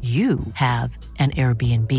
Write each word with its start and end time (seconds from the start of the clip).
you 0.00 0.38
have 0.54 0.96
an 1.18 1.32
Airbnb. 1.32 1.92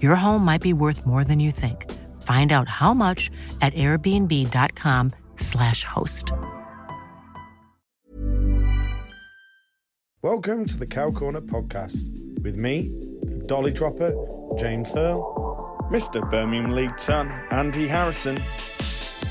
Your 0.00 0.16
home 0.16 0.42
might 0.42 0.62
be 0.62 0.72
worth 0.72 1.04
more 1.06 1.22
than 1.22 1.38
you 1.38 1.50
think. 1.50 1.92
Find 2.22 2.50
out 2.52 2.66
how 2.66 2.94
much 2.94 3.30
at 3.60 3.74
airbnb.com/slash 3.74 5.84
host. 5.84 6.32
Welcome 10.22 10.64
to 10.64 10.78
the 10.78 10.86
Cow 10.86 11.10
Corner 11.10 11.42
podcast 11.42 12.02
with 12.42 12.56
me, 12.56 12.88
the 13.22 13.36
Dolly 13.46 13.72
Dropper, 13.72 14.14
James 14.58 14.90
Hurl, 14.90 15.76
Mr. 15.90 16.28
Birmingham 16.30 16.70
League 16.72 16.96
Ton, 16.96 17.30
Andy 17.50 17.86
Harrison, 17.86 18.42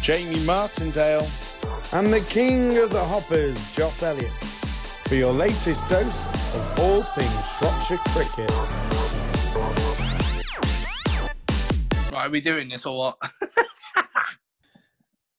Jamie 0.02 0.46
Martindale, 0.46 1.26
and 1.94 2.14
the 2.14 2.24
King 2.30 2.78
of 2.78 2.92
the 2.92 3.04
Hoppers, 3.04 3.76
Joss 3.76 4.04
Elliott, 4.04 4.32
for 5.08 5.16
your 5.16 5.34
latest 5.34 5.88
dose 5.88 6.28
of 6.56 6.80
all 6.80 7.04
things 7.04 7.50
Shropshire 7.58 7.98
cricket. 8.10 8.52
Right, 12.12 12.26
are 12.26 12.30
we 12.30 12.42
doing 12.42 12.70
this 12.70 12.86
or 12.86 12.98
what? 12.98 13.18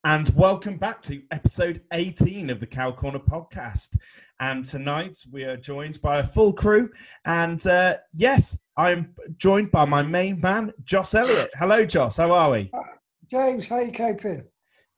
And 0.04 0.28
welcome 0.36 0.76
back 0.76 1.02
to 1.02 1.20
episode 1.32 1.82
18 1.92 2.48
of 2.50 2.60
the 2.60 2.66
Cow 2.66 2.92
Corner 2.92 3.18
podcast. 3.18 3.96
And 4.38 4.64
tonight 4.64 5.18
we 5.32 5.42
are 5.42 5.56
joined 5.56 6.00
by 6.00 6.18
a 6.18 6.24
full 6.24 6.52
crew. 6.52 6.90
And 7.24 7.66
uh, 7.66 7.96
yes, 8.14 8.56
I'm 8.76 9.16
joined 9.36 9.72
by 9.72 9.84
my 9.84 10.02
main 10.04 10.40
man, 10.40 10.72
Joss 10.84 11.12
Elliott. 11.12 11.50
Hello, 11.58 11.84
Joss. 11.84 12.18
How 12.18 12.30
are 12.30 12.52
we? 12.52 12.70
James, 13.28 13.66
how 13.66 13.76
are 13.76 13.82
you 13.82 13.90
coping? 13.90 14.44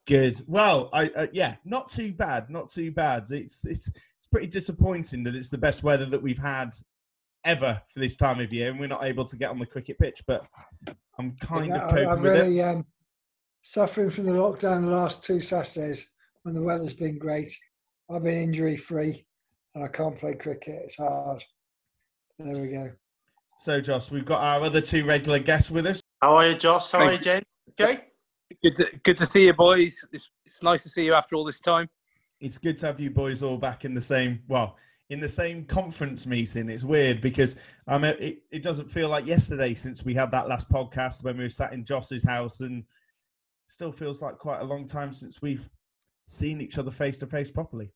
Good. 0.05 0.41
Well, 0.45 0.91
I 0.93 1.07
uh, 1.09 1.27
yeah, 1.33 1.55
not 1.65 1.87
too 1.87 2.13
bad. 2.13 2.51
Not 2.51 2.67
too 2.67 2.91
bad. 2.91 3.23
It's 3.31 3.65
it's 3.65 3.87
it's 3.87 3.91
pretty 4.31 4.47
disappointing 4.47 5.23
that 5.23 5.35
it's 5.35 5.49
the 5.49 5.57
best 5.57 5.83
weather 5.83 6.05
that 6.05 6.21
we've 6.21 6.37
had 6.39 6.71
ever 7.45 7.81
for 7.93 7.99
this 7.99 8.17
time 8.17 8.39
of 8.39 8.51
year, 8.53 8.69
and 8.69 8.79
we're 8.79 8.87
not 8.87 9.03
able 9.03 9.25
to 9.25 9.35
get 9.37 9.49
on 9.49 9.59
the 9.59 9.65
cricket 9.65 9.97
pitch. 9.97 10.21
But 10.27 10.45
I'm 11.17 11.35
kind 11.37 11.67
Yeah, 11.67 11.85
of 11.85 11.89
coping 11.89 12.07
I'm 12.09 12.21
with 12.21 12.35
it. 12.35 12.61
um, 12.61 12.85
suffering 13.61 14.09
from 14.09 14.25
the 14.25 14.31
lockdown 14.33 14.81
the 14.81 14.87
last 14.91 15.23
two 15.23 15.39
Saturdays 15.39 16.11
when 16.43 16.55
the 16.55 16.61
weather's 16.61 16.93
been 16.93 17.17
great. 17.17 17.51
I've 18.11 18.23
been 18.23 18.41
injury 18.41 18.75
free 18.77 19.25
and 19.75 19.83
I 19.83 19.87
can't 19.87 20.17
play 20.17 20.33
cricket. 20.33 20.81
It's 20.85 20.97
hard. 20.97 21.43
There 22.39 22.61
we 22.61 22.69
go. 22.69 22.91
So, 23.59 23.81
Joss, 23.81 24.09
we've 24.09 24.25
got 24.25 24.41
our 24.41 24.63
other 24.63 24.81
two 24.81 25.05
regular 25.05 25.39
guests 25.39 25.69
with 25.69 25.85
us. 25.85 26.01
How 26.21 26.35
are 26.37 26.47
you, 26.47 26.55
Joss? 26.55 26.91
How 26.91 26.99
are 26.99 27.03
you, 27.11 27.17
Thank 27.17 27.23
Jane? 27.23 27.43
Okay. 27.79 28.05
good, 28.63 28.75
to, 28.77 28.87
good 29.03 29.17
to 29.17 29.25
see 29.25 29.45
you, 29.45 29.53
boys. 29.53 29.97
It's, 30.13 30.29
it's 30.45 30.63
nice 30.63 30.81
to 30.83 30.89
see 30.89 31.03
you 31.03 31.13
after 31.13 31.35
all 31.35 31.43
this 31.43 31.59
time. 31.59 31.89
It's 32.39 32.57
good 32.57 32.77
to 32.77 32.85
have 32.85 32.99
you 32.99 33.09
boys 33.09 33.41
all 33.41 33.57
back 33.57 33.85
in 33.85 33.93
the 33.93 34.01
same 34.01 34.41
well 34.47 34.77
in 35.09 35.19
the 35.19 35.29
same 35.29 35.65
conference 35.65 36.25
meeting 36.25 36.69
it's 36.69 36.83
weird 36.83 37.19
because 37.21 37.55
um 37.87 38.03
it, 38.03 38.43
it 38.51 38.61
doesn't 38.61 38.89
feel 38.89 39.09
like 39.09 39.25
yesterday 39.25 39.73
since 39.73 40.05
we 40.05 40.13
had 40.13 40.31
that 40.31 40.47
last 40.47 40.69
podcast 40.69 41.23
when 41.23 41.37
we 41.37 41.43
were 41.43 41.49
sat 41.49 41.73
in 41.73 41.83
joss's 41.83 42.23
house 42.23 42.61
and 42.61 42.83
still 43.67 43.91
feels 43.91 44.21
like 44.21 44.37
quite 44.37 44.61
a 44.61 44.63
long 44.63 44.85
time 44.85 45.13
since 45.13 45.41
we've 45.41 45.69
seen 46.25 46.61
each 46.61 46.77
other 46.77 46.91
face 46.91 47.17
to 47.19 47.25
face 47.25 47.49
properly 47.49 47.91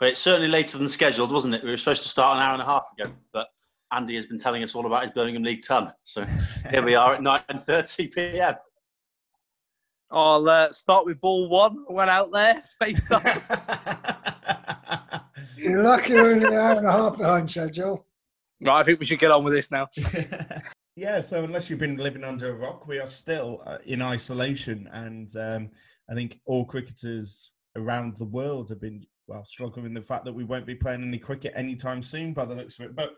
Well, 0.00 0.10
it's 0.10 0.20
certainly 0.20 0.48
later 0.48 0.78
than 0.78 0.88
scheduled, 0.88 1.32
wasn't 1.32 1.54
it? 1.54 1.64
We 1.64 1.70
were 1.70 1.76
supposed 1.76 2.02
to 2.02 2.08
start 2.08 2.36
an 2.36 2.42
hour 2.42 2.52
and 2.52 2.62
a 2.62 2.64
half 2.64 2.86
ago, 2.96 3.10
but 3.32 3.48
Andy 3.92 4.16
has 4.16 4.26
been 4.26 4.38
telling 4.38 4.62
us 4.62 4.74
all 4.74 4.86
about 4.86 5.02
his 5.02 5.12
Birmingham 5.12 5.42
League 5.42 5.62
ton. 5.62 5.92
So 6.04 6.24
here 6.70 6.84
we 6.84 6.94
are 6.94 7.14
at 7.14 7.20
9.30 7.20 8.12
p.m. 8.12 8.54
I'll 10.10 10.48
uh, 10.48 10.72
start 10.72 11.06
with 11.06 11.20
ball 11.20 11.48
one. 11.48 11.84
I 11.88 11.92
went 11.92 12.10
out 12.10 12.32
there, 12.32 12.62
face 12.78 13.10
up. 13.10 13.22
You're 15.56 15.82
lucky 15.82 16.14
we're 16.14 16.32
only 16.32 16.46
an 16.46 16.54
hour 16.54 16.76
and 16.76 16.86
a 16.86 16.92
half 16.92 17.16
behind 17.16 17.50
schedule. 17.50 18.06
right, 18.60 18.80
I 18.80 18.84
think 18.84 19.00
we 19.00 19.06
should 19.06 19.18
get 19.18 19.30
on 19.30 19.44
with 19.44 19.54
this 19.54 19.70
now. 19.70 19.88
yeah, 20.96 21.20
so 21.20 21.42
unless 21.42 21.70
you've 21.70 21.78
been 21.78 21.96
living 21.96 22.22
under 22.22 22.50
a 22.50 22.54
rock, 22.54 22.86
we 22.86 22.98
are 22.98 23.06
still 23.06 23.62
uh, 23.66 23.78
in 23.86 24.02
isolation, 24.02 24.88
and 24.92 25.34
um, 25.36 25.70
I 26.10 26.14
think 26.14 26.38
all 26.44 26.64
cricketers 26.64 27.52
around 27.76 28.16
the 28.18 28.26
world 28.26 28.68
have 28.68 28.80
been 28.80 29.04
well 29.26 29.44
struggling 29.44 29.84
with 29.84 29.94
the 29.94 30.02
fact 30.02 30.26
that 30.26 30.34
we 30.34 30.44
won't 30.44 30.66
be 30.66 30.74
playing 30.74 31.02
any 31.02 31.18
cricket 31.18 31.54
anytime 31.56 32.02
soon, 32.02 32.34
by 32.34 32.44
the 32.44 32.54
looks 32.54 32.78
of 32.78 32.86
it. 32.86 32.94
But 32.94 33.14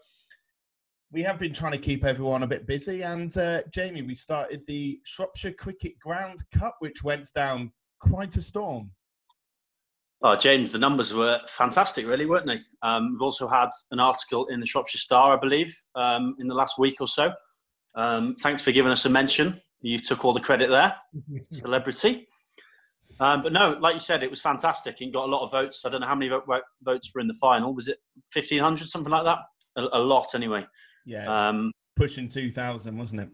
we 1.12 1.22
have 1.22 1.38
been 1.38 1.52
trying 1.52 1.72
to 1.72 1.78
keep 1.78 2.04
everyone 2.04 2.42
a 2.42 2.46
bit 2.46 2.66
busy, 2.66 3.02
and 3.02 3.36
uh, 3.36 3.62
Jamie, 3.72 4.02
we 4.02 4.14
started 4.14 4.62
the 4.66 5.00
Shropshire 5.04 5.52
Cricket 5.52 5.98
Ground 6.00 6.42
Cup, 6.52 6.76
which 6.80 7.04
went 7.04 7.30
down 7.34 7.72
quite 8.00 8.36
a 8.36 8.42
storm. 8.42 8.90
Oh, 10.22 10.34
James, 10.34 10.72
the 10.72 10.78
numbers 10.78 11.12
were 11.12 11.40
fantastic, 11.46 12.06
really, 12.06 12.26
weren't 12.26 12.46
they? 12.46 12.58
Um, 12.82 13.12
we've 13.12 13.22
also 13.22 13.46
had 13.46 13.68
an 13.90 14.00
article 14.00 14.46
in 14.46 14.60
the 14.60 14.66
Shropshire 14.66 14.98
Star, 14.98 15.36
I 15.36 15.40
believe, 15.40 15.76
um, 15.94 16.34
in 16.38 16.48
the 16.48 16.54
last 16.54 16.78
week 16.78 16.96
or 17.00 17.08
so. 17.08 17.32
Um, 17.94 18.34
thanks 18.40 18.62
for 18.62 18.72
giving 18.72 18.90
us 18.90 19.04
a 19.04 19.10
mention. 19.10 19.60
You 19.82 19.98
took 19.98 20.24
all 20.24 20.32
the 20.32 20.40
credit 20.40 20.70
there, 20.70 20.96
celebrity. 21.52 22.26
Um, 23.20 23.42
but 23.42 23.52
no, 23.52 23.76
like 23.80 23.94
you 23.94 24.00
said, 24.00 24.22
it 24.22 24.30
was 24.30 24.40
fantastic 24.40 25.00
and 25.00 25.12
got 25.12 25.28
a 25.28 25.30
lot 25.30 25.44
of 25.44 25.50
votes. 25.50 25.84
I 25.84 25.90
don't 25.90 26.00
know 26.00 26.06
how 26.06 26.14
many 26.14 26.28
vo- 26.28 26.60
votes 26.82 27.10
were 27.14 27.20
in 27.20 27.28
the 27.28 27.34
final. 27.34 27.74
Was 27.74 27.88
it 27.88 27.98
1,500, 28.32 28.88
something 28.88 29.10
like 29.10 29.24
that? 29.24 29.38
A, 29.76 29.82
a 29.92 30.00
lot, 30.00 30.34
anyway. 30.34 30.66
Yeah, 31.06 31.48
Um, 31.48 31.72
pushing 31.94 32.28
two 32.28 32.50
thousand, 32.50 32.98
wasn't 32.98 33.22
it? 33.22 33.28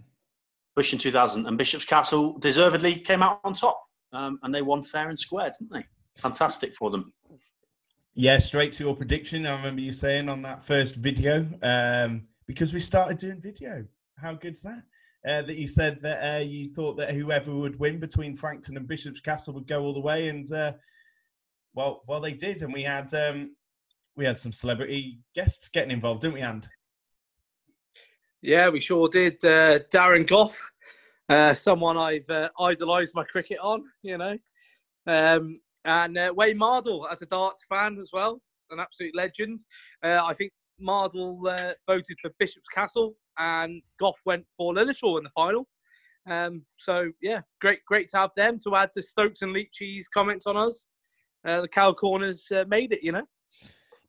Bush 0.75 0.93
in 0.93 0.99
2000 0.99 1.47
and 1.47 1.59
Bishop's 1.59 1.84
Castle 1.84 2.38
deservedly 2.38 2.99
came 2.99 3.22
out 3.22 3.41
on 3.44 3.53
top 3.53 3.83
um, 4.12 4.38
and 4.43 4.55
they 4.55 4.62
won 4.62 4.83
fair 4.83 5.10
and 5.10 5.19
square, 5.19 5.50
didn't 5.50 5.72
they? 5.72 5.84
Fantastic 6.16 6.75
for 6.75 6.91
them. 6.91 7.12
Yeah, 8.15 8.38
straight 8.38 8.72
to 8.75 8.84
your 8.84 8.97
prediction. 8.97 9.47
I 9.47 9.56
remember 9.56 9.81
you 9.81 9.93
saying 9.93 10.28
on 10.28 10.43
that 10.43 10.62
first 10.62 10.97
video, 10.97 11.47
um, 11.62 12.22
because 12.47 12.72
we 12.72 12.81
started 12.81 13.19
doing 13.19 13.41
video. 13.41 13.85
How 14.19 14.35
good's 14.35 14.62
that? 14.62 14.82
Uh, 15.26 15.43
that 15.43 15.56
you 15.56 15.67
said 15.67 16.00
that 16.02 16.37
uh, 16.37 16.41
you 16.41 16.73
thought 16.75 16.96
that 16.96 17.14
whoever 17.14 17.55
would 17.55 17.79
win 17.79 17.99
between 17.99 18.35
Frankton 18.35 18.76
and 18.76 18.88
Bishop's 18.88 19.20
Castle 19.20 19.55
would 19.55 19.67
go 19.67 19.82
all 19.82 19.94
the 19.94 20.00
way, 20.00 20.29
and 20.29 20.50
uh, 20.52 20.73
well, 21.75 22.02
well, 22.06 22.20
they 22.20 22.32
did, 22.32 22.62
and 22.62 22.73
we 22.73 22.82
had 22.82 23.12
um, 23.14 23.55
we 24.17 24.25
had 24.25 24.37
some 24.37 24.52
celebrity 24.52 25.20
guests 25.35 25.69
getting 25.69 25.93
involved, 25.93 26.23
didn't 26.23 26.35
we? 26.35 26.41
And 26.41 26.69
Yeah, 28.43 28.71
we 28.71 28.81
sure 28.81 29.09
did. 29.09 29.35
Uh, 29.44 29.79
Darren 29.93 30.27
Gough, 30.27 30.61
uh, 31.29 31.55
someone 31.55 31.97
I've 31.97 32.29
uh, 32.29 32.49
idolised 32.59 33.15
my 33.15 33.23
cricket 33.23 33.59
on, 33.62 33.85
you 34.03 34.19
know. 34.19 34.37
Um, 35.06 35.61
and 35.85 36.19
uh, 36.19 36.33
Wayne 36.37 36.59
Mardle, 36.59 37.06
as 37.11 37.23
a 37.23 37.27
darts 37.27 37.65
fan 37.69 37.99
as 38.00 38.11
well, 38.12 38.43
an 38.71 38.81
absolute 38.81 39.15
legend. 39.15 39.65
Uh, 40.03 40.23
I 40.25 40.35
think 40.35 40.50
Mardle 40.81 41.47
uh, 41.47 41.75
voted 41.87 42.17
for 42.21 42.33
Bishop's 42.41 42.69
Castle 42.69 43.15
and 43.39 43.81
Goff 44.00 44.21
went 44.27 44.44
for 44.56 44.75
Lilleshall 44.75 45.19
in 45.19 45.25
the 45.25 45.31
final. 45.31 45.69
Um, 46.29 46.65
so, 46.79 47.12
yeah, 47.21 47.43
great 47.61 47.85
great 47.85 48.09
to 48.11 48.17
have 48.17 48.31
them 48.37 48.59
to 48.65 48.75
add 48.75 48.93
to 48.94 49.03
Stokes 49.03 49.43
and 49.43 49.53
Leachy's 49.53 50.09
comments 50.09 50.47
on 50.47 50.56
us. 50.56 50.85
The 51.44 51.69
Cow 51.71 51.93
Corners 51.93 52.49
made 52.67 52.93
it, 52.93 53.05
you 53.05 53.12
know. 53.12 53.27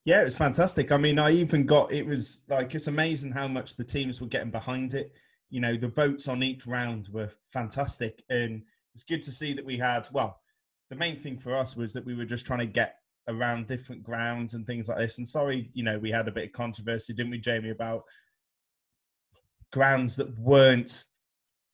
Yeah, 0.05 0.21
it 0.21 0.25
was 0.25 0.37
fantastic. 0.37 0.91
I 0.91 0.97
mean, 0.97 1.17
I 1.17 1.31
even 1.31 1.65
got 1.65 1.91
it 1.91 2.05
was 2.05 2.41
like 2.49 2.75
it's 2.75 2.87
amazing 2.87 3.31
how 3.31 3.47
much 3.47 3.75
the 3.75 3.85
teams 3.85 4.19
were 4.19 4.27
getting 4.27 4.51
behind 4.51 4.93
it. 4.93 5.13
You 5.49 5.61
know, 5.61 5.77
the 5.77 5.87
votes 5.87 6.27
on 6.27 6.43
each 6.43 6.67
round 6.67 7.07
were 7.09 7.29
fantastic, 7.51 8.21
and 8.29 8.63
it's 8.93 9.03
good 9.03 9.21
to 9.23 9.31
see 9.31 9.53
that 9.53 9.65
we 9.65 9.77
had. 9.77 10.07
Well, 10.11 10.39
the 10.89 10.95
main 10.95 11.17
thing 11.17 11.37
for 11.37 11.55
us 11.55 11.77
was 11.77 11.93
that 11.93 12.05
we 12.05 12.15
were 12.15 12.25
just 12.25 12.45
trying 12.45 12.59
to 12.59 12.65
get 12.65 12.97
around 13.29 13.67
different 13.67 14.03
grounds 14.03 14.53
and 14.53 14.67
things 14.67 14.89
like 14.89 14.97
this. 14.97 15.17
And 15.17 15.27
sorry, 15.27 15.69
you 15.73 15.83
know, 15.83 15.97
we 15.97 16.11
had 16.11 16.27
a 16.27 16.31
bit 16.31 16.45
of 16.47 16.51
controversy, 16.51 17.13
didn't 17.13 17.31
we, 17.31 17.37
Jamie, 17.37 17.69
about 17.69 18.03
grounds 19.71 20.17
that 20.17 20.37
weren't 20.37 21.05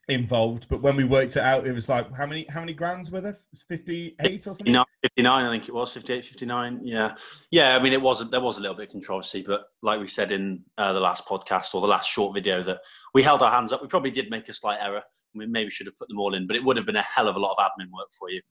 involved. 0.09 0.67
But 0.69 0.81
when 0.81 0.95
we 0.95 1.03
worked 1.03 1.37
it 1.37 1.43
out, 1.43 1.67
it 1.67 1.73
was 1.73 1.89
like 1.89 2.13
how 2.15 2.25
many 2.25 2.45
how 2.49 2.59
many 2.59 2.73
grounds 2.73 3.11
were 3.11 3.21
there? 3.21 3.35
Fifty 3.67 4.15
eight 4.21 4.47
or 4.47 4.53
something. 4.53 4.83
59, 5.01 5.45
I 5.45 5.49
think 5.49 5.69
it 5.69 5.73
was 5.73 5.93
58, 5.93 6.25
59. 6.25 6.81
Yeah, 6.83 7.15
yeah. 7.51 7.75
I 7.75 7.81
mean, 7.81 7.93
it 7.93 8.01
wasn't. 8.01 8.31
There 8.31 8.41
was 8.41 8.57
a 8.57 8.61
little 8.61 8.75
bit 8.75 8.87
of 8.87 8.91
controversy, 8.91 9.43
but 9.45 9.61
like 9.81 9.99
we 9.99 10.07
said 10.07 10.31
in 10.33 10.61
uh, 10.77 10.91
the 10.91 10.99
last 10.99 11.25
podcast 11.25 11.73
or 11.73 11.79
the 11.79 11.87
last 11.87 12.09
short 12.09 12.33
video, 12.33 12.63
that 12.63 12.79
we 13.13 13.23
held 13.23 13.41
our 13.41 13.51
hands 13.51 13.71
up. 13.71 13.81
We 13.81 13.87
probably 13.87 14.11
did 14.11 14.29
make 14.29 14.49
a 14.49 14.53
slight 14.53 14.79
error. 14.81 15.01
We 15.33 15.45
maybe 15.45 15.69
should 15.69 15.85
have 15.85 15.95
put 15.95 16.09
them 16.09 16.19
all 16.19 16.35
in, 16.35 16.47
but 16.47 16.57
it 16.57 16.63
would 16.63 16.75
have 16.75 16.85
been 16.85 16.97
a 16.97 17.03
hell 17.03 17.29
of 17.29 17.37
a 17.37 17.39
lot 17.39 17.55
of 17.57 17.63
admin 17.63 17.89
work 17.91 18.09
for 18.17 18.29
you. 18.29 18.41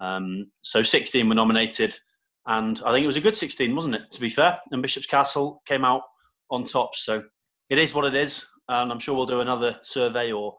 Um, 0.00 0.50
so 0.60 0.82
16 0.82 1.28
were 1.28 1.34
nominated, 1.34 1.94
and 2.46 2.80
I 2.84 2.90
think 2.90 3.04
it 3.04 3.08
was 3.08 3.16
a 3.16 3.20
good 3.20 3.36
16, 3.36 3.74
wasn't 3.76 3.94
it? 3.94 4.02
To 4.10 4.20
be 4.20 4.28
fair, 4.28 4.58
and 4.72 4.82
Bishop's 4.82 5.06
Castle 5.06 5.62
came 5.66 5.84
out 5.84 6.02
on 6.50 6.64
top. 6.64 6.96
So 6.96 7.22
it 7.70 7.78
is 7.78 7.94
what 7.94 8.06
it 8.06 8.16
is, 8.16 8.44
and 8.68 8.90
I'm 8.90 8.98
sure 8.98 9.14
we'll 9.14 9.26
do 9.26 9.40
another 9.40 9.78
survey 9.84 10.32
or 10.32 10.56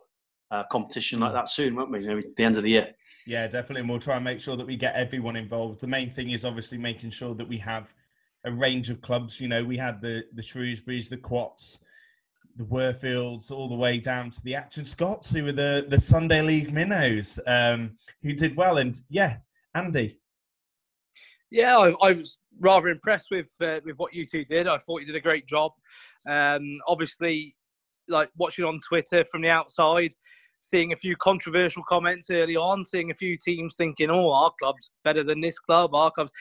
uh, 0.51 0.63
competition 0.71 1.19
like 1.19 1.33
that 1.33 1.49
soon, 1.49 1.75
won't 1.75 1.91
we? 1.91 1.99
Maybe 1.99 2.27
at 2.27 2.35
the 2.35 2.43
end 2.43 2.57
of 2.57 2.63
the 2.63 2.69
year. 2.69 2.93
Yeah, 3.25 3.47
definitely. 3.47 3.81
And 3.81 3.89
we'll 3.89 3.99
try 3.99 4.15
and 4.15 4.23
make 4.23 4.39
sure 4.39 4.55
that 4.55 4.67
we 4.67 4.75
get 4.75 4.95
everyone 4.95 5.35
involved. 5.35 5.79
The 5.79 5.87
main 5.87 6.09
thing 6.09 6.31
is 6.31 6.43
obviously 6.45 6.77
making 6.77 7.11
sure 7.11 7.33
that 7.35 7.47
we 7.47 7.57
have 7.59 7.93
a 8.45 8.51
range 8.51 8.89
of 8.89 9.01
clubs. 9.01 9.39
You 9.39 9.47
know, 9.47 9.63
we 9.63 9.77
had 9.77 10.01
the 10.01 10.25
the 10.33 10.41
Shrewsburys, 10.41 11.09
the 11.09 11.17
Quats, 11.17 11.79
the 12.57 12.65
Worfields, 12.65 13.51
all 13.51 13.69
the 13.69 13.75
way 13.75 13.97
down 13.97 14.29
to 14.31 14.43
the 14.43 14.55
Acton 14.55 14.85
Scots, 14.85 15.31
who 15.31 15.43
were 15.45 15.51
the 15.51 15.85
the 15.87 15.99
Sunday 15.99 16.41
League 16.41 16.73
minnows, 16.73 17.39
um, 17.47 17.97
who 18.21 18.33
did 18.33 18.55
well. 18.55 18.77
And 18.77 18.99
yeah, 19.09 19.37
Andy. 19.75 20.19
Yeah, 21.49 21.77
I, 21.77 21.93
I 22.01 22.13
was 22.13 22.39
rather 22.59 22.89
impressed 22.89 23.27
with 23.31 23.49
uh, 23.61 23.79
with 23.85 23.95
what 23.97 24.13
you 24.13 24.25
two 24.25 24.43
did. 24.45 24.67
I 24.67 24.77
thought 24.77 25.01
you 25.01 25.07
did 25.07 25.15
a 25.15 25.21
great 25.21 25.47
job. 25.47 25.71
Um, 26.29 26.79
obviously, 26.87 27.55
like 28.07 28.29
watching 28.37 28.65
on 28.65 28.79
Twitter 28.87 29.25
from 29.31 29.41
the 29.41 29.49
outside, 29.49 30.13
seeing 30.59 30.93
a 30.93 30.97
few 30.97 31.15
controversial 31.17 31.83
comments 31.87 32.29
early 32.29 32.55
on, 32.55 32.85
seeing 32.85 33.11
a 33.11 33.15
few 33.15 33.37
teams 33.37 33.75
thinking, 33.75 34.09
"Oh, 34.09 34.31
our 34.31 34.51
club's 34.59 34.91
better 35.03 35.23
than 35.23 35.41
this 35.41 35.59
club, 35.59 35.93
our 35.93 36.11
club's." 36.11 36.31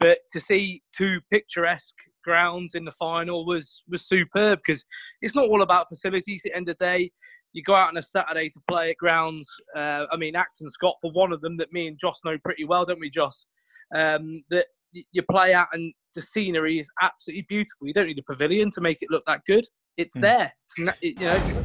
But 0.00 0.18
to 0.32 0.40
see 0.40 0.82
two 0.96 1.20
picturesque 1.30 1.96
grounds 2.24 2.74
in 2.74 2.84
the 2.84 2.92
final 2.92 3.46
was 3.46 3.82
was 3.88 4.06
superb 4.06 4.60
because 4.64 4.84
it's 5.22 5.34
not 5.34 5.48
all 5.48 5.62
about 5.62 5.88
facilities. 5.88 6.42
At 6.44 6.52
the 6.52 6.56
end 6.56 6.68
of 6.68 6.76
the 6.76 6.84
day, 6.84 7.12
you 7.52 7.62
go 7.62 7.74
out 7.74 7.88
on 7.88 7.96
a 7.96 8.02
Saturday 8.02 8.48
to 8.50 8.60
play 8.68 8.90
at 8.90 8.96
grounds. 8.96 9.48
Uh, 9.74 10.06
I 10.12 10.16
mean, 10.16 10.36
Acton 10.36 10.70
Scott 10.70 10.96
for 11.00 11.10
one 11.12 11.32
of 11.32 11.40
them 11.40 11.56
that 11.56 11.72
me 11.72 11.88
and 11.88 11.98
Joss 11.98 12.20
know 12.24 12.36
pretty 12.44 12.64
well, 12.64 12.84
don't 12.84 13.00
we, 13.00 13.10
Joss? 13.10 13.46
Um, 13.94 14.42
that 14.50 14.66
you 14.92 15.22
play 15.30 15.54
out 15.54 15.68
and 15.72 15.92
the 16.14 16.22
scenery 16.22 16.78
is 16.78 16.90
absolutely 17.02 17.46
beautiful. 17.48 17.86
You 17.86 17.94
don't 17.94 18.06
need 18.06 18.18
a 18.18 18.32
pavilion 18.32 18.70
to 18.72 18.80
make 18.80 18.98
it 19.02 19.10
look 19.10 19.24
that 19.26 19.42
good. 19.46 19.64
It's 19.98 20.16
mm. 20.16 20.22
there. 20.22 20.52
It's, 20.78 21.20
you 21.20 21.26
know 21.26 21.64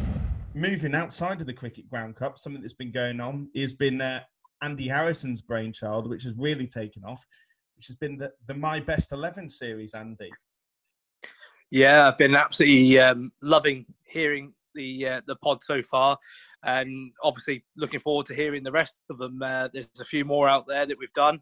moving 0.53 0.93
outside 0.93 1.41
of 1.41 1.47
the 1.47 1.53
Cricket 1.53 1.89
Ground 1.89 2.15
Cup, 2.15 2.37
something 2.37 2.61
that's 2.61 2.73
been 2.73 2.91
going 2.91 3.19
on 3.19 3.49
has 3.55 3.73
been 3.73 4.01
uh, 4.01 4.21
Andy 4.61 4.87
Harrison's 4.87 5.41
brainchild, 5.41 6.09
which 6.09 6.23
has 6.23 6.33
really 6.37 6.67
taken 6.67 7.03
off, 7.03 7.25
which 7.75 7.87
has 7.87 7.95
been 7.95 8.17
the, 8.17 8.31
the 8.47 8.53
My 8.53 8.79
Best 8.79 9.11
11 9.11 9.49
series, 9.49 9.93
Andy. 9.93 10.29
Yeah, 11.71 12.07
I've 12.07 12.17
been 12.17 12.35
absolutely 12.35 12.99
um, 12.99 13.31
loving 13.41 13.85
hearing 14.05 14.53
the 14.75 15.07
uh, 15.07 15.21
the 15.25 15.35
pod 15.37 15.63
so 15.63 15.81
far, 15.81 16.17
and 16.63 17.11
obviously 17.23 17.65
looking 17.75 17.99
forward 17.99 18.27
to 18.27 18.35
hearing 18.35 18.63
the 18.63 18.71
rest 18.71 18.95
of 19.09 19.17
them. 19.17 19.41
Uh, 19.41 19.69
there's 19.73 19.89
a 19.99 20.05
few 20.05 20.23
more 20.23 20.47
out 20.47 20.65
there 20.67 20.85
that 20.85 20.97
we've 20.99 21.13
done 21.13 21.39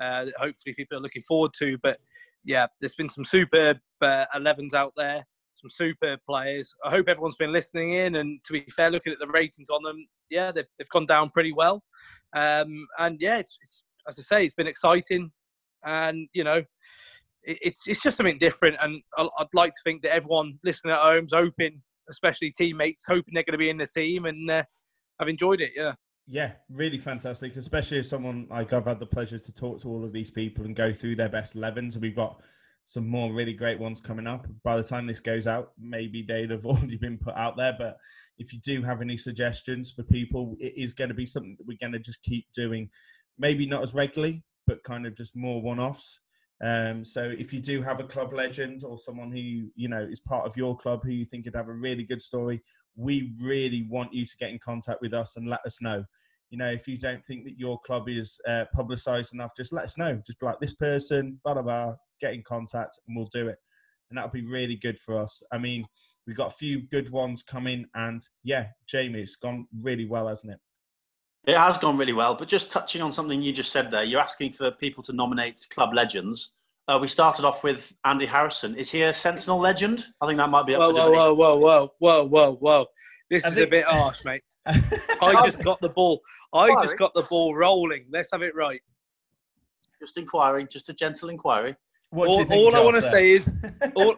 uh, 0.00 0.26
that 0.26 0.34
hopefully 0.38 0.74
people 0.76 0.96
are 0.98 1.00
looking 1.00 1.22
forward 1.22 1.50
to. 1.58 1.78
But 1.82 1.98
yeah, 2.44 2.68
there's 2.78 2.94
been 2.94 3.08
some 3.08 3.24
superb 3.24 3.78
11s 4.00 4.74
uh, 4.74 4.76
out 4.76 4.92
there 4.96 5.26
some 5.62 5.70
superb 5.70 6.20
players. 6.28 6.74
I 6.84 6.90
hope 6.90 7.08
everyone's 7.08 7.36
been 7.36 7.52
listening 7.52 7.92
in. 7.92 8.16
And 8.16 8.40
to 8.44 8.52
be 8.52 8.64
fair, 8.74 8.90
looking 8.90 9.12
at 9.12 9.18
the 9.18 9.28
ratings 9.28 9.70
on 9.70 9.82
them, 9.82 10.06
yeah, 10.30 10.52
they've, 10.52 10.66
they've 10.78 10.88
gone 10.88 11.06
down 11.06 11.30
pretty 11.30 11.52
well. 11.52 11.82
Um, 12.36 12.86
and 12.98 13.16
yeah, 13.20 13.38
it's, 13.38 13.56
it's, 13.62 13.84
as 14.08 14.18
I 14.18 14.22
say, 14.22 14.44
it's 14.44 14.54
been 14.54 14.66
exciting. 14.66 15.30
And, 15.84 16.28
you 16.32 16.44
know, 16.44 16.62
it, 17.44 17.58
it's, 17.62 17.82
it's 17.86 18.02
just 18.02 18.16
something 18.16 18.38
different. 18.38 18.76
And 18.80 19.02
I'd 19.16 19.46
like 19.54 19.72
to 19.72 19.80
think 19.84 20.02
that 20.02 20.14
everyone 20.14 20.58
listening 20.64 20.94
at 20.94 21.00
home 21.00 21.26
is 21.26 21.32
hoping, 21.32 21.82
especially 22.10 22.52
teammates, 22.56 23.04
hoping 23.06 23.34
they're 23.34 23.44
going 23.44 23.52
to 23.52 23.58
be 23.58 23.70
in 23.70 23.78
the 23.78 23.86
team. 23.86 24.26
And 24.26 24.50
uh, 24.50 24.64
I've 25.20 25.28
enjoyed 25.28 25.60
it, 25.60 25.72
yeah. 25.76 25.94
Yeah, 26.28 26.52
really 26.70 26.98
fantastic, 26.98 27.56
especially 27.56 27.98
as 27.98 28.08
someone 28.08 28.46
like 28.48 28.72
I've 28.72 28.86
had 28.86 29.00
the 29.00 29.06
pleasure 29.06 29.38
to 29.38 29.52
talk 29.52 29.80
to 29.80 29.88
all 29.88 30.04
of 30.04 30.12
these 30.12 30.30
people 30.30 30.64
and 30.64 30.74
go 30.74 30.92
through 30.92 31.16
their 31.16 31.28
best 31.28 31.56
11s. 31.56 31.96
We've 31.96 32.14
got 32.14 32.40
some 32.84 33.08
more 33.08 33.32
really 33.32 33.52
great 33.52 33.78
ones 33.78 34.00
coming 34.00 34.26
up. 34.26 34.46
By 34.64 34.76
the 34.76 34.82
time 34.82 35.06
this 35.06 35.20
goes 35.20 35.46
out, 35.46 35.72
maybe 35.78 36.22
they'd 36.22 36.50
have 36.50 36.66
already 36.66 36.96
been 36.96 37.18
put 37.18 37.36
out 37.36 37.56
there. 37.56 37.74
But 37.78 37.96
if 38.38 38.52
you 38.52 38.60
do 38.60 38.82
have 38.82 39.00
any 39.00 39.16
suggestions 39.16 39.92
for 39.92 40.02
people, 40.02 40.56
it 40.60 40.74
is 40.76 40.94
going 40.94 41.08
to 41.08 41.14
be 41.14 41.26
something 41.26 41.56
that 41.58 41.66
we're 41.66 41.78
going 41.80 41.92
to 41.92 41.98
just 41.98 42.22
keep 42.22 42.46
doing. 42.54 42.88
Maybe 43.38 43.66
not 43.66 43.82
as 43.82 43.94
regularly, 43.94 44.44
but 44.66 44.84
kind 44.84 45.06
of 45.06 45.16
just 45.16 45.36
more 45.36 45.62
one 45.62 45.80
offs. 45.80 46.20
Um, 46.62 47.04
so 47.04 47.32
if 47.36 47.52
you 47.52 47.60
do 47.60 47.82
have 47.82 47.98
a 47.98 48.04
club 48.04 48.32
legend 48.32 48.84
or 48.84 48.96
someone 48.96 49.32
who 49.32 49.68
you 49.74 49.88
know 49.88 50.00
is 50.00 50.20
part 50.20 50.46
of 50.46 50.56
your 50.56 50.76
club 50.76 51.00
who 51.02 51.10
you 51.10 51.24
think 51.24 51.44
could 51.44 51.56
have 51.56 51.68
a 51.68 51.72
really 51.72 52.04
good 52.04 52.22
story, 52.22 52.62
we 52.94 53.32
really 53.40 53.86
want 53.90 54.14
you 54.14 54.24
to 54.24 54.36
get 54.38 54.50
in 54.50 54.60
contact 54.60 55.00
with 55.00 55.12
us 55.12 55.36
and 55.36 55.48
let 55.48 55.60
us 55.66 55.80
know. 55.80 56.04
You 56.50 56.58
know, 56.58 56.70
if 56.70 56.86
you 56.86 56.98
don't 56.98 57.24
think 57.24 57.44
that 57.44 57.58
your 57.58 57.80
club 57.80 58.08
is 58.08 58.38
uh, 58.46 58.66
publicised 58.74 59.34
enough, 59.34 59.52
just 59.56 59.72
let 59.72 59.84
us 59.84 59.98
know. 59.98 60.20
Just 60.24 60.38
be 60.38 60.46
like 60.46 60.60
this 60.60 60.74
person, 60.74 61.40
blah 61.42 61.54
blah 61.54 61.62
blah 61.62 61.94
get 62.22 62.34
in 62.34 62.42
contact 62.42 62.98
and 63.06 63.16
we'll 63.16 63.26
do 63.26 63.48
it. 63.48 63.58
And 64.08 64.16
that'll 64.16 64.30
be 64.30 64.46
really 64.46 64.76
good 64.76 64.98
for 64.98 65.18
us. 65.18 65.42
I 65.52 65.58
mean, 65.58 65.84
we've 66.26 66.36
got 66.36 66.48
a 66.48 66.54
few 66.54 66.82
good 66.82 67.10
ones 67.10 67.42
coming, 67.42 67.86
and 67.94 68.22
yeah, 68.44 68.68
Jamie, 68.86 69.20
it's 69.20 69.36
gone 69.36 69.66
really 69.80 70.06
well, 70.06 70.28
hasn't 70.28 70.52
it? 70.52 70.60
It 71.46 71.58
has 71.58 71.78
gone 71.78 71.96
really 71.96 72.12
well. 72.12 72.34
But 72.34 72.48
just 72.48 72.70
touching 72.70 73.02
on 73.02 73.12
something 73.12 73.42
you 73.42 73.52
just 73.52 73.72
said 73.72 73.90
there, 73.90 74.04
you're 74.04 74.20
asking 74.20 74.52
for 74.52 74.70
people 74.70 75.02
to 75.04 75.12
nominate 75.12 75.66
club 75.70 75.92
legends. 75.92 76.54
Uh, 76.88 76.98
we 77.00 77.08
started 77.08 77.44
off 77.44 77.64
with 77.64 77.92
Andy 78.04 78.26
Harrison. 78.26 78.76
Is 78.76 78.90
he 78.90 79.02
a 79.02 79.14
Sentinel 79.14 79.58
legend? 79.58 80.06
I 80.20 80.26
think 80.26 80.36
that 80.38 80.50
might 80.50 80.66
be 80.66 80.74
up 80.74 80.82
whoa, 80.82 80.88
to 80.88 80.94
whoa, 80.94 81.04
debate. 81.04 81.18
Whoa, 81.18 81.34
whoa, 81.34 81.56
whoa, 81.56 81.92
whoa, 81.98 82.24
whoa, 82.24 82.54
whoa! 82.56 82.86
This 83.30 83.44
I 83.44 83.48
is 83.48 83.54
think... 83.54 83.66
a 83.68 83.70
bit 83.70 83.84
harsh, 83.84 84.18
mate. 84.24 84.42
I 84.66 85.42
just 85.44 85.64
got 85.64 85.80
the 85.80 85.88
ball. 85.88 86.20
I 86.52 86.68
just 86.82 86.98
got 86.98 87.12
the 87.14 87.22
ball 87.22 87.54
rolling. 87.54 88.06
Let's 88.12 88.30
have 88.32 88.42
it 88.42 88.54
right. 88.54 88.80
Just 90.00 90.18
inquiring, 90.18 90.68
just 90.70 90.88
a 90.88 90.92
gentle 90.92 91.28
inquiry. 91.28 91.76
What 92.12 92.28
all, 92.28 92.44
think, 92.44 92.50
all 92.50 92.76
I 92.76 92.80
want 92.80 92.96
to 92.96 93.10
say 93.10 93.32
is, 93.32 93.50
all, 93.94 94.14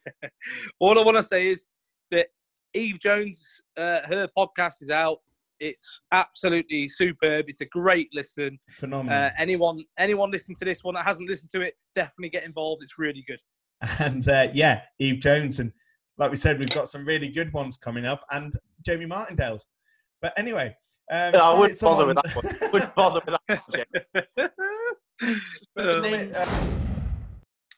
all 0.80 0.98
I 0.98 1.02
want 1.02 1.16
to 1.16 1.22
say 1.22 1.46
is 1.46 1.64
that 2.10 2.26
Eve 2.74 2.98
Jones, 2.98 3.62
uh, 3.76 4.00
her 4.08 4.28
podcast 4.36 4.82
is 4.82 4.90
out. 4.90 5.18
It's 5.60 6.00
absolutely 6.10 6.88
superb. 6.88 7.44
It's 7.46 7.60
a 7.60 7.66
great 7.66 8.08
listen. 8.12 8.58
Phenomenal. 8.72 9.16
Uh, 9.16 9.30
anyone, 9.38 9.84
anyone 9.96 10.32
listening 10.32 10.56
to 10.56 10.64
this 10.64 10.82
one 10.82 10.94
that 10.94 11.04
hasn't 11.04 11.28
listened 11.28 11.50
to 11.52 11.60
it, 11.60 11.74
definitely 11.94 12.30
get 12.30 12.42
involved. 12.42 12.82
It's 12.82 12.98
really 12.98 13.24
good. 13.28 13.38
And 14.00 14.26
uh, 14.28 14.48
yeah, 14.52 14.80
Eve 14.98 15.20
Jones, 15.20 15.60
and 15.60 15.72
like 16.18 16.32
we 16.32 16.36
said, 16.36 16.58
we've 16.58 16.68
got 16.70 16.88
some 16.88 17.04
really 17.04 17.28
good 17.28 17.52
ones 17.52 17.76
coming 17.76 18.06
up, 18.06 18.24
and 18.32 18.52
Jamie 18.84 19.06
Martindale's. 19.06 19.68
But 20.20 20.32
anyway, 20.36 20.76
um, 21.12 21.32
yeah, 21.32 21.42
I 21.42 21.54
wouldn't 21.54 21.80
bother 21.80 22.06
with 22.06 22.16
that 22.16 22.34
one. 22.34 22.72
wouldn't 22.72 22.94
bother 22.96 23.20
with 23.24 23.38
that 23.46 23.62
one. 25.76 26.93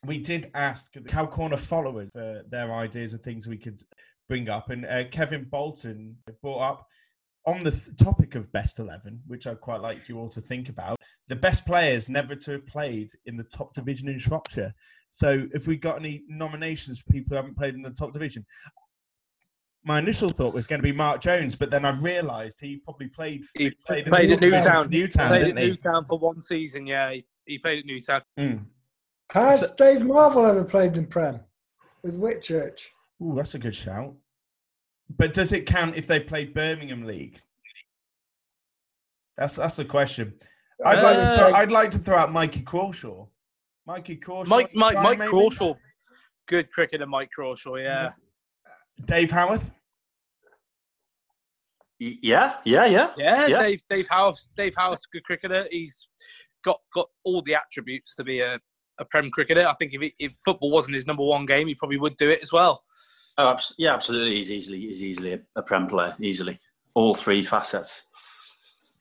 We 0.06 0.18
did 0.18 0.50
ask 0.54 0.92
the 0.92 1.00
Cow 1.00 1.26
Corner 1.26 1.56
followers 1.56 2.08
for 2.12 2.42
their 2.48 2.72
ideas 2.74 3.14
of 3.14 3.22
things 3.22 3.46
we 3.46 3.56
could 3.56 3.80
bring 4.28 4.48
up, 4.48 4.70
and 4.70 4.84
uh, 4.86 5.04
Kevin 5.10 5.44
Bolton 5.44 6.16
brought 6.42 6.60
up 6.60 6.86
on 7.46 7.62
the 7.62 7.70
th- 7.70 7.96
topic 7.96 8.34
of 8.34 8.50
best 8.52 8.78
11, 8.80 9.20
which 9.26 9.46
I'd 9.46 9.60
quite 9.60 9.80
like 9.80 10.08
you 10.08 10.18
all 10.18 10.28
to 10.30 10.40
think 10.40 10.68
about, 10.68 10.98
the 11.28 11.36
best 11.36 11.64
players 11.64 12.08
never 12.08 12.34
to 12.34 12.52
have 12.52 12.66
played 12.66 13.10
in 13.26 13.36
the 13.36 13.44
top 13.44 13.72
division 13.72 14.08
in 14.08 14.18
Shropshire. 14.18 14.74
So, 15.10 15.46
if 15.54 15.66
we 15.66 15.76
got 15.76 15.98
any 15.98 16.24
nominations 16.28 16.98
for 16.98 17.12
people 17.12 17.30
who 17.30 17.36
haven't 17.36 17.56
played 17.56 17.74
in 17.74 17.82
the 17.82 17.90
top 17.90 18.12
division, 18.12 18.44
my 19.84 20.00
initial 20.00 20.28
thought 20.28 20.52
was 20.52 20.66
going 20.66 20.80
to 20.80 20.82
be 20.82 20.92
Mark 20.92 21.20
Jones, 21.20 21.54
but 21.54 21.70
then 21.70 21.84
I 21.84 21.90
realised 22.00 22.58
he 22.60 22.78
probably 22.78 23.08
played. 23.08 23.44
He 23.54 23.70
played, 23.86 24.06
played 24.06 24.30
at 24.32 24.40
Newtown. 24.40 24.90
Newtown, 24.90 25.28
played 25.28 25.46
at 25.46 25.54
Newtown 25.54 26.04
for 26.06 26.18
one 26.18 26.40
season. 26.40 26.86
Yeah, 26.86 27.12
he, 27.12 27.24
he 27.46 27.58
played 27.58 27.78
at 27.78 27.86
Newtown. 27.86 28.22
Mm. 28.36 28.64
Has 29.32 29.60
so, 29.60 29.74
Dave 29.76 30.04
Marvel 30.04 30.46
ever 30.46 30.64
played 30.64 30.96
in 30.96 31.06
Prem 31.06 31.40
with 32.02 32.18
Whitchurch? 32.18 32.80
Oh, 33.20 33.34
that's 33.34 33.54
a 33.54 33.58
good 33.58 33.74
shout. 33.74 34.14
But 35.18 35.34
does 35.34 35.52
it 35.52 35.66
count 35.66 35.96
if 35.96 36.06
they 36.06 36.20
played 36.20 36.54
Birmingham 36.54 37.04
League? 37.04 37.40
That's 39.36 39.56
that's 39.56 39.76
the 39.76 39.84
question. 39.84 40.34
I'd 40.84 40.98
uh, 40.98 41.02
like 41.02 41.18
to 41.18 41.36
throw, 41.36 41.48
uh, 41.48 41.56
I'd 41.56 41.72
like 41.72 41.90
to 41.92 41.98
throw 41.98 42.16
out 42.16 42.32
Mikey 42.32 42.60
Crawshaw. 42.60 43.26
Mikey 43.86 44.16
Crawshaw. 44.16 44.48
Mike, 44.48 44.74
Mike, 44.74 44.96
Mike 44.96 45.18
maybe? 45.18 45.30
Crawshaw, 45.30 45.74
good 46.48 46.70
cricketer, 46.70 47.06
Mike 47.06 47.30
Crawshaw. 47.34 47.76
Yeah, 47.76 48.10
Dave 49.04 49.30
Howarth. 49.30 49.70
Yeah, 51.98 52.56
yeah, 52.64 52.84
yeah. 52.86 53.12
yeah. 53.16 53.46
Yeah. 53.46 53.58
Dave, 53.62 53.82
Dave 53.88 54.08
House, 54.08 54.50
Dave 54.56 54.74
House, 54.74 55.02
good 55.10 55.24
cricketer. 55.24 55.66
He's 55.70 56.08
got 56.64 56.78
got 56.94 57.08
all 57.24 57.42
the 57.42 57.54
attributes 57.54 58.14
to 58.16 58.24
be 58.24 58.40
a, 58.40 58.58
a 58.98 59.04
prem 59.04 59.30
cricketer. 59.30 59.66
I 59.66 59.74
think 59.74 59.94
if, 59.94 60.00
he, 60.00 60.14
if 60.18 60.32
football 60.44 60.70
wasn't 60.70 60.94
his 60.94 61.06
number 61.06 61.22
one 61.24 61.46
game, 61.46 61.66
he 61.68 61.74
probably 61.74 61.98
would 61.98 62.16
do 62.16 62.28
it 62.30 62.40
as 62.42 62.52
well. 62.52 62.82
Oh, 63.38 63.56
yeah, 63.78 63.92
absolutely. 63.94 64.36
He's 64.36 64.50
easily, 64.50 64.80
he's 64.80 65.04
easily 65.04 65.34
a, 65.34 65.40
a 65.56 65.62
prem 65.62 65.86
player. 65.86 66.14
Easily, 66.20 66.58
all 66.94 67.14
three 67.14 67.44
facets. 67.44 68.02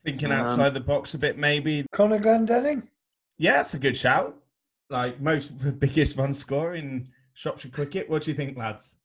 Thinking 0.03 0.31
Um, 0.31 0.39
outside 0.41 0.73
the 0.73 0.79
box 0.81 1.13
a 1.13 1.17
bit, 1.17 1.37
maybe. 1.37 1.85
Conor 1.91 2.19
Glendenning. 2.19 2.83
Yeah, 3.37 3.61
it's 3.61 3.73
a 3.73 3.79
good 3.79 3.97
shout. 3.97 4.35
Like 4.89 5.19
most 5.21 5.51
biggest 5.79 6.17
run 6.17 6.33
scorer 6.33 6.75
in 6.75 7.07
Shropshire 7.33 7.71
cricket. 7.71 8.09
What 8.09 8.23
do 8.23 8.31
you 8.31 8.37
think, 8.37 8.57
lads? 8.57 8.95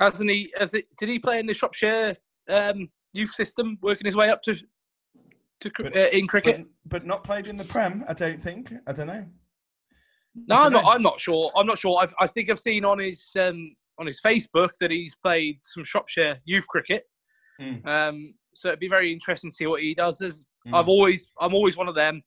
Hasn't 0.00 0.30
he? 0.30 0.52
Has 0.56 0.72
it? 0.74 0.86
Did 0.98 1.08
he 1.10 1.18
play 1.18 1.38
in 1.40 1.46
the 1.46 1.52
Shropshire 1.54 2.16
um, 2.48 2.88
youth 3.12 3.32
system, 3.34 3.76
working 3.82 4.06
his 4.06 4.16
way 4.16 4.30
up 4.30 4.42
to 4.44 4.56
to 5.60 5.70
cr- 5.70 5.82
But- 5.84 5.96
uh, 5.96 6.08
in 6.12 6.26
cricket? 6.26 6.56
But, 6.84 7.02
but 7.02 7.06
not 7.06 7.22
played 7.22 7.46
in 7.48 7.56
the 7.58 7.64
Prem, 7.64 8.02
I 8.08 8.14
don't 8.14 8.40
think. 8.40 8.72
I 8.86 8.92
don't 8.92 9.08
know. 9.08 9.26
No, 10.34 10.56
I'm 10.56 10.72
not. 10.72 10.84
I'm 10.86 11.02
not 11.02 11.18
sure. 11.18 11.50
I'm 11.56 11.66
not 11.66 11.78
sure. 11.78 11.98
I've, 12.00 12.14
I 12.20 12.26
think 12.26 12.50
I've 12.50 12.58
seen 12.60 12.84
on 12.84 12.98
his 12.98 13.30
um, 13.38 13.72
on 13.98 14.06
his 14.06 14.20
Facebook 14.20 14.70
that 14.80 14.90
he's 14.90 15.14
played 15.16 15.58
some 15.64 15.84
Shropshire 15.84 16.38
youth 16.44 16.66
cricket. 16.68 17.04
Mm. 17.60 17.84
Um, 17.86 18.34
so 18.54 18.68
it'd 18.68 18.80
be 18.80 18.88
very 18.88 19.12
interesting 19.12 19.50
to 19.50 19.54
see 19.54 19.66
what 19.66 19.80
he 19.82 19.94
does. 19.94 20.20
As 20.22 20.46
Mm. 20.68 20.78
I've 20.78 20.88
always, 20.88 21.26
I'm 21.40 21.54
always 21.54 21.78
one 21.78 21.88
of 21.88 21.94
them. 21.94 22.22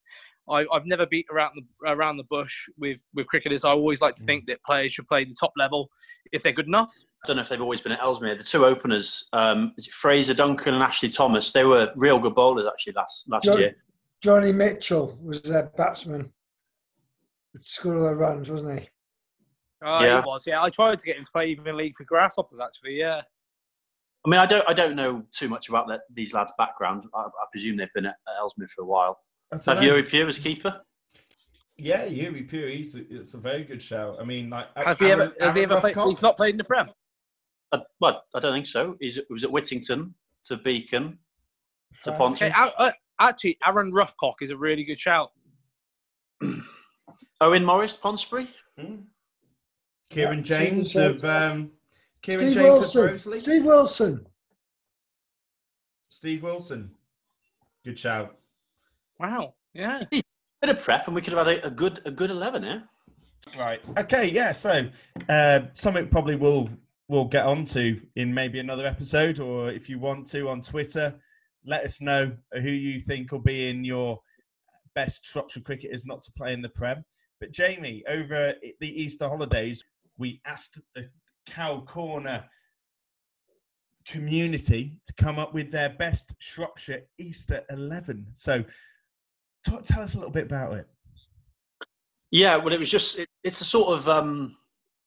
I, 0.50 0.66
I've 0.74 0.88
never 0.88 1.06
beat 1.06 1.28
around 1.32 1.52
the 1.56 1.92
around 1.92 2.18
the 2.18 2.24
bush 2.24 2.66
with 2.80 3.00
with 3.14 3.28
cricketers. 3.28 3.64
I 3.64 3.70
always 3.70 4.02
like 4.02 4.16
to 4.16 4.24
Mm. 4.24 4.26
think 4.26 4.48
that 4.48 4.58
players 4.64 4.92
should 4.92 5.08
play 5.08 5.24
the 5.24 5.36
top 5.40 5.54
level 5.56 5.88
if 6.32 6.42
they're 6.42 6.52
good 6.52 6.66
enough. 6.66 6.92
I 7.24 7.28
don't 7.28 7.36
know 7.36 7.44
if 7.44 7.50
they've 7.50 7.62
always 7.62 7.80
been 7.80 7.92
at 7.92 8.00
Ellesmere. 8.02 8.34
The 8.36 8.44
two 8.44 8.66
openers, 8.66 9.28
um, 9.34 9.74
is 9.78 9.86
it 9.88 9.94
Fraser 9.94 10.34
Duncan 10.34 10.74
and 10.74 10.82
Ashley 10.82 11.10
Thomas, 11.12 11.52
they 11.54 11.64
were 11.64 11.94
real 11.96 12.18
good 12.18 12.34
bowlers 12.34 12.66
actually 12.66 12.94
last 12.94 13.30
last 13.30 13.46
Jo- 13.46 13.58
year. 13.58 13.76
Johnny 14.20 14.52
Mitchell 14.52 15.16
was 15.22 15.42
their 15.44 15.72
batsman. 15.78 16.34
At 17.56 17.66
school 17.66 17.98
of 17.98 18.10
the 18.10 18.16
runs, 18.16 18.50
wasn't 18.50 18.80
he? 18.80 18.90
Uh, 19.86 20.00
Yeah. 20.02 20.22
He 20.22 20.28
was. 20.28 20.48
Yeah, 20.48 20.64
I 20.64 20.70
tried 20.70 21.00
to 21.00 21.06
get 21.06 21.18
him 21.18 21.26
to 21.26 21.32
play 21.32 21.48
even 21.48 21.76
league 21.78 21.96
for 21.96 22.04
Grasshoppers. 22.04 22.60
Actually, 22.64 22.98
yeah. 23.00 23.22
I 24.26 24.30
mean, 24.30 24.40
I 24.40 24.46
don't, 24.46 24.68
I 24.68 24.74
don't 24.74 24.96
know 24.96 25.24
too 25.32 25.50
much 25.50 25.68
about 25.70 25.88
the, 25.88 26.00
these 26.14 26.34
lads' 26.34 26.54
background. 26.58 27.04
I, 27.14 27.20
I 27.24 27.46
presume 27.52 27.76
they've 27.78 27.94
been 27.94 28.06
at, 28.06 28.16
at 28.28 28.36
Ellesmere 28.40 28.70
for 28.74 28.84
a 28.84 28.86
while. 28.86 29.20
Have 29.52 29.68
know. 29.68 29.82
Yuri 29.82 30.04
Pugh 30.04 30.28
as 30.28 30.40
keeper? 30.40 30.82
Yeah, 31.78 32.06
Yuri 32.06 32.44
Pure. 32.44 32.70
He's 32.70 32.96
it's 32.96 33.34
a 33.34 33.38
very 33.38 33.64
good 33.64 33.82
shout. 33.82 34.18
I 34.20 34.24
mean, 34.24 34.50
like 34.50 34.68
Has 34.78 35.00
he 35.00 35.12
ever? 35.12 35.24
Aaron- 35.24 35.34
Has 35.40 35.56
he 35.56 35.64
ever 35.64 35.80
played? 35.82 35.98
He's 35.98 36.22
not 36.22 36.38
played 36.38 36.52
in 36.54 36.58
the 36.58 36.64
Prem. 36.64 36.90
Uh, 37.72 37.80
well, 38.00 38.24
I 38.34 38.40
don't 38.40 38.54
think 38.54 38.68
so. 38.68 38.96
He's, 39.00 39.16
he 39.16 39.24
was 39.34 39.44
at 39.44 39.52
Whittington 39.52 40.14
to 40.46 40.58
Beacon 40.58 41.18
to 42.04 42.12
Right. 42.12 42.18
Ponty. 42.20 42.46
Okay, 42.46 42.92
actually, 43.20 43.58
Aaron 43.66 43.92
Roughcock 43.92 44.42
is 44.42 44.52
a 44.52 44.58
really 44.58 44.84
good 44.84 45.00
shout. 45.00 45.32
Owen 47.44 47.64
Morris, 47.66 47.96
Pontesbury. 47.98 48.48
Hmm. 48.80 48.96
Kieran 50.10 50.40
Yeah, 50.40 50.44
James 50.44 50.92
Steve- 50.92 51.24
of 51.24 51.26
um, 51.26 51.72
Kieran 52.22 52.40
Steve 52.40 52.54
James 52.54 52.66
of 52.68 52.74
Wilson. 52.74 53.02
Roseley. 53.08 53.40
Steve 53.42 53.66
Wilson. 53.66 54.26
Steve 56.10 56.44
Wilson. 56.44 56.92
Good 57.84 58.00
shout. 58.00 58.38
Wow. 59.20 59.56
Yeah. 59.74 60.04
Bit 60.12 60.24
of 60.64 60.80
prep, 60.82 61.08
and 61.08 61.16
we 61.16 61.22
could 61.22 61.34
have 61.34 61.46
had 61.46 61.58
a, 61.60 61.68
a 61.68 61.70
good, 61.72 62.02
a 62.06 62.12
good 62.12 62.30
eleven 62.32 62.64
here. 62.64 62.84
Right. 63.58 63.82
Okay. 63.98 64.30
Yeah. 64.30 64.52
So 64.54 64.88
uh, 65.28 65.62
something 65.74 66.08
probably 66.08 66.36
we'll 66.36 66.70
we'll 67.10 67.26
get 67.26 67.46
onto 67.46 68.00
in 68.16 68.34
maybe 68.34 68.60
another 68.60 68.86
episode, 68.86 69.40
or 69.40 69.70
if 69.72 69.90
you 69.90 70.00
want 70.00 70.28
to 70.28 70.48
on 70.48 70.62
Twitter, 70.62 71.14
let 71.66 71.84
us 71.84 72.00
know 72.00 72.32
who 72.54 72.70
you 72.70 73.00
think 73.00 73.32
will 73.32 73.40
be 73.40 73.70
in 73.70 73.84
your 73.84 74.20
best 74.96 75.26
Shropshire 75.26 75.64
cricketers 75.64 76.06
not 76.06 76.22
to 76.22 76.32
play 76.34 76.54
in 76.54 76.62
the 76.62 76.70
Prem. 76.70 77.04
But 77.44 77.52
Jamie, 77.52 78.06
over 78.08 78.54
the 78.80 79.02
Easter 79.04 79.28
holidays, 79.28 79.84
we 80.18 80.40
asked 80.46 80.80
the 80.96 81.10
Cow 81.46 81.82
Corner 81.82 82.46
community 84.08 85.02
to 85.06 85.14
come 85.16 85.38
up 85.38 85.54
with 85.54 85.70
their 85.70 85.90
best 85.90 86.36
Shropshire 86.40 87.02
Easter 87.18 87.64
eleven. 87.70 88.26
So, 88.32 88.64
t- 89.68 89.78
tell 89.84 90.04
us 90.04 90.16
a 90.16 90.20
little 90.20 90.32
bit 90.32 90.46
about 90.46 90.76
it. 90.76 90.88
Yeah, 92.32 92.56
well, 92.56 92.74
it 92.74 92.80
was 92.80 92.90
just 92.90 93.20
it, 93.20 93.28
it's 93.44 93.60
a 93.60 93.66
sort 93.66 93.90
of 93.90 94.08
um, 94.08 94.56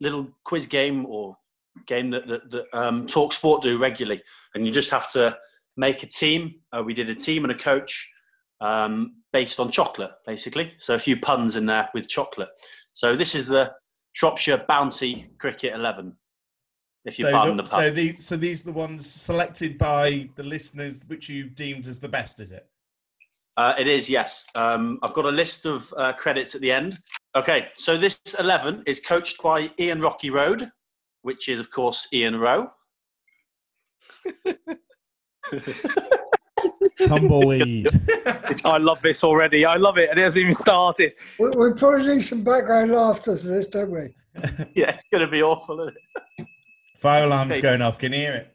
little 0.02 0.28
quiz 0.44 0.66
game 0.66 1.06
or 1.06 1.38
game 1.86 2.10
that 2.10 2.26
that, 2.26 2.50
that 2.50 2.66
um, 2.74 3.06
Talk 3.06 3.32
Sport 3.32 3.62
do 3.62 3.78
regularly, 3.78 4.20
and 4.54 4.66
you 4.66 4.70
just 4.70 4.90
have 4.90 5.10
to 5.12 5.34
make 5.78 6.02
a 6.02 6.06
team. 6.06 6.56
Uh, 6.70 6.82
we 6.82 6.92
did 6.92 7.08
a 7.08 7.14
team 7.14 7.46
and 7.46 7.52
a 7.52 7.56
coach 7.56 8.10
um, 8.60 9.16
based 9.32 9.60
on 9.60 9.70
chocolate, 9.70 10.12
basically. 10.26 10.72
So 10.78 10.94
a 10.94 10.98
few 10.98 11.16
puns 11.18 11.56
in 11.56 11.66
there 11.66 11.88
with 11.94 12.08
chocolate. 12.08 12.48
So 12.92 13.16
this 13.16 13.34
is 13.34 13.46
the 13.46 13.72
Shropshire 14.12 14.64
Bounty 14.66 15.28
Cricket 15.38 15.74
Eleven, 15.74 16.16
if 17.04 17.18
you 17.18 17.26
so, 17.26 17.30
pardon 17.30 17.56
the, 17.56 17.62
the 17.62 17.68
pun. 17.68 17.80
so, 17.80 17.90
the, 17.90 18.16
so 18.16 18.36
these 18.36 18.62
are 18.62 18.72
the 18.72 18.78
ones 18.78 19.10
selected 19.10 19.78
by 19.78 20.28
the 20.34 20.42
listeners, 20.42 21.04
which 21.06 21.28
you 21.28 21.44
deemed 21.50 21.86
as 21.86 22.00
the 22.00 22.08
best, 22.08 22.40
is 22.40 22.50
it? 22.50 22.66
Uh, 23.56 23.74
it 23.78 23.86
is, 23.86 24.10
yes. 24.10 24.46
Um, 24.54 24.98
I've 25.02 25.14
got 25.14 25.24
a 25.24 25.30
list 25.30 25.64
of 25.66 25.92
uh, 25.96 26.12
credits 26.14 26.54
at 26.54 26.60
the 26.60 26.70
end. 26.70 26.98
Okay, 27.34 27.68
so 27.78 27.96
this 27.96 28.18
11 28.38 28.82
is 28.86 29.00
coached 29.00 29.42
by 29.42 29.70
Ian 29.78 30.00
Rocky 30.00 30.30
Road, 30.30 30.70
which 31.22 31.48
is, 31.48 31.60
of 31.60 31.70
course, 31.70 32.08
Ian 32.12 32.38
Rowe. 32.38 32.70
Tumbleweed. 37.06 37.88
I 38.64 38.78
love 38.78 39.00
this 39.02 39.24
already. 39.24 39.64
I 39.64 39.76
love 39.76 39.98
it, 39.98 40.10
and 40.10 40.18
it 40.18 40.22
hasn't 40.22 40.42
even 40.42 40.52
started. 40.54 41.14
We, 41.38 41.50
we 41.50 41.72
probably 41.74 42.06
need 42.06 42.22
some 42.22 42.42
background 42.44 42.92
laughter 42.92 43.36
to 43.36 43.46
this, 43.46 43.66
don't 43.68 43.90
we? 43.90 44.08
yeah, 44.74 44.90
it's 44.90 45.04
going 45.10 45.24
to 45.24 45.30
be 45.30 45.42
awful. 45.42 45.80
Isn't 45.80 45.94
it? 46.38 46.46
Fire 46.96 47.24
alarm's 47.24 47.52
Okay. 47.52 47.60
going 47.62 47.82
off. 47.82 47.98
Can 47.98 48.12
you 48.12 48.18
hear 48.18 48.34
it? 48.34 48.52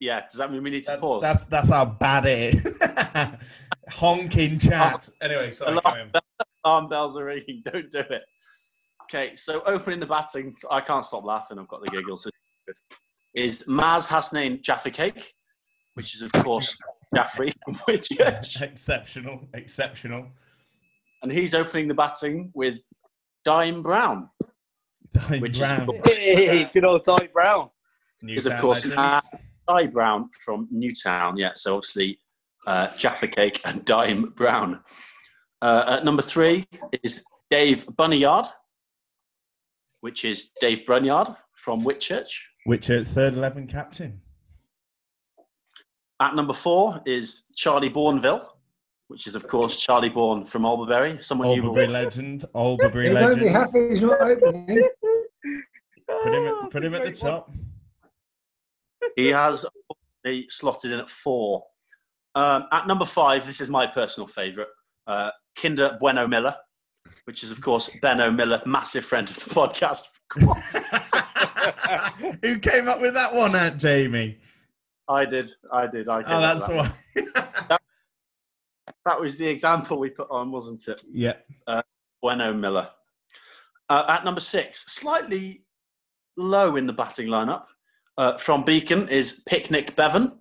Yeah, 0.00 0.22
does 0.30 0.38
that 0.38 0.52
mean 0.52 0.62
we 0.62 0.70
need 0.70 0.84
to 0.84 0.92
That's, 0.92 1.00
pause? 1.00 1.22
that's 1.22 1.44
that's 1.46 1.70
how 1.70 1.84
bad 1.84 2.24
it 2.26 2.54
is. 2.54 2.78
Honking 3.90 4.58
chat. 4.58 5.08
Oh. 5.10 5.14
Anyway, 5.26 5.50
sorry. 5.50 5.72
Alarm, 5.72 6.10
carry 6.12 6.22
alarm 6.64 6.88
bells 6.88 7.16
are 7.16 7.24
ringing. 7.24 7.62
Don't 7.64 7.90
do 7.90 7.98
it. 7.98 8.22
Okay, 9.04 9.34
so 9.34 9.62
opening 9.66 9.98
the 10.00 10.06
batting, 10.06 10.54
I 10.70 10.80
can't 10.80 11.04
stop 11.04 11.24
laughing. 11.24 11.58
I've 11.58 11.66
got 11.68 11.80
the 11.84 11.90
giggles. 11.90 12.26
It's 12.26 12.36
good. 12.66 13.42
Is 13.42 13.66
Maz 13.66 14.06
Hasnain 14.08 14.62
Jaffa 14.62 14.90
Cake, 14.90 15.34
which 15.98 16.14
is, 16.14 16.22
of 16.22 16.30
course, 16.30 16.78
Jaffrey 17.12 17.52
from 17.64 17.74
Whitchurch. 17.74 18.62
exceptional, 18.62 19.48
exceptional. 19.52 20.28
And 21.24 21.32
he's 21.32 21.54
opening 21.54 21.88
the 21.88 21.94
batting 21.94 22.52
with 22.54 22.84
Daim 23.44 23.82
Brown. 23.82 24.30
Daim 25.12 25.40
Which 25.40 25.54
is 25.54 25.58
Brown, 25.58 25.86
cool. 25.86 26.00
Hey, 26.06 26.70
good 26.72 26.84
old 26.84 27.02
Ty 27.02 27.26
Brown. 27.32 27.70
is 28.22 28.46
of 28.46 28.58
course 28.60 28.86
legends. 28.86 29.26
Di 29.66 29.86
Brown 29.86 30.30
from 30.44 30.68
Newtown. 30.70 31.36
Yeah, 31.36 31.50
so 31.54 31.74
obviously 31.74 32.20
uh, 32.68 32.94
Jaffa 32.96 33.26
Cake 33.26 33.60
and 33.64 33.84
Daim 33.92 34.32
Brown. 34.36 34.78
Uh, 35.60 35.96
at 35.98 36.04
number 36.04 36.22
three 36.22 36.64
is 37.02 37.24
Dave 37.50 37.84
Bunyard, 37.96 38.46
which 40.02 40.24
is 40.24 40.52
Dave 40.60 40.86
Brunyard 40.86 41.34
from 41.56 41.80
Whitchurch. 41.80 42.30
Whitchurch 42.68 43.08
third 43.08 43.34
eleven 43.34 43.66
captain. 43.66 44.20
At 46.20 46.34
number 46.34 46.52
four 46.52 47.00
is 47.06 47.44
Charlie 47.54 47.90
Bournville, 47.90 48.44
which 49.08 49.26
is 49.26 49.34
of 49.34 49.46
course 49.46 49.78
Charlie 49.78 50.08
Bourne 50.08 50.44
from 50.44 50.64
Albury. 50.64 51.18
Someone 51.22 51.50
you 51.52 51.62
Albury 51.64 51.86
will 51.86 51.92
legend. 51.92 52.44
Albury 52.54 53.08
He 53.08 53.14
won't 53.14 53.38
be 53.38 53.44
legend. 53.44 53.56
happy 53.56 53.88
he's 53.90 54.00
not 54.00 54.20
opening. 54.20 54.88
Put 56.24 56.34
him 56.34 56.46
at, 56.46 56.70
put 56.70 56.84
him 56.84 56.94
at 56.94 57.04
the 57.04 57.12
top. 57.12 57.52
He 59.14 59.28
has 59.28 59.66
he 60.24 60.46
slotted 60.48 60.90
in 60.90 61.00
at 61.00 61.10
four. 61.10 61.64
Um, 62.34 62.64
at 62.72 62.86
number 62.86 63.04
five, 63.04 63.46
this 63.46 63.60
is 63.60 63.68
my 63.68 63.86
personal 63.86 64.26
favourite, 64.26 64.68
uh, 65.06 65.30
Kinder 65.54 65.98
Bueno 66.00 66.26
Miller, 66.26 66.56
which 67.24 67.42
is 67.42 67.52
of 67.52 67.60
course 67.60 67.90
Benno 68.00 68.30
Miller, 68.30 68.62
massive 68.64 69.04
friend 69.04 69.28
of 69.28 69.36
the 69.36 69.50
podcast. 69.50 70.04
Who 72.42 72.58
came 72.58 72.88
up 72.88 73.02
with 73.02 73.12
that 73.14 73.34
one, 73.34 73.54
Aunt 73.54 73.78
Jamie? 73.78 74.38
I 75.08 75.24
did, 75.24 75.50
I 75.72 75.86
did, 75.86 76.08
I 76.08 76.18
did. 76.18 76.30
Oh, 76.32 76.40
that's 76.40 76.66
the 76.66 76.74
one. 76.74 76.92
That 79.04 79.18
was 79.18 79.38
the 79.38 79.46
example 79.46 79.98
we 79.98 80.10
put 80.10 80.28
on, 80.30 80.52
wasn't 80.52 80.86
it? 80.86 81.00
yeah. 81.10 81.36
Bueno 82.20 82.52
Miller. 82.52 82.88
Uh, 83.88 84.04
at 84.06 84.22
number 84.22 84.40
six, 84.40 84.84
slightly 84.92 85.64
low 86.36 86.76
in 86.76 86.86
the 86.86 86.92
batting 86.92 87.28
lineup, 87.28 87.64
uh, 88.18 88.36
from 88.36 88.64
Beacon 88.64 89.08
is 89.08 89.42
Picnic 89.48 89.96
Bevan, 89.96 90.32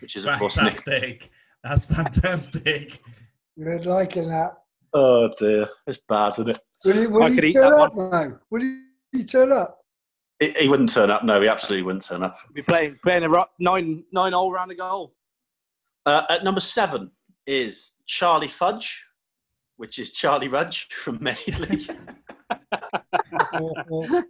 which 0.00 0.16
is 0.16 0.26
of 0.26 0.38
course 0.38 0.56
Fantastic. 0.56 1.30
That's 1.64 1.86
fantastic. 1.86 3.00
You're 3.56 3.78
liking 3.80 4.28
that. 4.28 4.54
Oh 4.92 5.30
dear, 5.38 5.68
it's 5.86 6.02
bad, 6.06 6.32
isn't 6.32 6.50
it? 6.50 6.58
Will 6.84 6.92
he, 6.92 7.06
will 7.06 7.22
I 7.22 7.30
he 7.30 7.34
could 7.36 7.44
eat 7.44 7.52
turn 7.54 7.70
that 7.70 7.80
up 7.80 7.96
though? 7.96 8.38
Will 8.50 8.60
he, 8.60 8.82
he 9.12 9.24
turn 9.24 9.52
up? 9.52 9.78
He, 10.42 10.50
he 10.58 10.68
wouldn't 10.68 10.92
turn 10.92 11.08
up. 11.08 11.22
No, 11.22 11.40
he 11.40 11.46
absolutely 11.46 11.84
wouldn't 11.84 12.04
turn 12.04 12.24
up. 12.24 12.36
Be 12.52 12.62
playing 12.62 12.98
playing 13.00 13.22
a 13.22 13.28
ro- 13.28 13.44
nine 13.60 14.02
nine 14.10 14.32
hole 14.32 14.50
round 14.50 14.72
of 14.72 14.78
golf. 14.78 15.12
Uh, 16.04 16.24
at 16.28 16.42
number 16.42 16.60
seven 16.60 17.12
is 17.46 17.98
Charlie 18.06 18.48
Fudge, 18.48 19.04
which 19.76 20.00
is 20.00 20.10
Charlie 20.10 20.48
Rudge 20.48 20.88
from 20.90 21.22
Madeley. 21.22 21.86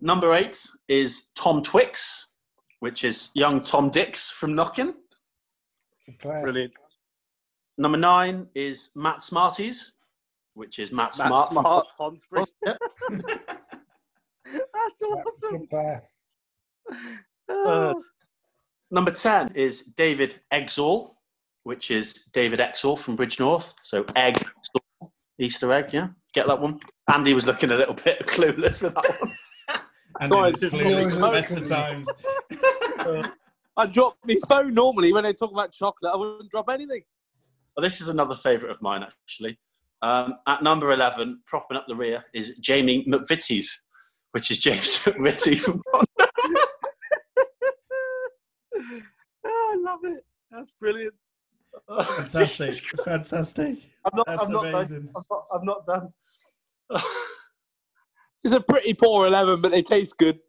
number 0.00 0.34
eight 0.34 0.66
is 0.88 1.30
Tom 1.36 1.62
Twix, 1.62 2.34
which 2.80 3.04
is 3.04 3.30
young 3.36 3.60
Tom 3.60 3.90
Dix 3.90 4.28
from 4.28 4.56
Knockin. 4.56 4.92
Good 6.06 6.18
player. 6.18 6.42
Brilliant. 6.42 6.72
Number 7.78 7.98
nine 7.98 8.48
is 8.56 8.90
Matt 8.96 9.22
Smarties, 9.22 9.92
which 10.54 10.78
is 10.78 10.92
Matt, 10.92 11.16
Matt 11.18 11.26
Smart. 11.28 11.48
from- 11.52 11.62
Smart, 11.62 11.86
Pond 11.98 12.20
Spring. 12.20 12.46
Yep. 12.66 12.78
That's 14.44 15.02
awesome. 15.02 15.66
Good. 15.66 16.00
Uh, 17.48 17.94
Number 18.90 19.10
10 19.10 19.52
is 19.54 19.84
David 19.96 20.40
Exall, 20.52 21.14
which 21.62 21.90
is 21.90 22.24
David 22.34 22.58
Exall 22.60 22.98
from 22.98 23.16
Bridgnorth. 23.16 23.72
So 23.84 24.04
egg, 24.16 24.34
Easter 25.38 25.72
egg, 25.72 25.92
yeah? 25.92 26.08
Get 26.34 26.46
that 26.48 26.60
one? 26.60 26.80
Andy 27.12 27.32
was 27.32 27.46
looking 27.46 27.70
a 27.70 27.76
little 27.76 27.94
bit 27.94 28.18
clueless 28.26 28.82
with 28.82 28.94
that 28.94 29.16
one. 29.20 29.32
And 30.20 30.30
Sorry, 30.30 30.50
it 30.50 30.58
just 30.58 30.72
clearly 30.74 30.94
always 30.94 31.12
the 31.12 31.30
best 31.30 31.50
of 31.52 31.56
looking. 31.62 31.68
times. 31.68 32.08
I 33.76 33.86
drop 33.86 34.18
my 34.26 34.36
phone 34.48 34.74
normally 34.74 35.12
when 35.14 35.24
they 35.24 35.32
talk 35.32 35.52
about 35.52 35.72
chocolate. 35.72 36.12
I 36.12 36.16
wouldn't 36.16 36.50
drop 36.50 36.68
anything. 36.70 37.02
Well, 37.76 37.82
this 37.82 38.02
is 38.02 38.08
another 38.08 38.34
favourite 38.34 38.70
of 38.72 38.82
mine, 38.82 39.02
actually. 39.02 39.58
Um, 40.02 40.34
at 40.48 40.62
number 40.64 40.92
11, 40.92 41.42
propping 41.46 41.76
up 41.76 41.84
the 41.86 41.94
rear, 41.94 42.24
is 42.34 42.58
Jamie 42.58 43.06
McVitie's, 43.08 43.86
which 44.32 44.50
is 44.50 44.58
James 44.58 44.98
McVitie 45.04 45.58
from 45.58 45.80
oh, 45.94 46.04
I 49.46 49.76
love 49.80 50.00
it. 50.04 50.24
That's 50.50 50.72
brilliant. 50.80 51.14
Fantastic. 51.88 52.74
Fantastic. 53.04 53.78
I'm 54.04 54.16
not. 54.16 54.26
That's 54.26 54.42
I'm 54.44 54.52
not 54.52 54.62
done. 54.62 55.08
I'm 55.14 55.22
not, 55.30 55.46
I'm 55.52 55.64
not 55.64 55.86
done. 55.86 56.12
It's 58.44 58.52
a 58.52 58.60
pretty 58.60 58.92
poor 58.94 59.28
eleven, 59.28 59.60
but 59.60 59.70
they 59.70 59.82
taste 59.82 60.18
good. 60.18 60.40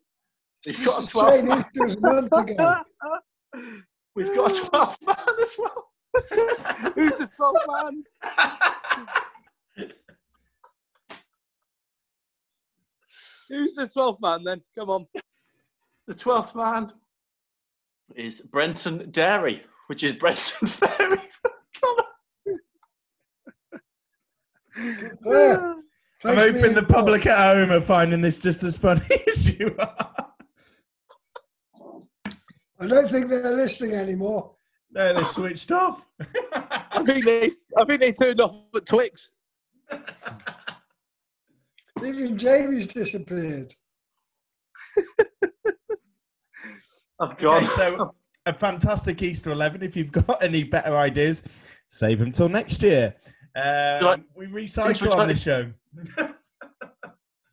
We've 0.66 0.84
got 0.84 1.00
a 1.00 1.04
It's 1.04 1.12
12 1.12 1.44
man. 1.46 1.66
A 1.76 2.00
month 2.00 2.32
ago. 2.32 2.76
We've 4.16 4.34
got 4.36 4.52
a 4.52 4.66
12 4.66 4.98
man 5.06 5.16
as 5.42 5.56
well. 5.60 5.92
Who's 6.96 7.12
the 7.12 7.30
top 7.38 7.56
man? 7.68 8.04
Who's 13.50 13.76
the 13.76 13.88
twelfth 13.88 14.22
man 14.22 14.44
then? 14.44 14.62
Come 14.78 14.90
on. 14.90 15.06
The 16.08 16.14
12th 16.14 16.56
man 16.56 16.92
is 18.16 18.42
Brenton 18.42 19.10
Dairy, 19.12 19.64
which 19.88 20.04
is 20.04 20.14
Brenton 20.14 20.68
Ferry. 20.68 21.20
Yeah. 25.26 25.76
I'm 26.26 26.36
hoping 26.36 26.74
the 26.74 26.86
public 26.88 27.26
at 27.26 27.56
home 27.56 27.72
are 27.72 27.82
finding 27.82 28.22
this 28.22 28.38
just 28.38 28.64
as 28.64 28.78
funny 28.78 29.02
as 29.28 29.48
you 29.48 29.76
are. 29.78 30.34
I 32.80 32.88
don't 32.88 33.10
think 33.10 33.30
they're 33.30 33.56
listening 33.56 33.96
anymore. 33.96 34.56
No, 34.92 35.14
they 35.14 35.24
switched 35.24 35.72
off. 35.72 36.08
I 36.54 37.04
think 37.06 37.26
they. 37.26 37.52
I 37.78 37.86
think 37.86 38.02
they 38.02 38.12
turned 38.12 38.42
off 38.42 38.56
at 38.76 38.86
Twix. 38.86 39.32
Even 42.06 42.38
Jamie's 42.38 42.88
disappeared. 42.88 43.74
I've 47.20 47.38
got 47.38 47.64
Okay, 47.64 47.68
so 47.76 48.12
a 48.46 48.54
fantastic 48.54 49.22
Easter 49.22 49.52
11. 49.52 49.82
If 49.84 49.96
you've 49.96 50.12
got 50.12 50.44
any 50.44 50.64
better 50.64 50.98
ideas, 50.98 51.44
save 51.90 52.20
them 52.20 52.32
till 52.32 52.50
next 52.50 52.82
year. 52.82 53.16
Um, 53.56 53.64
Right. 54.04 54.24
we 54.36 54.48
recycle 54.48 55.16
on 55.16 55.28
this 55.28 55.42
show. 55.42 55.72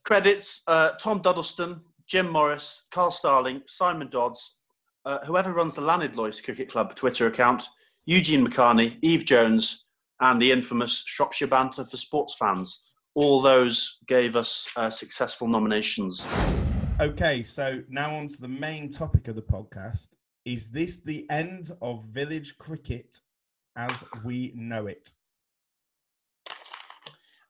Credits 0.05 0.62
uh, 0.66 0.92
Tom 0.92 1.22
Duddleston, 1.22 1.81
Jim 2.09 2.29
Morris, 2.29 2.87
Carl 2.90 3.11
Starling, 3.12 3.62
Simon 3.66 4.09
Dodds, 4.09 4.57
uh, 5.05 5.18
whoever 5.24 5.53
runs 5.53 5.74
the 5.74 5.83
Llanidloes 5.83 6.42
Cricket 6.42 6.68
Club 6.68 6.96
Twitter 6.96 7.26
account, 7.29 7.68
Eugene 8.07 8.44
McCarney, 8.46 8.98
Eve 9.03 9.24
Jones, 9.24 9.85
and 10.20 10.40
the 10.40 10.52
infamous 10.52 11.02
Shropshire 11.06 11.48
Banter 11.48 11.85
for 11.85 11.96
Sports 11.96 12.35
Fans. 12.38 12.85
All 13.14 13.40
those 13.40 13.98
gave 14.06 14.37
us 14.37 14.68
uh, 14.76 14.90
successful 14.90 15.48
nominations. 15.48 16.26
Okay, 17.00 17.42
so 17.42 17.83
now 17.88 18.14
on 18.14 18.28
to 18.28 18.40
the 18.40 18.48
main 18.48 18.90
topic 18.90 19.28
of 19.28 19.35
the 19.35 19.42
podcast. 19.42 20.09
Is 20.44 20.70
this 20.70 20.98
the 20.98 21.26
end 21.30 21.70
of 21.83 22.04
village 22.04 22.56
cricket 22.59 23.20
as 23.76 24.04
we 24.24 24.52
know 24.54 24.87
it? 24.87 25.12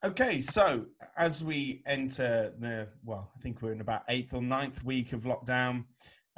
Okay, 0.03 0.41
so 0.41 0.87
as 1.19 1.45
we 1.45 1.83
enter 1.87 2.55
the, 2.59 2.89
well, 3.05 3.31
I 3.37 3.41
think 3.41 3.61
we're 3.61 3.73
in 3.73 3.83
about 3.83 4.03
eighth 4.09 4.33
or 4.33 4.41
ninth 4.41 4.83
week 4.83 5.13
of 5.13 5.23
lockdown 5.23 5.85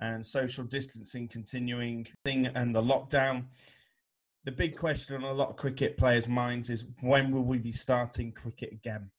and 0.01 0.25
social 0.25 0.65
distancing 0.65 1.29
continuing 1.29 2.07
thing 2.25 2.47
and 2.47 2.75
the 2.75 2.83
lockdown, 2.83 3.45
the 4.45 4.53
big 4.53 4.77
question 4.77 5.17
on 5.17 5.23
a 5.23 5.33
lot 5.33 5.51
of 5.51 5.57
cricket 5.57 5.97
players' 5.97 6.29
minds 6.29 6.71
is 6.71 6.87
when 7.01 7.31
will 7.31 7.45
we 7.45 7.59
be 7.59 7.73
starting 7.73 8.33
cricket 8.33 8.73
again? 8.73 9.11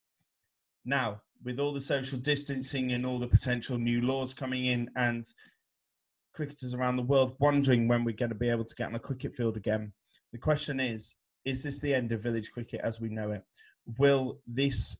Now, 0.85 1.21
with 1.43 1.59
all 1.59 1.71
the 1.71 1.81
social 1.81 2.19
distancing 2.19 2.91
and 2.91 3.05
all 3.05 3.19
the 3.19 3.27
potential 3.27 3.77
new 3.77 4.01
laws 4.01 4.33
coming 4.33 4.65
in, 4.65 4.89
and 4.95 5.25
cricketers 6.33 6.73
around 6.73 6.95
the 6.95 7.03
world 7.03 7.35
wondering 7.39 7.87
when 7.87 8.03
we're 8.03 8.15
going 8.15 8.29
to 8.29 8.35
be 8.35 8.49
able 8.49 8.65
to 8.65 8.75
get 8.75 8.87
on 8.87 8.95
a 8.95 8.99
cricket 8.99 9.33
field 9.33 9.55
again, 9.55 9.93
the 10.31 10.37
question 10.37 10.79
is 10.79 11.15
is 11.45 11.61
this 11.61 11.79
the 11.79 11.93
end 11.93 12.11
of 12.11 12.21
village 12.21 12.51
cricket 12.51 12.81
as 12.83 13.01
we 13.01 13.09
know 13.09 13.31
it? 13.31 13.43
Will 13.97 14.39
this 14.47 14.97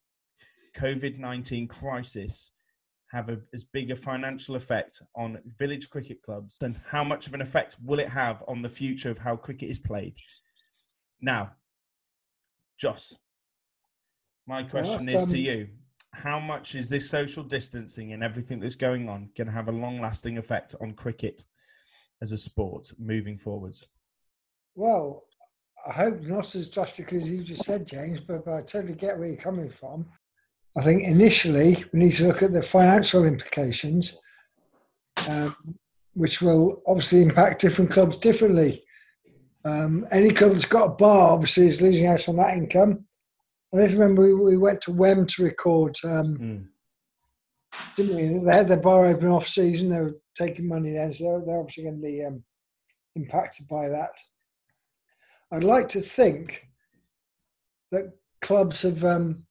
COVID 0.75 1.17
19 1.17 1.67
crisis 1.67 2.51
have 3.13 3.30
a, 3.30 3.38
as 3.54 3.63
big 3.63 3.91
a 3.91 3.95
financial 3.95 4.56
effect 4.56 5.02
on 5.15 5.39
village 5.58 5.89
cricket 5.89 6.21
clubs? 6.23 6.58
And 6.62 6.80
how 6.86 7.04
much 7.04 7.28
of 7.28 7.34
an 7.34 7.41
effect 7.41 7.78
will 7.84 7.99
it 7.99 8.10
have 8.10 8.43
on 8.47 8.62
the 8.62 8.69
future 8.69 9.12
of 9.12 9.17
how 9.17 9.36
cricket 9.36 9.69
is 9.69 9.80
played? 9.80 10.15
Now, 11.21 11.52
Joss, 12.80 13.15
my 14.47 14.63
question 14.63 15.06
that's, 15.06 15.26
is 15.26 15.32
to 15.32 15.38
um, 15.38 15.58
you. 15.58 15.67
How 16.13 16.39
much 16.39 16.76
is 16.76 16.89
this 16.89 17.10
social 17.10 17.43
distancing 17.43 18.13
and 18.13 18.23
everything 18.23 18.60
that's 18.60 18.76
going 18.76 19.08
on 19.10 19.30
going 19.38 19.47
to 19.47 19.54
have 19.54 19.67
a 19.67 19.71
long 19.71 20.02
lasting 20.02 20.38
effect 20.38 20.76
on 20.82 20.93
cricket 20.93 21.43
as 22.21 22.32
a 22.32 22.38
sport 22.38 22.91
moving 22.99 23.38
forwards? 23.38 23.88
Well, 24.76 25.23
I 25.88 25.91
hope 25.91 26.21
not 26.21 26.56
as 26.56 26.69
drastically 26.69 27.19
as 27.19 27.30
you 27.30 27.43
just 27.43 27.65
said, 27.65 27.86
James, 27.86 28.19
but, 28.19 28.45
but 28.45 28.54
I 28.54 28.62
totally 28.62 28.93
get 28.93 29.17
where 29.17 29.28
you're 29.28 29.38
coming 29.38 29.69
from. 29.69 30.08
I 30.77 30.81
think 30.81 31.03
initially 31.03 31.83
we 31.93 31.99
need 31.99 32.13
to 32.13 32.27
look 32.27 32.41
at 32.41 32.53
the 32.53 32.62
financial 32.62 33.25
implications, 33.25 34.19
um, 35.29 35.55
which 36.13 36.41
will 36.41 36.81
obviously 36.88 37.21
impact 37.21 37.62
different 37.62 37.91
clubs 37.91 38.17
differently. 38.17 38.83
Um, 39.65 40.07
any 40.12 40.31
club 40.31 40.53
that's 40.53 40.65
got 40.65 40.86
a 40.86 40.95
bar 40.95 41.31
obviously 41.31 41.67
is 41.67 41.81
losing 41.81 42.07
out 42.07 42.27
on 42.27 42.38
that 42.38 42.57
income. 42.57 43.05
I 43.73 43.77
don't 43.77 43.93
remember 43.93 44.23
we, 44.23 44.33
we 44.33 44.57
went 44.57 44.81
to 44.81 44.91
Wem 44.91 45.25
to 45.27 45.43
record, 45.43 45.95
um, 46.03 46.38
Mm. 46.38 46.67
didn't 47.95 48.15
we? 48.15 48.45
They 48.45 48.55
had 48.55 48.67
their 48.67 48.77
bar 48.77 49.05
open 49.05 49.27
off 49.29 49.47
season. 49.47 49.89
They 49.89 49.99
were 50.01 50.19
taking 50.36 50.67
money 50.67 50.91
then, 50.91 51.13
so 51.13 51.23
they're, 51.23 51.45
they're 51.45 51.59
obviously 51.59 51.83
going 51.83 52.01
to 52.01 52.01
be 52.01 52.23
um, 52.25 52.43
impacted 53.15 53.67
by 53.67 53.89
that. 53.89 54.12
I'd 55.51 55.63
like 55.63 55.88
to 55.89 56.01
think 56.01 56.67
that 57.91 58.12
clubs 58.41 58.81
have 58.81 59.03
um, 59.03 59.45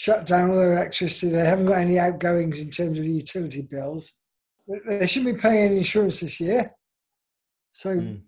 shut 0.00 0.24
down 0.26 0.48
all 0.48 0.56
their 0.56 0.74
electricity. 0.74 1.32
They 1.32 1.44
haven't 1.44 1.66
got 1.66 1.78
any 1.78 1.98
outgoings 1.98 2.60
in 2.60 2.70
terms 2.70 3.00
of 3.00 3.04
utility 3.04 3.62
bills. 3.62 4.12
They- 4.68 4.98
They 4.98 5.06
shouldn't 5.08 5.34
be 5.34 5.40
paying 5.42 5.64
any 5.64 5.78
insurance 5.78 6.20
this 6.20 6.38
year. 6.38 6.72
So 7.72 7.96
Mm. 7.96 8.22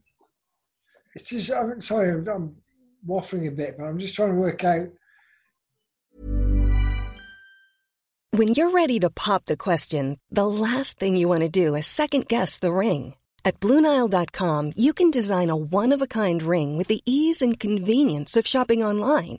it's 1.15 1.31
just, 1.31 1.53
I'm 1.53 1.81
sorry, 1.81 2.11
I'm, 2.11 2.27
I'm 2.27 2.57
waffling 3.07 3.47
a 3.47 3.53
bit, 3.53 3.77
but 3.79 3.85
I'm 3.85 4.01
just 4.01 4.17
trying 4.17 4.31
to 4.31 4.35
work 4.35 4.65
out 4.65 4.89
When 8.33 8.49
you're 8.49 8.71
ready 8.71 8.99
to 9.01 9.11
pop 9.11 9.45
the 9.47 9.57
question, 9.57 10.19
the 10.31 10.47
last 10.47 10.99
thing 10.99 11.15
you 11.17 11.29
want 11.29 11.43
to 11.43 11.49
do 11.67 11.75
is 11.77 11.87
second 11.87 12.27
guess 12.29 12.59
the 12.59 12.73
ring. 12.73 13.15
At 13.45 13.61
Bluenile.com, 13.61 14.73
you 14.77 14.93
can 14.93 15.11
design 15.11 15.51
a 15.51 15.57
one 15.57 15.93
of 15.95 16.01
a 16.03 16.07
kind 16.07 16.43
ring 16.43 16.77
with 16.79 16.89
the 16.89 17.03
ease 17.05 17.43
and 17.43 17.59
convenience 17.61 18.37
of 18.37 18.47
shopping 18.47 18.83
online. 18.85 19.39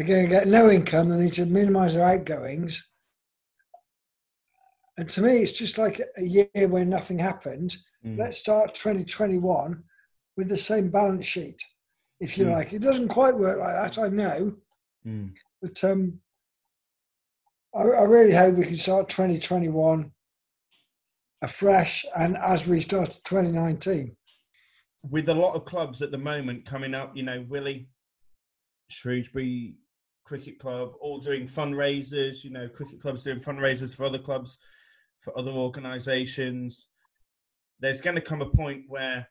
They're 0.00 0.08
going 0.08 0.30
to 0.30 0.34
get 0.34 0.48
no 0.48 0.70
income. 0.70 1.10
They 1.10 1.18
need 1.24 1.34
to 1.34 1.44
minimise 1.44 1.94
their 1.94 2.08
outgoings. 2.08 2.88
And 4.96 5.06
to 5.10 5.20
me, 5.20 5.40
it's 5.40 5.52
just 5.52 5.76
like 5.76 6.00
a 6.16 6.22
year 6.22 6.48
where 6.68 6.86
nothing 6.86 7.18
happened. 7.18 7.76
Mm. 8.02 8.16
Let's 8.16 8.38
start 8.38 8.74
2021 8.74 9.84
with 10.38 10.48
the 10.48 10.56
same 10.56 10.88
balance 10.88 11.26
sheet, 11.26 11.60
if 12.18 12.38
you 12.38 12.46
Mm. 12.46 12.52
like. 12.52 12.72
It 12.72 12.78
doesn't 12.80 13.08
quite 13.08 13.36
work 13.36 13.58
like 13.58 13.74
that, 13.74 13.98
I 14.02 14.08
know. 14.08 14.56
Mm. 15.06 15.34
But 15.60 15.84
um, 15.84 16.18
I, 17.74 17.82
I 17.82 18.04
really 18.04 18.32
hope 18.32 18.54
we 18.54 18.64
can 18.64 18.78
start 18.78 19.10
2021 19.10 20.12
afresh 21.42 22.06
and 22.16 22.38
as 22.38 22.66
we 22.66 22.80
started 22.80 23.20
2019. 23.24 24.16
with 25.10 25.28
a 25.28 25.34
lot 25.34 25.54
of 25.56 25.66
clubs 25.66 26.00
at 26.00 26.10
the 26.10 26.16
moment 26.16 26.64
coming 26.64 26.94
up, 26.94 27.14
you 27.14 27.22
know, 27.22 27.44
Willie, 27.50 27.90
Shrewsbury 28.88 29.74
Cricket 30.30 30.60
Club, 30.60 30.92
all 31.00 31.18
doing 31.18 31.48
fundraisers, 31.48 32.44
you 32.44 32.50
know, 32.50 32.68
cricket 32.68 33.02
clubs 33.02 33.24
doing 33.24 33.40
fundraisers 33.40 33.96
for 33.96 34.04
other 34.04 34.20
clubs, 34.20 34.58
for 35.18 35.36
other 35.36 35.50
organisations. 35.50 36.86
There's 37.80 38.00
going 38.00 38.14
to 38.14 38.22
come 38.22 38.40
a 38.40 38.46
point 38.46 38.84
where 38.86 39.28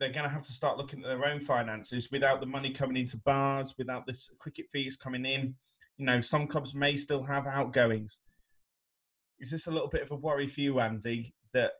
they're 0.00 0.10
going 0.10 0.24
to 0.24 0.34
have 0.34 0.42
to 0.42 0.52
start 0.52 0.78
looking 0.78 1.04
at 1.04 1.06
their 1.06 1.24
own 1.24 1.38
finances 1.38 2.10
without 2.10 2.40
the 2.40 2.46
money 2.46 2.72
coming 2.72 2.96
into 2.96 3.18
bars, 3.18 3.76
without 3.78 4.04
the 4.04 4.18
cricket 4.40 4.66
fees 4.68 4.96
coming 4.96 5.24
in. 5.24 5.54
You 5.96 6.06
know, 6.06 6.18
some 6.18 6.48
clubs 6.48 6.74
may 6.74 6.96
still 6.96 7.22
have 7.22 7.46
outgoings. 7.46 8.18
Is 9.38 9.52
this 9.52 9.68
a 9.68 9.70
little 9.70 9.88
bit 9.88 10.02
of 10.02 10.10
a 10.10 10.16
worry 10.16 10.48
for 10.48 10.60
you, 10.60 10.80
Andy, 10.80 11.32
that 11.54 11.70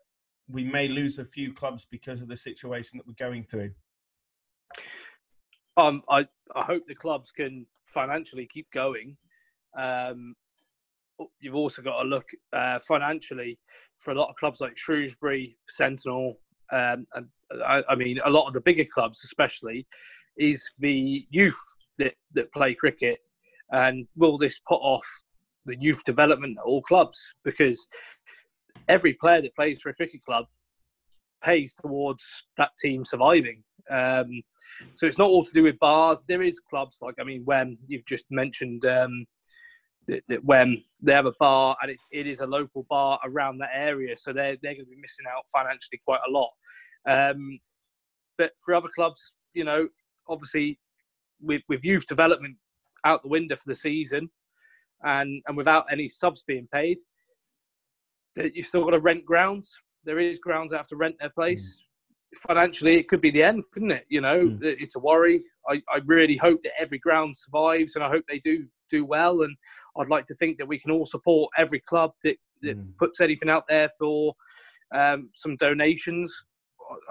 we 0.48 0.62
may 0.62 0.86
lose 0.86 1.18
a 1.18 1.24
few 1.24 1.52
clubs 1.52 1.84
because 1.84 2.22
of 2.22 2.28
the 2.28 2.36
situation 2.36 2.98
that 2.98 3.08
we're 3.08 3.26
going 3.28 3.42
through. 3.42 3.72
Um, 5.76 6.04
I, 6.08 6.28
I 6.54 6.64
hope 6.64 6.86
the 6.86 6.94
clubs 6.94 7.30
can 7.30 7.66
financially 7.86 8.48
keep 8.52 8.70
going. 8.72 9.16
Um, 9.78 10.34
you've 11.40 11.54
also 11.54 11.82
got 11.82 12.02
to 12.02 12.08
look 12.08 12.28
uh, 12.52 12.78
financially 12.80 13.58
for 13.98 14.10
a 14.12 14.14
lot 14.14 14.28
of 14.28 14.36
clubs 14.36 14.60
like 14.60 14.76
Shrewsbury, 14.76 15.56
Sentinel, 15.68 16.38
um, 16.72 17.06
and 17.14 17.26
I, 17.64 17.82
I 17.88 17.94
mean 17.94 18.20
a 18.24 18.30
lot 18.30 18.46
of 18.46 18.52
the 18.52 18.60
bigger 18.60 18.84
clubs, 18.84 19.20
especially, 19.24 19.86
is 20.36 20.68
the 20.78 21.26
youth 21.30 21.60
that 21.98 22.14
that 22.34 22.52
play 22.52 22.74
cricket, 22.74 23.18
and 23.72 24.06
will 24.16 24.38
this 24.38 24.58
put 24.68 24.80
off 24.80 25.06
the 25.64 25.76
youth 25.80 26.04
development 26.04 26.58
at 26.58 26.64
all 26.64 26.82
clubs? 26.82 27.18
Because 27.44 27.86
every 28.88 29.14
player 29.14 29.42
that 29.42 29.54
plays 29.56 29.80
for 29.80 29.90
a 29.90 29.94
cricket 29.94 30.24
club 30.24 30.46
pays 31.42 31.74
towards 31.74 32.24
that 32.56 32.70
team 32.78 33.04
surviving. 33.04 33.62
Um, 33.90 34.42
so 34.94 35.06
it's 35.06 35.18
not 35.18 35.28
all 35.28 35.44
to 35.44 35.52
do 35.52 35.62
with 35.62 35.78
bars. 35.78 36.24
There 36.26 36.42
is 36.42 36.60
clubs 36.60 36.98
like 37.00 37.14
I 37.20 37.24
mean, 37.24 37.42
when 37.44 37.78
you've 37.86 38.06
just 38.06 38.24
mentioned 38.30 38.84
um, 38.84 39.26
that, 40.08 40.22
that 40.28 40.44
when 40.44 40.82
they 41.02 41.12
have 41.12 41.26
a 41.26 41.32
bar 41.38 41.76
and 41.82 41.90
it's 41.90 42.06
it 42.10 42.26
is 42.26 42.40
a 42.40 42.46
local 42.46 42.86
bar 42.88 43.18
around 43.24 43.58
that 43.58 43.70
area, 43.74 44.16
so 44.16 44.32
they're 44.32 44.56
they're 44.62 44.74
going 44.74 44.86
to 44.86 44.90
be 44.90 45.00
missing 45.00 45.26
out 45.28 45.44
financially 45.52 46.00
quite 46.04 46.20
a 46.28 46.30
lot. 46.30 46.50
Um, 47.08 47.58
but 48.38 48.52
for 48.64 48.74
other 48.74 48.88
clubs, 48.94 49.32
you 49.54 49.64
know, 49.64 49.88
obviously 50.28 50.78
with 51.40 51.62
with 51.68 51.84
youth 51.84 52.06
development 52.06 52.56
out 53.04 53.22
the 53.22 53.28
window 53.28 53.56
for 53.56 53.68
the 53.68 53.76
season, 53.76 54.30
and 55.04 55.42
and 55.46 55.56
without 55.56 55.86
any 55.90 56.08
subs 56.08 56.42
being 56.46 56.68
paid, 56.72 56.98
that 58.34 58.54
you've 58.54 58.66
still 58.66 58.84
got 58.84 58.90
to 58.90 59.00
rent 59.00 59.24
grounds. 59.24 59.72
There 60.04 60.18
is 60.18 60.38
grounds 60.38 60.70
that 60.70 60.78
have 60.78 60.88
to 60.88 60.96
rent 60.96 61.16
their 61.18 61.30
place. 61.30 61.82
Financially, 62.48 62.96
it 62.98 63.08
could 63.08 63.20
be 63.20 63.30
the 63.30 63.42
end, 63.42 63.62
couldn't 63.72 63.92
it? 63.92 64.04
You 64.08 64.20
know, 64.20 64.46
Mm. 64.46 64.62
it's 64.62 64.96
a 64.96 65.00
worry. 65.00 65.42
I, 65.68 65.80
I 65.92 66.00
really 66.04 66.36
hope 66.36 66.60
that 66.62 66.78
every 66.78 66.98
ground 66.98 67.36
survives, 67.36 67.94
and 67.94 68.04
I 68.04 68.08
hope 68.08 68.24
they 68.28 68.38
do 68.40 68.66
do 68.90 69.04
well. 69.04 69.42
And 69.42 69.56
I'd 69.96 70.08
like 70.10 70.26
to 70.26 70.34
think 70.34 70.58
that 70.58 70.66
we 70.68 70.78
can 70.78 70.90
all 70.90 71.06
support 71.06 71.50
every 71.56 71.80
club 71.80 72.12
that, 72.24 72.36
that 72.62 72.76
Mm. 72.78 72.96
puts 72.98 73.20
anything 73.20 73.48
out 73.48 73.66
there 73.68 73.90
for 73.98 74.34
um, 74.94 75.30
some 75.34 75.56
donations. 75.56 76.32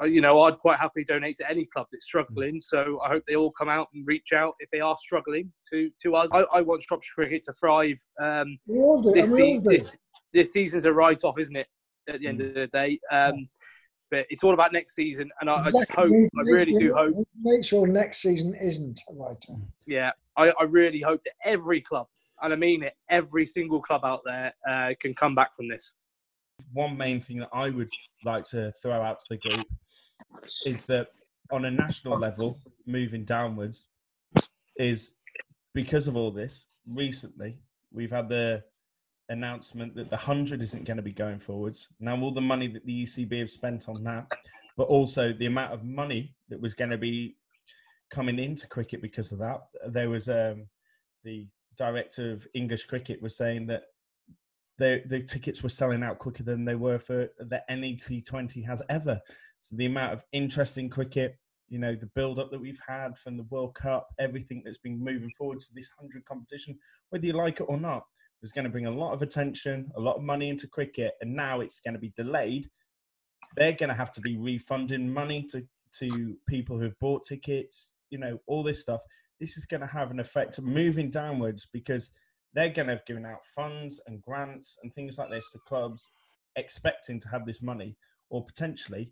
You 0.06 0.22
know, 0.22 0.44
I'd 0.44 0.60
quite 0.60 0.80
happily 0.80 1.04
donate 1.04 1.36
to 1.38 1.50
any 1.50 1.66
club 1.66 1.88
that's 1.92 2.06
struggling. 2.06 2.62
So 2.62 3.00
I 3.04 3.10
hope 3.10 3.24
they 3.28 3.36
all 3.36 3.52
come 3.52 3.68
out 3.68 3.90
and 3.94 4.08
reach 4.08 4.32
out 4.32 4.54
if 4.60 4.70
they 4.72 4.80
are 4.80 4.96
struggling 4.98 5.52
to 5.72 5.90
to 6.04 6.16
us. 6.16 6.30
I, 6.34 6.46
I 6.54 6.62
want 6.62 6.84
Shropshire 6.84 7.14
cricket 7.16 7.44
to 7.44 7.54
thrive. 7.54 8.00
Um, 8.20 8.58
We 8.68 8.80
all 8.80 9.02
do. 9.02 9.12
this, 9.14 9.32
we 9.32 9.42
all 9.44 9.60
do. 9.60 9.70
this 9.70 9.98
this 10.34 10.54
season's 10.54 10.86
a 10.86 10.94
write 10.94 11.24
off, 11.24 11.40
isn't 11.40 11.56
it? 11.56 11.68
At 12.08 12.20
the 12.20 12.28
end 12.28 12.40
of 12.42 12.54
the 12.54 12.68
day, 12.68 13.00
um, 13.12 13.50
but 14.12 14.26
it's 14.30 14.44
all 14.44 14.54
about 14.54 14.72
next 14.74 14.96
season, 14.96 15.30
and 15.42 15.50
I, 15.50 15.56
I 15.56 15.72
just 15.72 15.92
hope, 15.92 16.10
We- 16.10 16.30
I 16.38 16.42
really 16.44 16.74
we- 16.74 16.80
do 16.80 16.94
hope. 16.94 17.16
Make 17.42 17.64
sure 17.64 17.88
next 17.88 18.20
season 18.22 18.54
isn't 18.56 19.02
a 19.10 19.14
write-off. 19.14 19.60
yeah, 19.86 20.12
I, 20.38 20.52
I 20.60 20.64
really 20.64 21.02
hope 21.02 21.24
that 21.24 21.34
every 21.44 21.82
club, 21.82 22.08
and 22.42 22.54
I 22.54 22.56
mean 22.56 22.84
it, 22.84 22.96
every 23.10 23.46
single 23.46 23.82
club 23.82 24.02
out 24.04 24.22
there 24.26 24.54
uh, 24.70 24.94
can 25.00 25.14
come 25.14 25.36
back 25.36 25.56
from 25.56 25.68
this. 25.68 25.92
One 26.74 26.96
main 26.98 27.20
thing 27.20 27.38
that 27.38 27.50
I 27.54 27.70
would 27.70 27.90
like 28.24 28.46
to 28.50 28.72
throw 28.82 29.02
out 29.02 29.20
to 29.22 29.26
the 29.32 29.38
group 29.38 29.68
is 30.66 30.86
that 30.86 31.08
on 31.52 31.66
a 31.66 31.72
national 31.72 32.18
level, 32.18 32.58
moving 32.86 33.26
downwards, 33.26 33.88
is 34.78 35.16
because 35.74 36.08
of 36.08 36.16
all 36.16 36.32
this, 36.32 36.66
recently 36.88 37.58
we've 37.92 38.12
had 38.12 38.30
the 38.30 38.64
announcement 39.30 39.96
that 39.96 40.10
the 40.10 40.16
100 40.16 40.62
isn't 40.62 40.86
going 40.86 40.98
to 40.98 41.04
be 41.04 41.12
going 41.12 41.40
forwards. 41.40 41.88
Now, 42.00 42.20
all 42.22 42.32
the 42.32 42.42
money 42.42 42.68
that 42.68 42.86
the 42.86 43.04
ECB 43.04 43.40
have 43.40 43.50
spent 43.50 43.90
on 43.90 44.04
that, 44.04 44.32
but 44.78 44.88
also 44.88 45.34
the 45.34 45.48
amount 45.48 45.74
of 45.74 45.84
money 45.84 46.36
that 46.50 46.62
was 46.62 46.74
going 46.74 46.92
to 46.92 46.98
be 46.98 47.36
coming 48.12 48.40
into 48.40 48.68
cricket 48.68 49.02
because 49.02 49.32
of 49.32 49.40
that. 49.40 49.62
There 49.90 50.10
was 50.10 50.30
um, 50.30 50.68
the 51.24 51.48
director 51.78 52.32
of 52.32 52.48
English 52.54 52.86
cricket 52.86 53.22
was 53.22 53.36
saying 53.36 53.68
that 53.68 53.84
the 54.78 55.02
the 55.06 55.24
tickets 55.24 55.64
were 55.64 55.70
selling 55.70 56.04
out 56.04 56.20
quicker 56.20 56.44
than 56.44 56.66
they 56.66 56.76
were 56.76 57.00
for 57.00 57.30
the 57.40 57.62
NET20 57.70 58.66
has 58.66 58.82
ever. 58.90 59.20
So 59.62 59.76
the 59.76 59.86
amount 59.86 60.14
of 60.14 60.24
interest 60.32 60.78
in 60.78 60.90
cricket, 60.90 61.38
you 61.70 61.80
know, 61.80 61.96
the 61.96 62.08
build 62.08 62.40
up 62.40 62.52
that 62.52 62.62
we've 62.62 62.80
had 62.86 63.18
from 63.18 63.38
the 63.38 63.48
World 63.50 63.74
Cup, 63.74 64.10
everything 64.20 64.62
that's 64.64 64.78
been 64.78 65.04
moving 65.04 65.32
forward 65.32 65.60
to 65.62 65.74
this 65.74 65.90
100 65.98 66.26
competition, 66.26 66.78
whether 67.10 67.26
you 67.26 67.34
like 67.34 67.60
it 67.60 67.66
or 67.68 67.78
not, 67.78 68.04
was 68.42 68.52
going 68.52 68.66
to 68.66 68.72
bring 68.72 68.86
a 68.86 68.92
lot 68.92 69.14
of 69.14 69.22
attention, 69.22 69.92
a 69.96 70.00
lot 70.00 70.18
of 70.18 70.24
money 70.24 70.50
into 70.50 70.68
cricket, 70.68 71.14
and 71.22 71.36
now 71.36 71.62
it's 71.62 71.80
going 71.80 71.94
to 71.94 72.00
be 72.00 72.14
delayed. 72.16 72.70
They're 73.56 73.74
going 73.74 73.90
to 73.90 73.96
have 73.96 74.12
to 74.14 74.22
be 74.22 74.38
refunding 74.38 75.12
money 75.12 75.46
to 75.52 75.66
to 76.00 76.36
people 76.48 76.78
who've 76.78 77.00
bought 77.00 77.24
tickets, 77.24 77.88
you 78.10 78.18
know, 78.18 78.38
all 78.48 78.64
this 78.64 78.82
stuff. 78.82 79.00
This 79.40 79.56
is 79.56 79.66
going 79.66 79.82
to 79.82 79.88
have 79.88 80.12
an 80.12 80.20
effect 80.20 80.62
moving 80.62 81.10
downwards 81.10 81.68
because 81.72 82.10
they're 82.54 82.70
going 82.70 82.88
to 82.88 82.96
have 82.96 83.06
given 83.06 83.26
out 83.26 83.46
funds 83.56 84.02
and 84.08 84.22
grants 84.22 84.78
and 84.82 84.94
things 84.94 85.18
like 85.18 85.30
this 85.30 85.52
to 85.52 85.60
clubs 85.68 86.10
expecting 86.56 87.20
to 87.20 87.30
have 87.30 87.46
this 87.46 87.62
money 87.62 87.98
or 88.30 88.46
potentially 88.46 89.12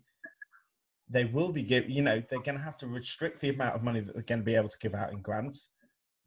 they 1.10 1.26
will 1.26 1.52
be 1.52 1.62
give 1.62 1.88
you 1.88 2.02
know 2.02 2.22
they're 2.28 2.40
going 2.40 2.56
to 2.56 2.64
have 2.64 2.78
to 2.78 2.86
restrict 2.86 3.40
the 3.40 3.50
amount 3.50 3.74
of 3.74 3.82
money 3.82 4.00
that 4.00 4.14
they're 4.14 4.22
going 4.22 4.40
to 4.40 4.44
be 4.44 4.54
able 4.54 4.68
to 4.68 4.78
give 4.78 4.94
out 4.94 5.12
in 5.12 5.20
grants 5.20 5.68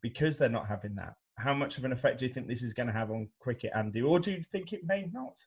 because 0.02 0.38
they're 0.38 0.50
not 0.50 0.68
having 0.68 0.94
that 0.96 1.16
how 1.38 1.54
much 1.54 1.78
of 1.78 1.86
an 1.86 1.92
effect 1.92 2.20
do 2.20 2.26
you 2.26 2.34
think 2.34 2.48
this 2.48 2.64
is 2.64 2.74
going 2.74 2.88
to 2.88 2.94
have 2.94 3.12
on 3.12 3.28
cricket 3.40 3.72
andy 3.76 4.02
or 4.02 4.20
do 4.20 4.32
you 4.32 4.42
think 4.42 4.74
it 4.74 4.86
may 4.86 5.10
not 5.14 5.38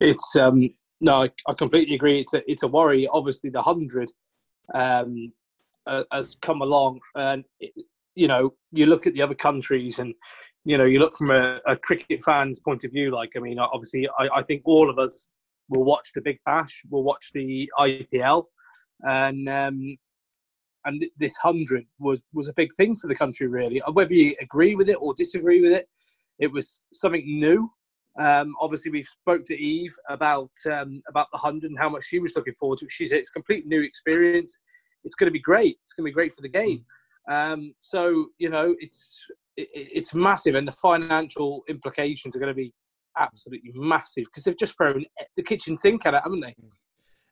It's 0.00 0.36
um, 0.36 0.70
no, 1.00 1.22
I, 1.22 1.30
I 1.46 1.52
completely 1.54 1.94
agree. 1.94 2.20
It's 2.20 2.34
a 2.34 2.50
it's 2.50 2.62
a 2.62 2.68
worry. 2.68 3.06
Obviously, 3.08 3.50
the 3.50 3.62
hundred 3.62 4.10
um, 4.74 5.32
uh, 5.86 6.04
has 6.10 6.36
come 6.40 6.62
along, 6.62 7.00
and 7.14 7.44
it, 7.60 7.72
you 8.14 8.28
know, 8.28 8.54
you 8.72 8.86
look 8.86 9.06
at 9.06 9.14
the 9.14 9.22
other 9.22 9.34
countries, 9.34 9.98
and 9.98 10.14
you 10.64 10.78
know, 10.78 10.84
you 10.84 10.98
look 10.98 11.14
from 11.14 11.30
a, 11.30 11.60
a 11.66 11.76
cricket 11.76 12.22
fan's 12.22 12.60
point 12.60 12.84
of 12.84 12.92
view. 12.92 13.10
Like, 13.10 13.32
I 13.36 13.40
mean, 13.40 13.58
obviously, 13.58 14.08
I, 14.18 14.28
I 14.36 14.42
think 14.42 14.62
all 14.64 14.88
of 14.88 14.98
us 14.98 15.26
will 15.68 15.84
watch 15.84 16.12
the 16.14 16.22
Big 16.22 16.38
Bash, 16.46 16.82
will 16.90 17.04
watch 17.04 17.30
the 17.34 17.70
IPL, 17.78 18.44
and 19.02 19.48
um, 19.48 19.96
and 20.86 21.04
this 21.18 21.36
hundred 21.36 21.84
was 21.98 22.24
was 22.32 22.48
a 22.48 22.54
big 22.54 22.70
thing 22.76 22.96
for 22.96 23.08
the 23.08 23.14
country. 23.14 23.46
Really, 23.46 23.82
whether 23.92 24.14
you 24.14 24.34
agree 24.40 24.74
with 24.74 24.88
it 24.88 24.98
or 25.00 25.12
disagree 25.14 25.60
with 25.60 25.72
it, 25.72 25.88
it 26.38 26.50
was 26.50 26.86
something 26.92 27.24
new 27.26 27.70
Um, 28.18 28.54
obviously, 28.60 28.90
we 28.90 29.02
spoke 29.02 29.44
to 29.44 29.60
Eve 29.60 29.94
about 30.08 30.50
um, 30.70 31.02
about 31.08 31.28
the 31.32 31.38
hundred 31.38 31.70
and 31.70 31.78
how 31.78 31.88
much 31.88 32.04
she 32.04 32.18
was 32.18 32.34
looking 32.34 32.54
forward 32.54 32.78
to. 32.78 32.86
She 32.88 33.06
said 33.06 33.18
it's 33.18 33.30
a 33.30 33.32
complete 33.32 33.66
new 33.66 33.82
experience. 33.82 34.56
It's 35.04 35.14
going 35.14 35.28
to 35.28 35.32
be 35.32 35.40
great. 35.40 35.76
It's 35.82 35.92
going 35.92 36.06
to 36.06 36.10
be 36.10 36.14
great 36.14 36.34
for 36.34 36.42
the 36.42 36.48
game. 36.48 36.84
Um, 37.30 37.74
so 37.80 38.28
you 38.38 38.48
know, 38.48 38.74
it's 38.78 39.20
it, 39.56 39.68
it's 39.72 40.14
massive, 40.14 40.54
and 40.54 40.66
the 40.66 40.72
financial 40.72 41.62
implications 41.68 42.34
are 42.34 42.38
going 42.38 42.52
to 42.52 42.54
be 42.54 42.72
absolutely 43.18 43.72
massive 43.74 44.24
because 44.24 44.44
they've 44.44 44.58
just 44.58 44.76
thrown 44.76 45.04
the 45.36 45.42
kitchen 45.42 45.76
sink 45.76 46.06
at 46.06 46.14
it, 46.14 46.22
haven't 46.22 46.40
they? 46.40 46.54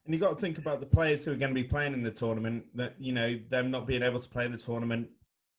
And 0.05 0.15
you've 0.15 0.21
got 0.21 0.35
to 0.35 0.41
think 0.41 0.59
about 0.59 0.81
the 0.81 0.87
players 0.87 1.25
who 1.25 1.33
are 1.33 1.37
going 1.37 1.55
to 1.55 1.61
be 1.61 1.67
playing 1.67 1.95
in 1.95 2.03
the 2.03 2.11
tournament. 2.11 2.65
That 2.75 2.95
you 2.99 3.13
know, 3.13 3.39
them 3.49 3.71
not 3.71 3.87
being 3.87 4.03
able 4.03 4.21
to 4.21 4.29
play 4.29 4.45
in 4.45 4.53
the 4.53 4.59
tournament, 4.59 5.09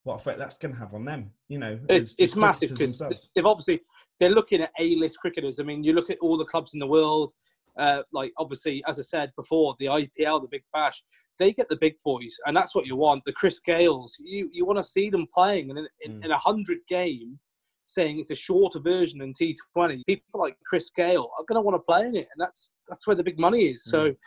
what 0.03 0.15
effect 0.15 0.37
that's 0.37 0.57
going 0.57 0.73
to 0.73 0.79
have 0.79 0.93
on 0.93 1.03
them. 1.03 1.31
You 1.47 1.57
know, 1.57 1.79
it's 1.89 2.15
it's 2.19 2.35
massive 2.35 2.69
because 2.69 2.99
they've 3.35 3.45
obviously 3.45 3.81
they're 4.19 4.29
looking 4.29 4.61
at 4.61 4.71
A-list 4.79 5.19
cricketers. 5.19 5.59
I 5.59 5.63
mean, 5.63 5.83
you 5.83 5.93
look 5.93 6.09
at 6.09 6.19
all 6.19 6.37
the 6.37 6.45
clubs 6.45 6.73
in 6.73 6.79
the 6.79 6.87
world. 6.87 7.33
Uh, 7.77 8.03
like 8.13 8.31
obviously, 8.37 8.81
as 8.87 8.99
I 8.99 9.01
said 9.01 9.33
before, 9.35 9.75
the 9.79 9.87
IPL, 9.87 10.41
the 10.41 10.47
Big 10.49 10.63
Bash, 10.71 11.03
they 11.37 11.51
get 11.51 11.67
the 11.67 11.75
big 11.75 11.95
boys, 12.05 12.37
and 12.45 12.55
that's 12.55 12.73
what 12.73 12.85
you 12.85 12.95
want. 12.95 13.25
The 13.25 13.33
Chris 13.33 13.59
Gayles, 13.67 14.11
you 14.19 14.49
you 14.53 14.63
want 14.65 14.77
to 14.77 14.83
see 14.83 15.09
them 15.09 15.27
playing, 15.33 15.71
and 15.71 15.79
in, 15.79 16.19
Mm. 16.21 16.25
in 16.25 16.31
a 16.31 16.37
hundred 16.37 16.77
game, 16.87 17.37
saying 17.85 18.19
it's 18.19 18.31
a 18.31 18.35
shorter 18.35 18.79
version 18.79 19.19
than 19.19 19.31
T20. 19.33 20.01
People 20.05 20.41
like 20.41 20.57
Chris 20.67 20.91
Gayle 20.95 21.29
are 21.37 21.45
going 21.47 21.57
to 21.57 21.61
want 21.61 21.75
to 21.75 21.83
play 21.87 22.07
in 22.07 22.15
it, 22.15 22.27
and 22.33 22.39
that's 22.39 22.71
that's 22.87 23.07
where 23.07 23.15
the 23.15 23.23
big 23.23 23.39
money 23.39 23.65
is. 23.67 23.83
So 23.85 24.09
Mm. 24.09 24.17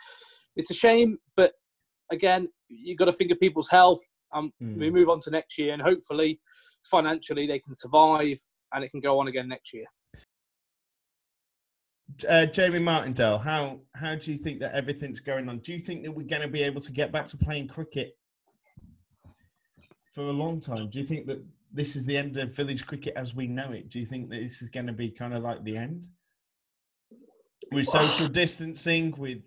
it's 0.55 0.71
a 0.71 0.73
shame, 0.73 1.17
but 1.35 1.53
again, 2.11 2.49
you've 2.69 2.97
got 2.97 3.05
to 3.05 3.11
think 3.11 3.31
of 3.31 3.39
people's 3.39 3.69
health. 3.69 4.01
Um, 4.31 4.51
Mm. 4.61 4.77
we 4.79 4.89
move 4.89 5.09
on 5.09 5.19
to 5.21 5.29
next 5.31 5.57
year, 5.57 5.73
and 5.73 5.81
hopefully, 5.81 6.39
financially, 6.89 7.47
they 7.47 7.59
can 7.59 7.73
survive, 7.73 8.39
and 8.73 8.83
it 8.83 8.89
can 8.89 8.99
go 9.01 9.19
on 9.19 9.27
again 9.27 9.47
next 9.47 9.73
year. 9.73 9.85
uh, 12.27 12.45
Jamie 12.45 12.79
Martindale, 12.79 13.37
how 13.37 13.81
how 13.95 14.15
do 14.15 14.31
you 14.31 14.37
think 14.37 14.59
that 14.59 14.73
everything's 14.73 15.19
going 15.19 15.47
on? 15.47 15.59
Do 15.59 15.73
you 15.73 15.79
think 15.79 16.03
that 16.03 16.11
we're 16.11 16.27
going 16.27 16.41
to 16.41 16.47
be 16.47 16.63
able 16.63 16.81
to 16.81 16.91
get 16.91 17.11
back 17.11 17.25
to 17.27 17.37
playing 17.37 17.67
cricket 17.67 18.17
for 20.13 20.21
a 20.21 20.31
long 20.31 20.59
time? 20.59 20.89
Do 20.89 20.99
you 20.99 21.05
think 21.05 21.27
that 21.27 21.39
this 21.71 21.95
is 21.95 22.05
the 22.05 22.17
end 22.17 22.37
of 22.37 22.55
village 22.55 22.85
cricket 22.85 23.13
as 23.15 23.35
we 23.35 23.47
know 23.47 23.71
it? 23.71 23.89
Do 23.89 23.99
you 23.99 24.05
think 24.05 24.29
that 24.29 24.39
this 24.41 24.61
is 24.61 24.69
going 24.69 24.87
to 24.87 24.93
be 24.93 25.09
kind 25.09 25.33
of 25.33 25.43
like 25.43 25.63
the 25.63 25.77
end 25.77 26.07
with 27.71 27.85
social 27.85 28.27
distancing, 28.27 29.13
with 29.17 29.39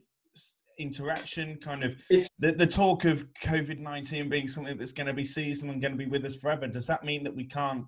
interaction, 0.78 1.56
kind 1.56 1.84
of 1.84 1.92
It's- 2.10 2.30
the, 2.38 2.52
the 2.52 2.66
talk 2.66 3.04
of 3.04 3.26
COVID 3.42 3.78
nineteen 3.78 4.28
being 4.28 4.48
something 4.48 4.76
that's 4.76 4.92
going 4.92 5.06
to 5.06 5.12
be 5.12 5.24
seasonal 5.24 5.72
and 5.72 5.82
going 5.82 5.92
to 5.92 5.98
be 5.98 6.06
with 6.06 6.24
us 6.24 6.36
forever? 6.36 6.66
Does 6.66 6.86
that 6.86 7.04
mean 7.04 7.24
that 7.24 7.34
we 7.34 7.44
can't, 7.44 7.84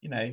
you 0.00 0.10
know? 0.10 0.32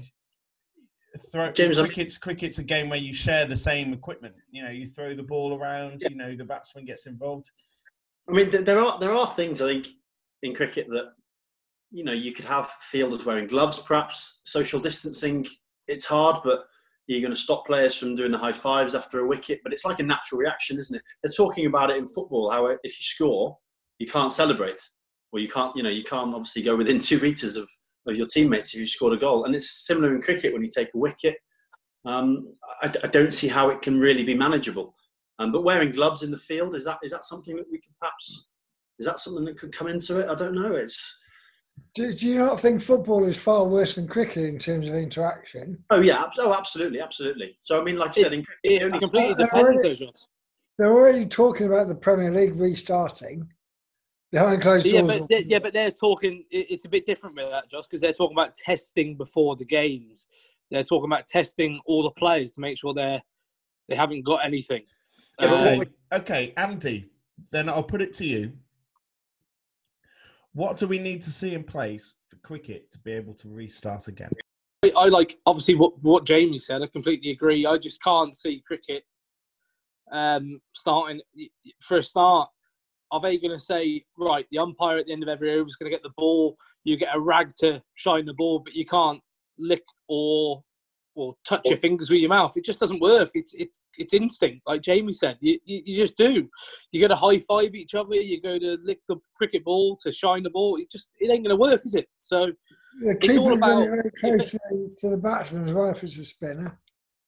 Throw, 1.32 1.52
James, 1.52 1.78
cricket's 1.78 2.18
cricket's 2.18 2.60
a 2.60 2.64
game 2.64 2.88
where 2.88 2.98
you 2.98 3.14
share 3.14 3.46
the 3.46 3.58
same 3.58 3.92
equipment. 3.92 4.34
You 4.50 4.64
know, 4.64 4.70
you 4.70 4.88
throw 4.88 5.14
the 5.14 5.24
ball 5.24 5.58
around. 5.58 6.04
You 6.10 6.16
know, 6.16 6.38
the 6.38 6.46
batsman 6.46 6.86
gets 6.86 7.06
involved. 7.06 7.52
I 8.30 8.32
mean, 8.32 8.50
there 8.50 8.80
are 8.80 8.98
there 8.98 9.12
are 9.12 9.30
things 9.34 9.62
I 9.62 9.68
think 9.68 9.88
in 10.44 10.56
cricket 10.56 10.88
that 10.88 11.12
you 11.92 12.04
know 12.04 12.14
you 12.14 12.32
could 12.32 12.46
have 12.46 12.70
fielders 12.80 13.26
wearing 13.26 13.48
gloves, 13.48 13.80
perhaps 13.80 14.42
social 14.46 14.80
distancing. 14.80 15.46
It's 15.88 16.06
hard, 16.06 16.38
but 16.44 16.66
you're 17.08 17.22
going 17.22 17.34
to 17.34 17.40
stop 17.40 17.66
players 17.66 17.96
from 17.96 18.16
doing 18.16 18.32
the 18.32 18.38
high 18.38 18.54
fives 18.54 18.96
after 18.96 19.20
a 19.20 19.28
wicket. 19.28 19.60
But 19.64 19.74
it's 19.74 19.86
like 19.86 20.00
a 20.00 20.04
natural 20.04 20.40
reaction, 20.40 20.78
isn't 20.78 20.96
it? 20.96 21.02
They're 21.22 21.34
talking 21.36 21.66
about 21.66 21.90
it 21.90 21.98
in 21.98 22.08
football. 22.08 22.50
How 22.50 22.68
if 22.68 22.80
you 22.84 23.04
score, 23.04 23.58
you 24.00 24.08
can't 24.08 24.34
celebrate, 24.34 24.82
or 25.32 25.40
you 25.40 25.50
can't 25.50 25.76
you 25.76 25.84
know 25.84 25.90
you 25.90 26.04
can't 26.04 26.34
obviously 26.34 26.62
go 26.62 26.76
within 26.76 27.02
two 27.02 27.20
meters 27.20 27.56
of 27.56 27.70
of 28.08 28.16
your 28.16 28.28
teammates 28.28 28.74
if 28.74 28.80
you 28.80 28.88
scored 28.88 29.14
a 29.14 29.18
goal. 29.18 29.46
And 29.46 29.56
it's 29.56 29.86
similar 29.86 30.16
in 30.16 30.22
cricket 30.22 30.54
when 30.54 30.64
you 30.64 30.70
take 30.74 30.90
a 30.94 30.98
wicket. 30.98 31.38
Um, 32.04 32.54
I, 32.82 32.92
I 33.04 33.08
don't 33.08 33.34
see 33.34 33.48
how 33.48 33.70
it 33.70 33.84
can 33.84 34.00
really 34.00 34.24
be 34.24 34.34
manageable. 34.34 34.96
Um, 35.38 35.52
but 35.52 35.64
wearing 35.64 35.92
gloves 35.92 36.24
in 36.24 36.32
the 36.32 36.38
field 36.38 36.76
is 36.76 36.86
that 36.86 37.00
is 37.04 37.12
that 37.12 37.26
something 37.26 37.56
that 37.56 37.70
we 37.72 37.80
could 37.80 37.94
perhaps 38.00 38.50
is 39.00 39.08
that 39.08 39.20
something 39.20 39.46
that 39.46 39.58
could 39.58 39.74
come 39.74 39.88
into 39.88 40.20
it? 40.20 40.30
I 40.30 40.36
don't 40.36 40.54
know. 40.54 40.74
It's 40.74 41.20
Do, 41.96 42.14
do 42.14 42.28
you 42.28 42.38
not 42.38 42.60
think 42.60 42.82
football 42.82 43.26
is 43.26 43.38
far 43.38 43.66
worse 43.66 43.96
than 43.96 44.08
cricket 44.08 44.46
in 44.46 44.60
terms 44.60 44.88
of 44.88 44.96
interaction? 44.96 45.84
oh 45.90 46.02
yeah, 46.02 46.24
abs- 46.24 46.40
oh 46.40 46.54
absolutely, 46.54 47.02
absolutely. 47.02 47.56
So 47.60 47.80
I 47.80 47.84
mean, 47.84 47.98
like 47.98 48.18
I 48.18 48.22
said, 48.22 48.34
in 48.34 48.44
cricket, 48.44 48.60
It 48.82 48.84
only- 48.84 49.00
completely 49.00 49.36
depends, 49.36 49.54
already- 49.82 49.90
though, 50.00 50.06
Josh. 50.06 50.22
They're 50.78 50.92
already 50.94 51.26
talking 51.26 51.68
about 51.68 51.90
the 51.90 51.96
Premier 51.96 52.32
League 52.32 52.56
restarting 52.56 53.48
behind 54.32 54.62
closed 54.62 54.86
Yeah, 54.86 55.02
doors. 55.02 55.20
but 55.20 55.30
they, 55.30 55.44
yeah, 55.44 55.60
but 55.60 55.74
they're 55.74 55.92
talking. 55.92 56.46
it- 56.50 56.68
It's 56.72 56.86
a 56.86 56.90
bit 56.90 57.06
different 57.06 57.36
with 57.36 57.50
that, 57.52 57.70
Josh, 57.70 57.86
because 57.86 58.02
they're 58.02 58.14
talking 58.14 58.36
about 58.38 58.56
testing 58.56 59.16
before 59.16 59.56
the 59.56 59.66
games. 59.66 60.28
They're 60.72 60.84
talking 60.86 61.12
about 61.12 61.28
testing 61.28 61.80
all 61.86 62.04
the 62.04 62.12
players 62.12 62.52
to 62.54 62.62
make 62.62 62.78
sure 62.80 62.94
they're 62.94 63.22
they 63.90 63.96
haven't 63.96 64.22
got 64.24 64.46
anything. 64.46 64.84
Okay, 65.42 65.80
Um, 65.80 65.86
okay, 66.14 66.54
Andy. 66.56 67.10
Then 67.50 67.68
I'll 67.68 67.84
put 67.84 68.02
it 68.02 68.14
to 68.16 68.26
you. 68.26 68.54
What 70.54 70.78
do 70.78 70.88
we 70.88 71.00
need 71.00 71.22
to 71.24 71.32
see 71.32 71.54
in 71.54 71.64
place 71.64 72.16
for 72.30 72.36
cricket 72.38 72.92
to 72.92 73.00
be 73.00 73.12
able 73.14 73.34
to 73.36 73.50
restart 73.50 74.08
again? 74.08 74.32
I, 74.98 75.08
like 75.08 75.38
obviously 75.46 75.76
what 75.76 76.02
what 76.02 76.26
Jamie 76.26 76.60
said. 76.60 76.82
I 76.82 76.88
completely 76.88 77.32
agree. 77.32 77.66
I 77.66 77.78
just 77.78 78.02
can't 78.04 78.36
see 78.36 78.64
cricket 78.66 79.04
um, 80.12 80.60
starting 80.74 81.22
for 81.82 81.98
a 81.98 82.04
start. 82.04 82.50
Are 83.12 83.22
they 83.22 83.38
going 83.38 83.54
to 83.54 83.60
say 83.60 84.04
right? 84.18 84.46
The 84.52 84.60
umpire 84.60 84.98
at 84.98 85.06
the 85.06 85.14
end 85.14 85.24
of 85.24 85.30
every 85.30 85.52
over 85.52 85.68
is 85.68 85.76
going 85.76 85.90
to 85.90 85.96
get 85.96 86.04
the 86.04 86.14
ball. 86.18 86.58
You 86.84 86.98
get 86.98 87.16
a 87.16 87.20
rag 87.20 87.54
to 87.60 87.82
shine 87.94 88.26
the 88.26 88.34
ball, 88.34 88.60
but 88.60 88.74
you 88.74 88.86
can't 88.86 89.22
lick 89.58 89.84
or 90.08 90.64
or 91.16 91.36
touch 91.48 91.62
your 91.66 91.78
fingers 91.78 92.10
with 92.10 92.20
your 92.20 92.30
mouth. 92.30 92.56
It 92.56 92.66
just 92.66 92.80
doesn't 92.80 93.02
work. 93.02 93.32
It's 93.34 93.54
it, 93.54 93.70
it's 93.98 94.14
instinct, 94.14 94.62
like 94.66 94.82
Jamie 94.82 95.14
said. 95.14 95.38
You, 95.42 95.60
you 95.66 95.82
you 95.86 95.98
just 95.98 96.18
do. 96.18 96.48
You 96.92 97.02
go 97.02 97.08
to 97.08 97.16
high 97.16 97.40
five 97.40 97.76
each 97.76 97.96
other. 97.96 98.16
You 98.16 98.42
go 98.42 98.58
to 98.58 98.78
lick 98.84 99.00
the 99.08 99.18
cricket 99.36 99.64
ball 99.64 99.98
to 100.04 100.12
shine 100.12 100.44
the 100.44 100.50
ball. 100.50 100.78
It 100.78 100.92
just 100.92 101.10
it 101.20 101.32
ain't 101.32 101.46
going 101.46 101.56
to 101.56 101.62
work, 101.62 101.86
is 101.86 101.96
it? 101.96 102.08
So 102.22 102.52
the 103.02 103.12
it's 103.12 103.38
all 103.38 103.46
keeper's 103.46 103.58
about- 103.58 103.70
going 103.70 103.90
very 103.90 104.12
closely 104.20 104.90
to 104.98 105.10
the 105.10 105.18
batsman 105.18 105.66
as 105.66 105.74
well 105.74 105.90
if 105.90 106.04
it's 106.04 106.18
a 106.18 106.26
spinner. 106.26 106.80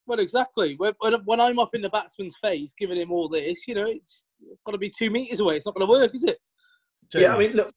Well, 0.05 0.19
exactly. 0.19 0.75
When, 0.75 0.93
when, 0.99 1.13
when 1.25 1.39
I'm 1.39 1.59
up 1.59 1.73
in 1.73 1.81
the 1.81 1.89
batsman's 1.89 2.35
face, 2.41 2.73
giving 2.77 2.97
him 2.97 3.11
all 3.11 3.29
this, 3.29 3.67
you 3.67 3.75
know, 3.75 3.85
it's 3.87 4.25
got 4.65 4.73
to 4.73 4.77
be 4.77 4.89
two 4.89 5.09
meters 5.09 5.39
away. 5.39 5.55
It's 5.55 5.65
not 5.65 5.75
going 5.75 5.87
to 5.87 5.91
work, 5.91 6.13
is 6.13 6.25
it? 6.25 6.39
yeah, 7.13 7.33
I 7.33 7.37
mean, 7.39 7.53
look, 7.53 7.69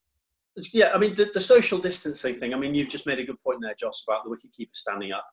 yeah, 0.73 0.91
I 0.95 0.99
mean, 0.99 1.15
the, 1.15 1.31
the 1.33 1.41
social 1.41 1.79
distancing 1.79 2.35
thing. 2.35 2.55
I 2.55 2.57
mean, 2.57 2.75
you've 2.75 2.89
just 2.89 3.07
made 3.07 3.19
a 3.19 3.25
good 3.25 3.41
point 3.41 3.59
there, 3.63 3.75
Joss, 3.79 4.05
about 4.09 4.25
the 4.25 4.31
wicketkeeper 4.31 4.75
standing 4.75 5.13
up, 5.13 5.27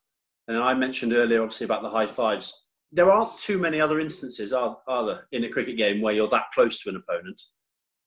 and 0.48 0.58
I 0.58 0.74
mentioned 0.74 1.14
earlier, 1.14 1.42
obviously, 1.42 1.66
about 1.66 1.84
the 1.84 1.90
high 1.90 2.06
fives. 2.08 2.68
There 2.92 3.12
aren't 3.12 3.38
too 3.38 3.58
many 3.58 3.82
other 3.82 4.00
instances, 4.00 4.54
are, 4.54 4.78
are 4.88 5.06
there, 5.06 5.28
in 5.32 5.44
a 5.46 5.50
cricket 5.50 5.78
game 5.78 6.02
where 6.02 6.14
you're 6.14 6.28
that 6.30 6.52
close 6.54 6.82
to 6.82 6.90
an 6.90 6.98
opponent? 6.98 7.42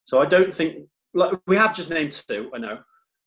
So 0.05 0.21
I 0.21 0.25
don't 0.25 0.53
think 0.53 0.87
like 1.13 1.37
we 1.47 1.57
have 1.57 1.75
just 1.75 1.89
named 1.89 2.23
two. 2.27 2.49
I 2.53 2.57
know. 2.59 2.79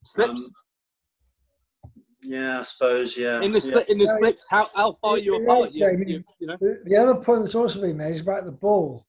Slips 0.04 0.30
Um, 0.30 1.92
yeah, 2.22 2.60
I 2.60 2.62
suppose. 2.62 3.16
Yeah. 3.16 3.40
in 3.42 3.52
the 3.52 3.60
yeah. 3.60 3.72
sli- 3.74 3.88
in 3.88 3.98
the 3.98 4.06
No, 4.06 4.16
slips. 4.18 4.46
How 4.48 4.70
how 4.74 4.92
far 4.92 5.18
you're 5.18 5.40
you 5.40 5.46
right, 5.46 5.58
apart? 5.58 5.72
You, 5.74 6.04
you, 6.06 6.24
you 6.38 6.46
know. 6.46 6.56
The, 6.60 6.82
the 6.84 6.96
other 6.96 7.16
point 7.16 7.40
that's 7.42 7.54
also 7.54 7.80
been 7.80 7.96
made 7.96 8.12
is 8.12 8.20
about 8.22 8.44
the 8.44 8.52
ball. 8.52 9.06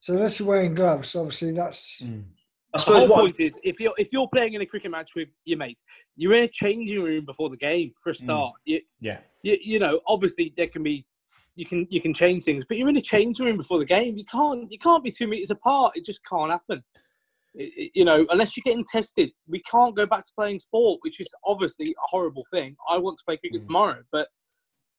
So 0.00 0.14
unless 0.14 0.38
you're 0.38 0.48
wearing 0.48 0.74
gloves, 0.74 1.16
obviously 1.16 1.52
that's 1.52 2.02
Mm. 2.02 2.24
I 2.74 2.76
The 2.76 2.82
suppose 2.82 3.06
whole 3.06 3.16
point 3.20 3.40
is, 3.40 3.58
if 3.64 3.80
you're 3.80 3.94
if 3.96 4.12
you're 4.12 4.28
playing 4.28 4.52
in 4.54 4.60
a 4.60 4.66
cricket 4.66 4.90
match 4.90 5.14
with 5.16 5.28
your 5.44 5.56
mates, 5.58 5.82
you're 6.16 6.34
in 6.34 6.44
a 6.44 6.48
changing 6.48 7.02
room 7.02 7.24
before 7.24 7.48
the 7.48 7.56
game 7.56 7.92
for 8.02 8.10
a 8.10 8.14
start. 8.14 8.54
You, 8.66 8.80
Yeah. 9.00 9.20
you 9.42 9.56
you 9.62 9.78
know, 9.78 10.00
obviously 10.06 10.52
there 10.56 10.66
can 10.68 10.82
be 10.82 11.06
you 11.54 11.64
can 11.64 11.86
you 11.90 12.00
can 12.02 12.12
change 12.12 12.44
things, 12.44 12.64
but 12.68 12.76
you're 12.76 12.88
in 12.90 12.96
a 12.96 13.00
changing 13.00 13.46
room 13.46 13.56
before 13.56 13.78
the 13.78 13.86
game. 13.86 14.16
You 14.18 14.24
can't 14.26 14.70
you 14.70 14.78
can't 14.78 15.02
be 15.02 15.10
two 15.10 15.26
meters 15.26 15.50
apart. 15.50 15.92
It 15.96 16.04
just 16.04 16.20
can't 16.30 16.50
happen. 16.50 16.84
It- 17.54 17.72
it- 17.76 17.92
you 17.94 18.04
know, 18.04 18.26
unless 18.30 18.54
you're 18.54 18.62
getting 18.66 18.84
tested, 18.84 19.30
we 19.46 19.62
can't 19.62 19.96
go 19.96 20.04
back 20.04 20.24
to 20.26 20.32
playing 20.38 20.58
sport, 20.58 20.98
which 21.02 21.20
is 21.20 21.28
obviously 21.46 21.92
a 21.92 22.06
horrible 22.10 22.44
thing. 22.52 22.76
I 22.88 22.98
want 22.98 23.16
to 23.18 23.24
play 23.24 23.38
cricket 23.38 23.62
Mm. 23.62 23.66
tomorrow, 23.66 24.02
but 24.12 24.28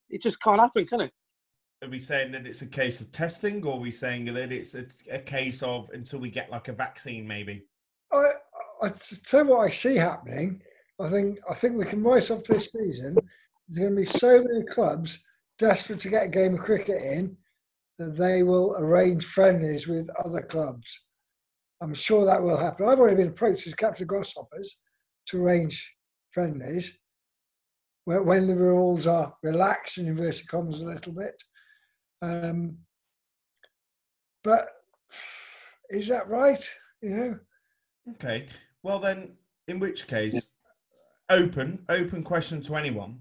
it 0.10 0.24
just 0.24 0.42
can't 0.42 0.60
happen, 0.60 0.86
can 0.88 1.02
it? 1.02 1.14
Are 1.82 1.90
we 1.90 2.00
saying 2.00 2.34
that 2.34 2.46
it's 2.46 2.62
a 2.62 2.68
case 2.68 3.00
of 3.00 3.12
testing, 3.14 3.66
or 3.66 3.76
are 3.76 3.80
we 3.80 3.92
saying 3.92 4.26
that 4.26 4.52
it's 4.52 4.76
a, 4.76 4.86
a 5.12 5.20
case 5.20 5.64
of 5.64 5.90
until 5.94 6.20
we 6.20 6.30
get 6.30 6.52
like 6.52 6.68
a 6.68 6.74
vaccine, 6.74 7.26
maybe? 7.26 7.64
I 8.82 8.90
tell 9.26 9.46
you 9.46 9.52
what 9.52 9.66
I 9.66 9.70
see 9.70 9.96
happening. 9.96 10.62
I 11.00 11.10
think 11.10 11.40
I 11.50 11.54
think 11.54 11.78
we 11.78 11.86
can 11.86 12.04
write 12.04 12.32
off 12.32 12.44
this 12.44 12.70
season. 12.72 13.18
There's 13.68 13.80
going 13.80 13.96
to 13.96 14.02
be 14.02 14.06
so 14.06 14.44
many 14.44 14.66
clubs 14.66 15.24
desperate 15.58 16.02
to 16.02 16.10
get 16.10 16.26
a 16.26 16.30
game 16.30 16.56
of 16.56 16.62
cricket 16.62 17.02
in 17.02 17.38
that 17.98 18.16
they 18.16 18.44
will 18.44 18.76
arrange 18.78 19.26
friendlies 19.26 19.88
with 19.88 20.10
other 20.24 20.42
clubs. 20.42 21.06
I'm 21.82 21.94
sure 21.94 22.26
that 22.26 22.42
will 22.42 22.58
happen. 22.58 22.88
I've 22.88 23.00
already 23.00 23.18
been 23.18 23.30
approached 23.30 23.68
as 23.68 23.74
captain 23.74 24.08
Grasshoppers 24.08 24.82
to 25.28 25.44
arrange 25.44 25.94
friendlies 26.32 26.98
when, 28.06 28.48
the 28.48 28.56
rules 28.56 29.06
are 29.06 29.34
relaxed 29.44 29.98
in 29.98 30.08
inverted 30.08 30.48
commas 30.48 30.82
a 30.82 30.86
little 30.86 31.14
bit. 31.14 31.42
Um, 32.22 32.78
but 34.44 34.70
is 35.90 36.08
that 36.08 36.28
right? 36.28 36.64
You 37.02 37.10
know. 37.10 37.40
Okay. 38.12 38.48
Well, 38.84 39.00
then, 39.00 39.34
in 39.68 39.80
which 39.80 40.08
case, 40.08 40.50
open, 41.30 41.86
open 41.90 42.24
question 42.24 42.62
to 42.64 42.76
anyone. 42.76 43.20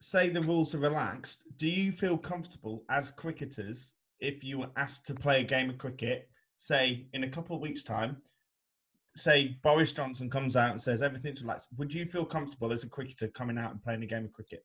say 0.00 0.28
the 0.30 0.42
rules 0.42 0.74
are 0.74 0.78
relaxed, 0.78 1.44
do 1.58 1.68
you 1.68 1.92
feel 1.92 2.16
comfortable 2.16 2.84
as 2.88 3.10
cricketers 3.10 3.92
if 4.20 4.42
you 4.42 4.58
were 4.58 4.70
asked 4.76 5.06
to 5.06 5.14
play 5.14 5.40
a 5.40 5.44
game 5.44 5.70
of 5.70 5.78
cricket, 5.78 6.28
say 6.56 7.06
in 7.12 7.24
a 7.24 7.28
couple 7.28 7.54
of 7.56 7.62
weeks' 7.62 7.84
time? 7.84 8.16
Say 9.16 9.58
Boris 9.62 9.92
Johnson 9.92 10.30
comes 10.30 10.56
out 10.56 10.70
and 10.70 10.80
says 10.80 11.02
everything's 11.02 11.42
relaxed. 11.42 11.68
Would 11.76 11.92
you 11.92 12.06
feel 12.06 12.24
comfortable 12.24 12.72
as 12.72 12.84
a 12.84 12.88
cricketer 12.88 13.28
coming 13.28 13.58
out 13.58 13.72
and 13.72 13.82
playing 13.82 14.02
a 14.02 14.06
game 14.06 14.24
of 14.24 14.32
cricket? 14.32 14.64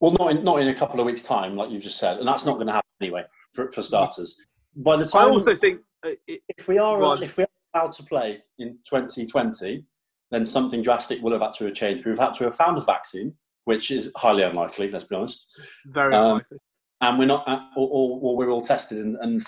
Well, 0.00 0.12
not 0.18 0.30
in, 0.30 0.44
not 0.44 0.60
in 0.60 0.68
a 0.68 0.74
couple 0.74 1.00
of 1.00 1.06
weeks' 1.06 1.22
time, 1.24 1.56
like 1.56 1.70
you 1.70 1.78
just 1.80 1.98
said, 1.98 2.18
and 2.18 2.28
that's 2.28 2.44
not 2.44 2.54
going 2.54 2.68
to 2.68 2.72
happen 2.74 2.88
anyway. 3.00 3.24
For, 3.54 3.70
for 3.72 3.82
starters, 3.82 4.46
by 4.76 4.96
the 4.96 5.06
time 5.06 5.26
I 5.26 5.30
also 5.30 5.56
think 5.56 5.80
uh, 6.06 6.10
it, 6.26 6.42
if 6.56 6.68
we 6.68 6.78
are 6.78 7.22
if 7.22 7.36
we 7.36 7.44
are 7.44 7.48
allowed 7.74 7.92
to 7.92 8.02
play 8.04 8.42
in 8.58 8.78
2020, 8.88 9.84
then 10.30 10.46
something 10.46 10.82
drastic 10.82 11.20
will 11.22 11.32
have 11.32 11.40
had 11.40 11.54
to 11.54 11.64
have 11.64 11.74
changed. 11.74 12.04
We've 12.04 12.18
had 12.18 12.34
to 12.36 12.44
have 12.44 12.54
found 12.54 12.78
a 12.78 12.82
vaccine, 12.82 13.34
which 13.64 13.90
is 13.90 14.12
highly 14.16 14.42
unlikely. 14.42 14.90
Let's 14.90 15.06
be 15.06 15.16
honest. 15.16 15.50
very 15.86 16.14
Um, 16.14 16.24
unlikely. 16.26 16.58
and 17.00 17.18
we're 17.18 17.26
not, 17.26 17.48
uh, 17.48 17.60
or, 17.76 17.88
or, 17.88 18.20
or 18.22 18.36
we're 18.36 18.50
all 18.50 18.62
tested, 18.62 18.98
and, 18.98 19.16
and 19.22 19.42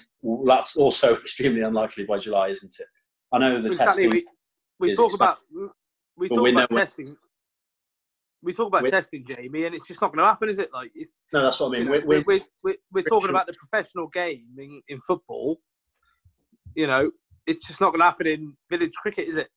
that's 0.47 0.77
also 0.77 1.15
extremely 1.25 1.61
unlikely 1.61 2.05
by 2.07 2.19
July, 2.19 2.49
isn't 2.49 2.75
it? 2.81 2.87
I 3.33 3.39
know 3.39 3.61
the 3.61 3.69
Exactly. 3.69 4.05
testing. 4.09 4.25
We, 4.81 4.89
we 4.89 4.97
talk 4.97 5.15
about 5.15 5.39
we 6.17 6.29
talk 6.29 6.49
about 6.49 6.71
testing. 6.71 7.17
We 8.43 8.53
talk 8.55 8.69
about 8.69 8.83
We- 8.83 8.91
testing, 8.91 9.25
Jamie, 9.27 9.65
and 9.65 9.75
it's 9.75 9.87
just 9.87 10.01
not 10.01 10.09
going 10.13 10.19
to 10.25 10.29
happen, 10.29 10.49
is 10.49 10.59
it? 10.59 10.71
Like, 10.73 10.91
it's, 10.95 11.13
No, 11.33 11.43
that's 11.43 11.61
what 11.61 11.69
I 11.69 11.71
mean. 11.73 11.83
you 11.83 11.87
know, 11.87 11.93
We're, 11.93 12.07
we're, 12.07 12.25
we're, 12.27 12.39
we're, 12.39 12.45
we're, 12.65 12.75
we're 12.93 13.05
talking 13.05 13.31
about 13.31 13.47
the 13.47 13.53
professional 13.55 14.09
game 14.09 14.47
in, 14.59 14.81
in 14.89 15.01
football. 15.01 15.61
You 16.75 16.87
know, 16.87 17.11
it's 17.47 17.67
just 17.67 17.81
not 17.81 17.91
going 17.91 18.01
to 18.01 18.05
happen 18.05 18.27
in 18.27 18.55
village 18.71 18.93
cricket, 18.95 19.29
is 19.29 19.37
it? 19.37 19.49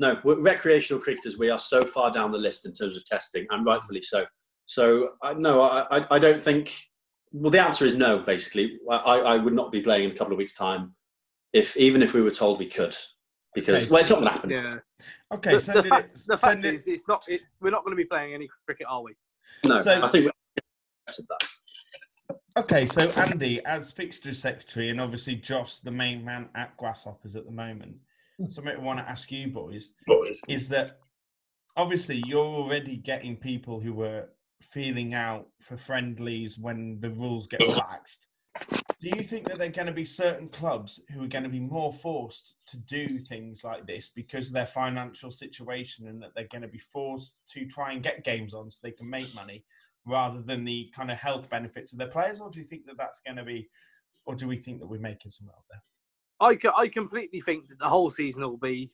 no, 0.00 0.18
we're 0.24 0.40
recreational 0.40 1.00
cricketers. 1.00 1.38
We 1.38 1.50
are 1.50 1.58
so 1.60 1.80
far 1.80 2.10
down 2.10 2.32
the 2.32 2.38
list 2.38 2.66
in 2.66 2.72
terms 2.72 2.96
of 2.96 3.04
testing, 3.04 3.46
and 3.50 3.64
rightfully 3.64 4.02
so. 4.02 4.24
So, 4.66 5.10
I, 5.22 5.34
no, 5.34 5.60
I, 5.62 5.98
I, 5.98 6.06
I 6.12 6.18
don't 6.18 6.40
think. 6.42 6.74
Well, 7.32 7.50
the 7.52 7.62
answer 7.64 7.84
is 7.84 7.94
no. 7.96 8.18
Basically, 8.18 8.78
I, 8.90 8.96
I 9.20 9.36
would 9.36 9.52
not 9.54 9.70
be 9.70 9.82
playing 9.82 10.04
in 10.04 10.10
a 10.10 10.18
couple 10.18 10.32
of 10.32 10.38
weeks' 10.38 10.54
time, 10.54 10.94
if 11.52 11.76
even 11.76 12.02
if 12.02 12.12
we 12.14 12.22
were 12.22 12.30
told 12.32 12.58
we 12.58 12.66
could, 12.66 12.96
because 13.54 13.84
Okay, 13.84 13.90
well, 13.90 14.00
it's 14.00 14.10
not 14.10 14.16
going 14.20 14.26
to 14.26 14.32
happen. 14.32 14.50
Yeah. 14.50 14.76
Okay, 15.32 15.52
the, 15.52 15.60
send 15.60 15.78
the 15.78 15.82
it- 15.84 15.88
fact, 15.88 16.12
the 16.12 16.36
send 16.36 16.38
fact 16.62 16.64
it- 16.64 16.74
is, 16.74 16.86
it's 16.88 17.08
not. 17.08 17.24
It, 17.28 17.40
we're 17.60 17.70
not 17.70 17.84
going 17.84 17.92
to 17.92 18.02
be 18.02 18.04
playing 18.04 18.34
any 18.34 18.48
cricket, 18.66 18.86
are 18.88 19.02
we? 19.02 19.14
No, 19.66 19.80
So- 19.80 20.02
I 20.02 20.08
think. 20.08 20.24
we 20.26 20.30
that. 21.28 22.38
Okay, 22.56 22.86
so 22.86 23.02
Andy, 23.20 23.64
as 23.66 23.90
fixture 23.90 24.32
secretary, 24.32 24.90
and 24.90 25.00
obviously 25.00 25.34
Josh, 25.34 25.78
the 25.80 25.90
main 25.90 26.24
man 26.24 26.48
at 26.54 26.76
Grasshoppers 26.76 27.34
at 27.34 27.44
the 27.46 27.50
moment, 27.50 27.96
hmm. 28.38 28.46
something 28.48 28.74
I 28.76 28.78
want 28.78 29.00
to 29.00 29.08
ask 29.08 29.30
you 29.32 29.48
boys 29.48 29.92
boys 30.06 30.40
is 30.48 30.68
that 30.68 30.92
obviously 31.76 32.22
you're 32.26 32.44
already 32.44 32.96
getting 32.96 33.36
people 33.36 33.80
who 33.80 33.92
were 33.92 34.28
feeling 34.60 35.14
out 35.14 35.48
for 35.60 35.76
friendlies 35.76 36.56
when 36.56 37.00
the 37.00 37.10
rules 37.10 37.48
get 37.48 37.60
relaxed. 37.60 38.28
Do 39.04 39.10
you 39.18 39.22
think 39.22 39.46
that 39.48 39.58
there 39.58 39.68
are 39.68 39.70
going 39.70 39.86
to 39.86 39.92
be 39.92 40.06
certain 40.06 40.48
clubs 40.48 40.98
who 41.12 41.22
are 41.22 41.28
going 41.28 41.44
to 41.44 41.50
be 41.50 41.60
more 41.60 41.92
forced 41.92 42.54
to 42.68 42.78
do 42.78 43.18
things 43.18 43.62
like 43.62 43.86
this 43.86 44.08
because 44.08 44.46
of 44.46 44.54
their 44.54 44.64
financial 44.64 45.30
situation 45.30 46.08
and 46.08 46.22
that 46.22 46.30
they're 46.34 46.48
going 46.50 46.62
to 46.62 46.68
be 46.68 46.78
forced 46.78 47.34
to 47.50 47.66
try 47.66 47.92
and 47.92 48.02
get 48.02 48.24
games 48.24 48.54
on 48.54 48.70
so 48.70 48.78
they 48.82 48.90
can 48.90 49.10
make 49.10 49.34
money 49.34 49.62
rather 50.06 50.40
than 50.40 50.64
the 50.64 50.90
kind 50.96 51.10
of 51.10 51.18
health 51.18 51.50
benefits 51.50 51.92
of 51.92 51.98
their 51.98 52.08
players? 52.08 52.40
Or 52.40 52.48
do 52.48 52.58
you 52.58 52.64
think 52.64 52.86
that 52.86 52.96
that's 52.96 53.20
going 53.20 53.36
to 53.36 53.44
be, 53.44 53.68
or 54.24 54.34
do 54.34 54.48
we 54.48 54.56
think 54.56 54.80
that 54.80 54.86
we're 54.86 54.98
making 55.00 55.32
some 55.32 55.50
out 55.50 55.64
there? 55.70 55.82
I, 56.40 56.82
I 56.82 56.88
completely 56.88 57.42
think 57.42 57.68
that 57.68 57.78
the 57.80 57.88
whole 57.90 58.10
season 58.10 58.42
will 58.42 58.56
be 58.56 58.90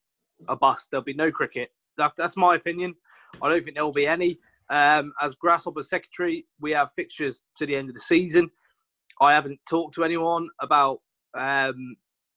a 0.49 0.57
bust. 0.57 0.91
There'll 0.91 1.05
be 1.05 1.15
no 1.15 1.31
cricket. 1.31 1.71
That, 1.99 2.15
that's 2.17 2.37
my 2.37 2.57
opinion. 2.57 2.97
I 3.41 3.49
don't 3.49 3.63
think 3.63 3.77
there 3.77 3.85
will 3.85 3.93
be 3.93 4.09
any. 4.09 4.41
Um, 4.71 5.13
as 5.23 5.37
Grasshopper 5.37 5.85
Secretary, 5.85 6.47
we 6.61 6.73
have 6.73 6.91
fixtures 6.91 7.45
to 7.59 7.67
the 7.67 7.77
end 7.77 7.91
of 7.91 7.95
the 7.95 8.01
season. 8.01 8.51
I 9.21 9.33
haven't 9.33 9.61
talked 9.69 9.95
to 9.97 10.05
anyone 10.05 10.49
about 10.61 11.01
um, 11.39 11.97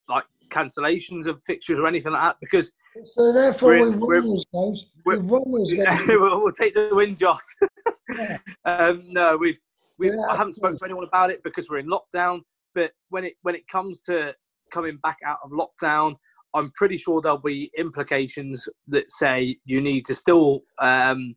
like 0.10 0.26
cancellations 0.50 1.28
of 1.28 1.41
fixtures 1.43 1.80
or 1.80 1.88
anything 1.88 2.12
like 2.12 2.22
that 2.22 2.38
because 2.41 2.72
So 3.06 3.32
therefore, 3.32 3.72
We're- 3.72 3.89
we 3.89 3.98
won 3.98 4.28
those 4.28 4.46
games. 4.54 4.86
We 5.06 5.17
won 5.19 5.52
those 5.52 5.74
games. 5.74 6.02
we'll, 6.08 6.43
we'll 6.43 6.52
take 6.52 6.74
the 6.76 6.89
win, 6.91 7.15
Josh. 7.15 7.39
Yeah. 8.17 8.38
um, 8.65 9.04
no, 9.08 9.38
we've, 9.38 9.60
we've 9.98 10.13
Yeah, 10.13 10.22
I 10.30 10.36
haven't 10.36 10.54
spoken 10.54 10.78
to 10.78 10.86
anyone 10.86 11.04
about 11.06 11.32
it 11.32 11.41
because 11.43 11.69
we're 11.69 11.78
in 11.80 11.88
lockdown. 11.88 12.41
But 12.76 12.91
when 13.10 13.24
it 13.24 13.34
when 13.43 13.56
it 13.56 13.67
comes 13.67 14.00
to 14.02 14.36
coming 14.72 14.98
back 15.04 15.17
out 15.26 15.38
of 15.43 15.52
lockdown, 15.52 16.15
I'm 16.54 16.72
pretty 16.72 16.98
sure 16.98 17.22
there'll 17.22 17.38
be 17.38 17.72
implications 17.78 18.67
that 18.88 19.10
say 19.12 19.58
you 19.65 19.80
need 19.80 20.06
to 20.06 20.15
still 20.15 20.63
um, 20.82 21.36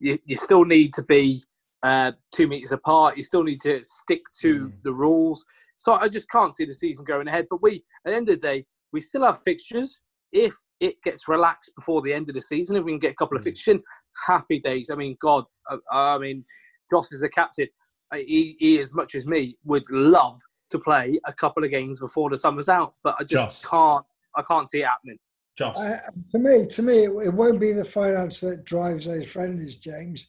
you, 0.00 0.18
you 0.24 0.36
still 0.36 0.64
need 0.64 0.92
to 0.94 1.02
be 1.02 1.42
uh, 1.84 2.12
two 2.34 2.48
meters 2.48 2.72
apart. 2.72 3.16
You 3.16 3.22
still 3.22 3.42
need 3.44 3.60
to 3.60 3.84
stick 3.84 4.22
to 4.40 4.68
Mm. 4.68 4.82
the 4.82 4.92
rules. 4.92 5.44
So 5.76 5.92
I 5.94 6.08
just 6.08 6.28
can't 6.30 6.54
see 6.54 6.64
the 6.64 6.74
season 6.74 7.04
going 7.04 7.28
ahead. 7.28 7.46
But 7.50 7.62
we, 7.62 7.84
at 8.04 8.10
the 8.10 8.16
end 8.16 8.28
of 8.30 8.40
the 8.40 8.46
day, 8.46 8.66
we 8.92 9.00
still 9.00 9.24
have 9.24 9.42
fixtures. 9.42 10.00
If 10.32 10.54
it 10.80 11.00
gets 11.02 11.28
relaxed 11.28 11.72
before 11.76 12.00
the 12.02 12.12
end 12.12 12.28
of 12.28 12.34
the 12.34 12.40
season, 12.40 12.76
if 12.76 12.84
we 12.84 12.92
can 12.92 12.98
get 12.98 13.12
a 13.12 13.16
couple 13.16 13.36
of 13.36 13.42
Mm. 13.42 13.44
fixtures 13.44 13.74
in, 13.76 13.82
happy 14.26 14.58
days. 14.60 14.88
I 14.90 14.94
mean, 14.96 15.16
God, 15.20 15.44
I, 15.68 15.76
I 16.14 16.18
mean, 16.18 16.44
Joss 16.90 17.12
is 17.12 17.20
the 17.20 17.28
captain. 17.28 17.68
Uh, 18.12 18.16
He, 18.16 18.56
he, 18.58 18.78
as 18.80 18.94
much 18.94 19.14
as 19.14 19.26
me, 19.26 19.58
would 19.64 19.88
love 19.90 20.40
to 20.70 20.78
play 20.78 21.20
a 21.26 21.32
couple 21.32 21.62
of 21.64 21.70
games 21.70 22.00
before 22.00 22.30
the 22.30 22.36
summer's 22.38 22.68
out, 22.70 22.94
but 23.04 23.14
I 23.20 23.24
just 23.24 23.62
Joss. 23.62 23.64
can't. 23.70 24.04
I 24.36 24.42
can't 24.42 24.68
see 24.68 24.80
it 24.80 24.86
happening. 24.86 25.18
Josh, 25.56 25.76
I, 25.76 26.00
to 26.32 26.38
me, 26.38 26.66
to 26.66 26.82
me, 26.82 27.04
it, 27.04 27.10
it 27.26 27.34
won't 27.34 27.60
be 27.60 27.72
the 27.72 27.84
finance 27.84 28.40
that 28.40 28.64
drives 28.64 29.04
those 29.04 29.26
friendlies, 29.26 29.76
James. 29.76 30.28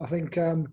I 0.00 0.06
think 0.06 0.36
um, 0.36 0.64
the 0.64 0.72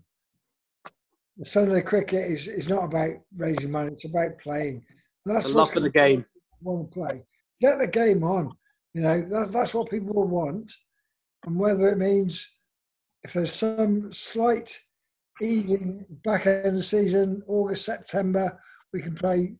Sunday 1.46 1.80
cricket 1.82 2.30
is, 2.30 2.48
is 2.48 2.68
not 2.68 2.84
about 2.84 3.12
raising 3.36 3.70
money; 3.70 3.90
it's 3.92 4.04
about 4.04 4.38
playing. 4.38 4.84
And 5.26 5.36
that's 5.36 5.50
The 5.50 5.56
what's 5.56 5.70
love 5.70 5.76
of 5.78 5.82
the 5.84 5.90
game. 5.90 6.24
Want 6.60 6.90
to 6.90 6.94
play? 6.94 7.24
Get 7.60 7.78
the 7.78 7.86
game 7.86 8.22
on. 8.24 8.52
You 8.94 9.02
know 9.02 9.22
that, 9.30 9.52
that's 9.52 9.74
what 9.74 9.90
people 9.90 10.14
will 10.14 10.28
want, 10.28 10.70
and 11.46 11.58
whether 11.58 11.88
it 11.88 11.98
means 11.98 12.48
if 13.24 13.32
there's 13.32 13.52
some 13.52 14.12
slight 14.12 14.78
easing 15.40 16.04
back 16.24 16.46
end 16.46 16.66
of 16.66 16.74
the 16.74 16.82
season, 16.82 17.42
August, 17.46 17.84
September, 17.84 18.58
we 18.92 19.00
can 19.00 19.14
play 19.14 19.54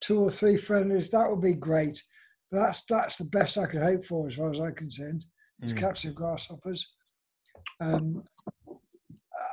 two 0.00 0.20
or 0.20 0.30
three 0.30 0.56
friendlies. 0.56 1.10
That 1.10 1.28
would 1.28 1.42
be 1.42 1.54
great. 1.54 2.02
But 2.50 2.60
that's 2.60 2.84
that's 2.84 3.18
the 3.18 3.24
best 3.24 3.58
I 3.58 3.66
could 3.66 3.82
hope 3.82 4.04
for, 4.04 4.28
as 4.28 4.36
far 4.36 4.50
as 4.50 4.60
I'm 4.60 4.74
concerned. 4.74 5.24
As 5.62 5.72
Mm. 5.72 5.78
captain 5.78 6.12
Grasshoppers, 6.12 6.86
um, 7.80 8.22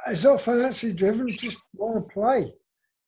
it's 0.08 0.24
not 0.24 0.42
financially 0.42 0.94
driven. 0.94 1.30
Just 1.30 1.60
want 1.74 2.08
to 2.08 2.14
play. 2.14 2.54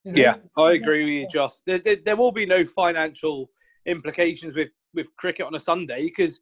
you 0.04 0.12
know? 0.12 0.22
Yeah, 0.22 0.36
I 0.58 0.74
agree 0.74 1.04
with 1.04 1.14
you, 1.14 1.28
Joss. 1.32 1.62
There, 1.66 1.80
there, 1.80 1.98
there 2.04 2.16
will 2.16 2.32
be 2.32 2.46
no 2.46 2.66
financial 2.66 3.50
implications 3.86 4.56
with, 4.56 4.70
with 4.94 5.16
cricket 5.18 5.46
on 5.46 5.56
a 5.56 5.60
Sunday 5.60 6.06
because 6.06 6.40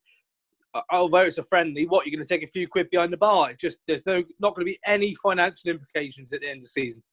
uh, 0.74 0.82
although 0.92 1.20
it's 1.20 1.38
a 1.38 1.44
friendly, 1.44 1.86
what 1.86 2.06
you're 2.06 2.16
going 2.16 2.26
to 2.26 2.30
take 2.30 2.48
a 2.48 2.52
few 2.52 2.68
quid 2.68 2.90
behind 2.90 3.14
the 3.14 3.18
bar. 3.18 3.52
It 3.52 3.60
just 3.60 3.80
there's 3.88 4.06
no 4.06 4.24
not 4.40 4.56
going 4.56 4.66
to 4.66 4.72
be 4.72 4.80
any 4.86 5.16
financial 5.22 5.70
implications 5.70 6.34
at 6.34 6.42
the 6.42 6.50
end 6.50 6.58
of 6.58 6.64
the 6.64 6.70
season 6.70 7.04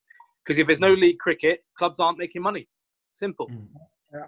because 0.44 0.58
if 0.58 0.66
there's 0.66 0.80
no 0.80 0.94
league 0.94 1.18
cricket, 1.18 1.60
clubs 1.76 2.00
aren't 2.00 2.18
making 2.18 2.42
money. 2.42 2.68
Simple. 3.12 3.48
Mm. 3.48 4.26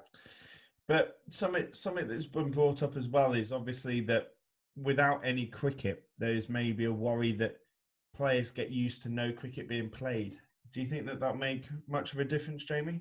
But 0.89 1.19
something 1.31 1.69
something 1.73 2.07
that's 2.07 2.27
been 2.27 2.51
brought 2.51 2.83
up 2.83 2.97
as 2.97 3.09
well 3.09 3.33
is 3.33 3.53
obviously 3.53 4.01
that 4.03 4.33
without 4.77 5.21
any 5.25 5.47
cricket, 5.47 6.05
there's 6.19 6.49
maybe 6.49 6.85
a 6.85 6.93
worry 6.93 7.33
that 7.33 7.57
players 8.17 8.51
get 8.51 8.71
used 8.71 9.03
to 9.03 9.09
no 9.09 9.33
cricket 9.33 9.69
being 9.69 9.89
played. 9.89 10.39
Do 10.73 10.81
you 10.81 10.89
think 10.89 11.07
that 11.07 11.21
that 11.21 11.39
make 11.39 11.65
much 11.89 12.13
of 12.13 12.19
a 12.21 12.25
difference, 12.25 12.65
Jamie? 12.65 13.01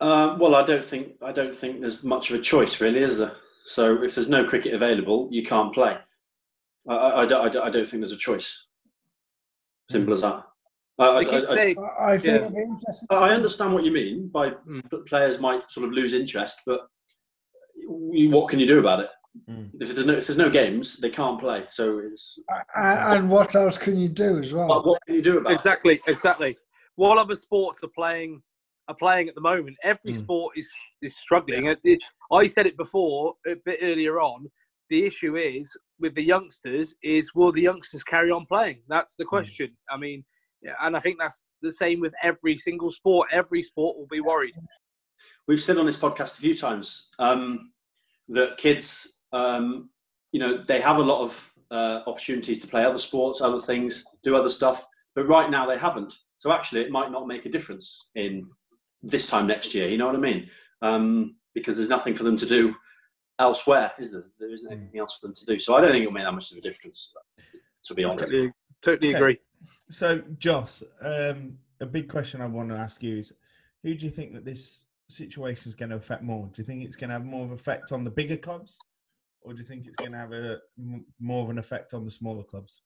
Uh, 0.00 0.36
well, 0.40 0.54
I 0.54 0.64
don't 0.64 0.84
think 0.84 1.12
I 1.22 1.32
don't 1.32 1.54
think 1.54 1.80
there's 1.80 2.02
much 2.02 2.30
of 2.30 2.38
a 2.38 2.42
choice, 2.42 2.80
really, 2.80 3.00
is 3.00 3.18
there? 3.18 3.36
So 3.64 4.02
if 4.02 4.14
there's 4.14 4.28
no 4.30 4.44
cricket 4.46 4.74
available, 4.74 5.28
you 5.30 5.42
can't 5.42 5.74
play. 5.74 5.98
I, 6.88 6.94
I, 6.94 7.22
I 7.22 7.26
don't, 7.26 7.44
I 7.44 7.48
don't- 7.50 7.66
I 7.66 7.70
don't 7.70 7.86
think 7.88 8.00
there's 8.02 8.12
a 8.12 8.16
choice. 8.16 8.66
Simple 9.90 10.14
as 10.14 10.22
that. 10.22 10.42
I, 10.98 11.04
I, 11.06 11.08
I- 11.08 11.20
I 11.20 12.12
I 12.14 12.18
think 12.18 12.42
Yeah. 12.42 12.48
be. 12.48 12.64
I 13.10 13.14
I 13.14 13.34
understand 13.34 13.74
what 13.74 13.84
you 13.84 13.92
mean 13.92 14.28
by 14.28 14.50
Mm. 14.50 15.06
players 15.06 15.38
might 15.38 15.70
sort 15.70 15.86
of 15.86 15.92
lose 15.92 16.14
interest, 16.14 16.60
but 16.66 16.88
what 17.86 18.48
can 18.48 18.58
you 18.58 18.66
do 18.66 18.78
about 18.78 19.00
it? 19.00 19.10
Mm. 19.48 19.70
If 19.80 19.94
there's 19.94 20.06
no 20.06 20.12
if 20.14 20.26
there's 20.26 20.38
no 20.38 20.50
games, 20.50 20.98
they 20.98 21.10
can't 21.10 21.40
play. 21.40 21.64
So 21.70 21.98
it's 22.00 22.42
And, 22.74 23.18
and 23.18 23.30
what 23.30 23.54
else 23.54 23.78
can 23.78 23.96
you 23.96 24.08
do 24.08 24.38
as 24.38 24.52
well? 24.52 24.68
what, 24.68 24.86
what 24.86 25.02
can 25.06 25.14
you 25.14 25.22
do 25.22 25.38
about 25.38 25.52
exactly, 25.52 26.00
exactly. 26.08 26.56
What 26.96 27.16
other 27.18 27.36
sports 27.36 27.82
are 27.84 27.88
playing 27.94 28.42
are 28.88 28.94
playing 28.96 29.28
at 29.28 29.34
the 29.36 29.40
moment? 29.40 29.76
Every 29.84 30.12
Mm. 30.12 30.18
sport 30.18 30.58
is 30.58 30.68
is 31.00 31.16
struggling. 31.16 31.66
It- 31.66 31.80
it- 31.84 32.02
I 32.32 32.46
said 32.48 32.66
it 32.66 32.76
before 32.76 33.36
a 33.46 33.54
bit 33.64 33.78
earlier 33.82 34.20
on. 34.20 34.50
The 34.88 35.04
issue 35.04 35.36
is 35.36 35.76
with 36.00 36.16
the 36.16 36.24
youngsters 36.24 36.94
is 37.02 37.32
will 37.32 37.52
the 37.52 37.62
youngsters 37.62 38.02
carry 38.02 38.32
on 38.32 38.46
playing? 38.46 38.82
That's 38.88 39.14
the 39.14 39.24
question. 39.24 39.76
I 39.88 39.96
mean, 39.96 40.24
yeah, 40.60 40.74
and 40.80 40.96
I 40.96 41.00
think 41.00 41.18
that's 41.20 41.44
the 41.62 41.72
same 41.72 42.00
with 42.00 42.12
every 42.22 42.58
single 42.58 42.90
sport. 42.90 43.28
Every 43.30 43.62
sport 43.62 43.96
will 43.96 44.08
be 44.08 44.20
worried. 44.20 44.54
We've 45.46 45.60
said 45.62 45.78
on 45.78 45.86
this 45.86 45.96
podcast 45.96 46.38
a 46.38 46.40
few 46.40 46.56
times 46.56 47.10
um, 47.20 47.72
that 48.28 48.56
kids, 48.58 49.19
um, 49.32 49.90
you 50.32 50.40
know, 50.40 50.62
they 50.66 50.80
have 50.80 50.98
a 50.98 51.02
lot 51.02 51.22
of 51.22 51.52
uh, 51.70 52.02
opportunities 52.06 52.60
to 52.60 52.66
play 52.66 52.84
other 52.84 52.98
sports, 52.98 53.40
other 53.40 53.60
things, 53.60 54.04
do 54.22 54.36
other 54.36 54.48
stuff. 54.48 54.86
But 55.14 55.28
right 55.28 55.50
now 55.50 55.66
they 55.66 55.78
haven't. 55.78 56.14
So 56.38 56.52
actually, 56.52 56.82
it 56.82 56.90
might 56.90 57.10
not 57.10 57.26
make 57.26 57.46
a 57.46 57.50
difference 57.50 58.10
in 58.14 58.48
this 59.02 59.28
time 59.28 59.46
next 59.46 59.74
year. 59.74 59.88
You 59.88 59.98
know 59.98 60.06
what 60.06 60.16
I 60.16 60.20
mean? 60.20 60.48
Um, 60.82 61.36
because 61.54 61.76
there's 61.76 61.88
nothing 61.88 62.14
for 62.14 62.22
them 62.22 62.36
to 62.36 62.46
do 62.46 62.74
elsewhere, 63.38 63.92
is 63.98 64.12
there? 64.12 64.24
There 64.38 64.52
isn't 64.52 64.70
anything 64.70 65.00
else 65.00 65.18
for 65.18 65.26
them 65.26 65.34
to 65.34 65.46
do. 65.46 65.58
So 65.58 65.74
I 65.74 65.80
don't 65.80 65.90
think 65.90 66.02
it'll 66.02 66.12
make 66.12 66.24
that 66.24 66.32
much 66.32 66.52
of 66.52 66.58
a 66.58 66.60
difference, 66.60 67.12
to 67.84 67.94
be 67.94 68.04
honest. 68.04 68.30
Totally, 68.30 68.52
totally 68.82 69.08
Okay. 69.08 69.18
agree. 69.18 69.38
So, 69.90 70.18
Joss, 70.38 70.82
um, 71.02 71.58
a 71.80 71.86
big 71.86 72.08
question 72.08 72.40
I 72.40 72.46
want 72.46 72.68
to 72.70 72.76
ask 72.76 73.02
you 73.02 73.18
is 73.18 73.32
who 73.82 73.94
do 73.94 74.04
you 74.06 74.10
think 74.10 74.32
that 74.34 74.44
this 74.44 74.84
situation 75.08 75.68
is 75.68 75.74
going 75.74 75.90
to 75.90 75.96
affect 75.96 76.22
more? 76.22 76.46
Do 76.46 76.62
you 76.62 76.64
think 76.64 76.84
it's 76.84 76.96
going 76.96 77.08
to 77.08 77.14
have 77.14 77.24
more 77.24 77.44
of 77.44 77.50
an 77.50 77.54
effect 77.54 77.92
on 77.92 78.04
the 78.04 78.10
bigger 78.10 78.36
clubs, 78.36 78.78
or 79.42 79.52
do 79.52 79.58
you 79.58 79.64
think 79.64 79.86
it's 79.86 79.96
going 79.96 80.12
to 80.12 80.18
have 80.18 80.32
a 80.32 80.58
more 81.18 81.44
of 81.44 81.50
an 81.50 81.58
effect 81.58 81.94
on 81.94 82.04
the 82.04 82.10
smaller 82.10 82.42
clubs? 82.42 82.82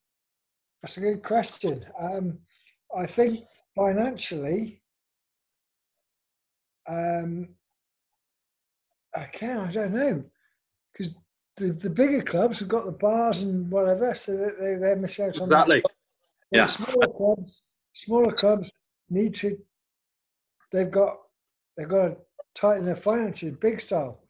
That's 0.82 0.96
a 0.98 1.00
good 1.00 1.22
question. 1.22 1.84
Um, 1.98 2.38
I 2.96 3.06
think 3.06 3.40
financially, 3.74 4.82
um, 6.88 7.48
again, 9.14 9.58
I 9.58 9.72
don't 9.72 9.94
know, 9.94 10.24
because 10.92 11.16
the, 11.56 11.72
the 11.72 11.90
bigger 11.90 12.22
clubs 12.22 12.60
have 12.60 12.68
got 12.68 12.84
the 12.84 12.92
bars 12.92 13.42
and 13.42 13.70
whatever, 13.70 14.14
so 14.14 14.36
that 14.36 14.60
they, 14.60 14.74
they're 14.76 14.96
missing 14.96 15.26
out 15.26 15.40
on 15.40 15.48
that. 15.48 15.66
Exactly. 15.66 15.80
But 15.82 15.92
Yeah. 16.52 16.66
Smaller 16.66 17.08
clubs, 17.08 17.68
smaller 17.94 18.32
clubs 18.32 18.72
need 19.10 19.34
to. 19.34 19.58
They've 20.70 20.90
got 20.90 21.16
they've 21.76 21.88
got 21.88 22.08
to 22.08 22.16
tighten 22.54 22.84
their 22.84 22.96
finances, 22.96 23.52
big 23.52 23.80
style. 23.80 24.20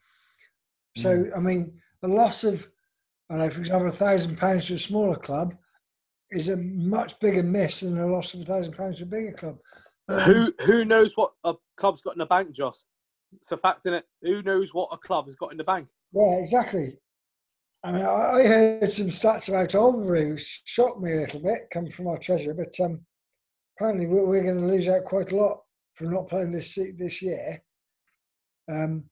So 0.97 1.25
I 1.35 1.39
mean, 1.39 1.81
the 2.07 2.13
loss 2.13 2.43
of, 2.43 2.67
I 3.29 3.33
don't 3.35 3.43
know, 3.43 3.49
for 3.49 3.59
example, 3.59 3.89
a 3.89 3.91
thousand 3.91 4.37
pounds 4.37 4.67
to 4.67 4.75
a 4.75 4.79
smaller 4.79 5.15
club 5.15 5.55
is 6.31 6.49
a 6.49 6.57
much 6.57 7.19
bigger 7.19 7.43
miss 7.43 7.79
than 7.79 7.99
a 7.99 8.05
loss 8.05 8.33
of 8.33 8.41
a 8.41 8.45
thousand 8.45 8.73
pounds 8.73 8.97
to 8.97 9.03
a 9.03 9.07
bigger 9.07 9.31
club. 9.31 9.57
Um, 10.07 10.19
Who 10.19 10.53
who 10.65 10.85
knows 10.85 11.13
what 11.15 11.31
a 11.43 11.53
club's 11.77 12.01
got 12.01 12.13
in 12.13 12.19
the 12.19 12.25
bank, 12.25 12.51
Joss? 12.53 12.85
It's 13.41 13.51
a 13.51 13.57
fact 13.57 13.87
in 13.87 13.95
it. 13.95 14.05
Who 14.21 14.43
knows 14.43 14.73
what 14.73 14.89
a 14.91 14.97
club 14.97 15.25
has 15.25 15.35
got 15.35 15.51
in 15.51 15.57
the 15.57 15.63
bank? 15.63 15.89
Yeah, 16.13 16.35
exactly. 16.35 16.97
I 17.83 17.91
mean, 17.91 18.05
I 18.05 18.31
I 18.31 18.47
heard 18.47 18.91
some 18.91 19.07
stats 19.07 19.49
about 19.49 19.73
Albury, 19.73 20.31
which 20.31 20.61
shocked 20.65 21.01
me 21.01 21.13
a 21.13 21.21
little 21.21 21.39
bit, 21.39 21.69
coming 21.73 21.91
from 21.91 22.07
our 22.07 22.17
treasurer. 22.17 22.53
But 22.53 22.79
um, 22.83 23.01
apparently, 23.77 24.05
we're, 24.05 24.25
we're 24.25 24.43
going 24.43 24.61
to 24.61 24.67
lose 24.67 24.87
out 24.87 25.05
quite 25.05 25.31
a 25.31 25.35
lot 25.35 25.61
from 25.95 26.11
not 26.11 26.29
playing 26.29 26.51
this 26.51 26.77
this 26.99 27.21
year. 27.21 27.63
Um, 28.69 29.05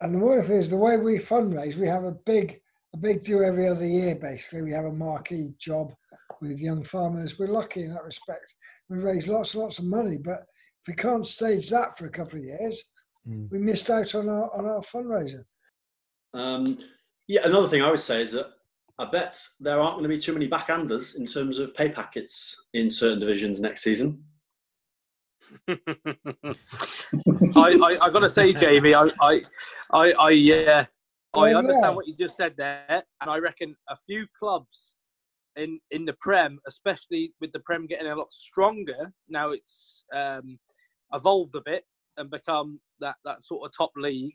and 0.00 0.14
the 0.14 0.18
more 0.18 0.42
thing 0.42 0.56
is, 0.56 0.68
the 0.68 0.76
way 0.76 0.96
we 0.96 1.18
fundraise, 1.18 1.76
we 1.76 1.88
have 1.88 2.04
a 2.04 2.16
big 2.26 2.60
a 2.94 2.96
big 2.96 3.22
do 3.24 3.42
every 3.42 3.68
other 3.68 3.86
year. 3.86 4.14
Basically, 4.14 4.62
we 4.62 4.70
have 4.72 4.84
a 4.84 4.92
marquee 4.92 5.48
job 5.58 5.92
with 6.40 6.58
young 6.60 6.84
farmers. 6.84 7.38
We're 7.38 7.48
lucky 7.48 7.82
in 7.84 7.92
that 7.94 8.04
respect. 8.04 8.54
We 8.88 8.98
raise 8.98 9.26
lots 9.26 9.54
and 9.54 9.62
lots 9.64 9.78
of 9.78 9.86
money, 9.86 10.18
but 10.18 10.40
if 10.82 10.88
we 10.88 10.94
can't 10.94 11.26
stage 11.26 11.70
that 11.70 11.96
for 11.98 12.06
a 12.06 12.10
couple 12.10 12.38
of 12.38 12.44
years, 12.44 12.82
Mm. 13.28 13.50
we 13.50 13.58
missed 13.58 13.88
out 13.88 14.14
on 14.14 14.28
our 14.28 14.54
on 14.54 14.66
our 14.66 14.82
fundraiser. 14.82 15.44
Um, 16.34 16.78
yeah, 17.26 17.40
another 17.44 17.68
thing 17.68 17.80
I 17.82 17.90
would 17.90 18.00
say 18.00 18.20
is 18.20 18.32
that 18.32 18.48
I 18.98 19.06
bet 19.06 19.40
there 19.60 19.80
aren't 19.80 19.94
going 19.94 20.02
to 20.02 20.08
be 20.10 20.18
too 20.18 20.34
many 20.34 20.46
backhanders 20.46 21.18
in 21.18 21.24
terms 21.26 21.58
of 21.58 21.74
pay 21.74 21.88
packets 21.88 22.68
in 22.74 22.90
certain 22.90 23.18
divisions 23.20 23.60
next 23.60 23.82
season. 23.82 24.22
I, 25.68 25.74
I 27.56 27.98
I 28.02 28.10
gotta 28.10 28.28
say, 28.28 28.52
Jamie, 28.52 28.94
I 28.94 29.08
I 29.22 29.42
I, 29.92 30.12
I 30.12 30.30
yeah, 30.30 30.86
I 31.34 31.54
understand 31.54 31.84
yeah. 31.84 31.90
what 31.90 32.06
you 32.06 32.14
just 32.18 32.36
said 32.36 32.54
there, 32.56 33.02
and 33.20 33.30
I 33.30 33.38
reckon 33.38 33.76
a 33.88 33.96
few 34.06 34.26
clubs 34.38 34.94
in 35.56 35.80
in 35.90 36.04
the 36.04 36.14
Prem, 36.20 36.58
especially 36.66 37.32
with 37.40 37.52
the 37.52 37.60
Prem 37.60 37.86
getting 37.86 38.08
a 38.08 38.16
lot 38.16 38.32
stronger 38.32 39.12
now, 39.28 39.50
it's 39.50 40.04
um, 40.14 40.58
evolved 41.12 41.54
a 41.54 41.60
bit 41.64 41.84
and 42.16 42.30
become 42.30 42.80
that 43.00 43.16
that 43.24 43.42
sort 43.42 43.66
of 43.68 43.76
top 43.76 43.92
league. 43.96 44.34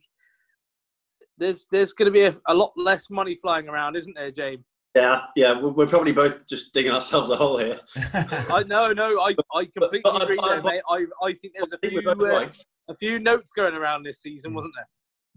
There's 1.37 1.67
there's 1.71 1.93
going 1.93 2.07
to 2.07 2.11
be 2.11 2.23
a, 2.23 2.35
a 2.47 2.53
lot 2.53 2.73
less 2.75 3.09
money 3.09 3.37
flying 3.41 3.67
around, 3.69 3.95
isn't 3.95 4.15
there, 4.15 4.31
James? 4.31 4.65
Yeah, 4.95 5.21
yeah, 5.35 5.59
we're, 5.61 5.69
we're 5.69 5.87
probably 5.87 6.11
both 6.13 6.47
just 6.47 6.73
digging 6.73 6.91
ourselves 6.91 7.29
a 7.29 7.35
hole 7.35 7.57
here. 7.57 7.79
I 8.13 8.63
no 8.67 8.91
no 8.91 9.19
I, 9.21 9.35
I 9.53 9.65
completely 9.77 10.01
but 10.03 10.21
I- 10.21 10.23
agree 10.23 10.39
I- 10.41 10.49
there, 10.49 10.63
mate. 10.63 10.81
I 10.89 11.05
I 11.23 11.33
think 11.33 11.53
there's 11.57 11.71
a 11.71 11.77
I 11.77 11.89
think 11.89 12.01
few 12.01 12.09
uh, 12.11 12.15
right. 12.15 12.57
a 12.89 12.95
few 12.95 13.19
notes 13.19 13.51
going 13.55 13.75
around 13.75 14.03
this 14.03 14.21
season, 14.21 14.53
wasn't 14.53 14.73
there? 14.75 14.87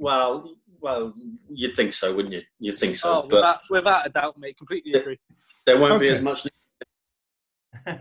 Well, 0.02 0.56
well, 0.80 1.14
you'd 1.48 1.76
think 1.76 1.92
so, 1.92 2.12
wouldn't 2.12 2.34
you? 2.34 2.42
You'd 2.58 2.76
think 2.76 2.96
so, 2.96 3.18
Oh, 3.18 3.22
but 3.22 3.36
without, 3.36 3.60
without 3.70 4.06
a 4.06 4.10
doubt, 4.10 4.36
mate. 4.36 4.58
Completely 4.58 4.94
agree. 4.94 5.16
there 5.64 5.78
won't 5.78 6.00
be 6.00 6.08
as 6.08 6.20
much. 6.20 6.44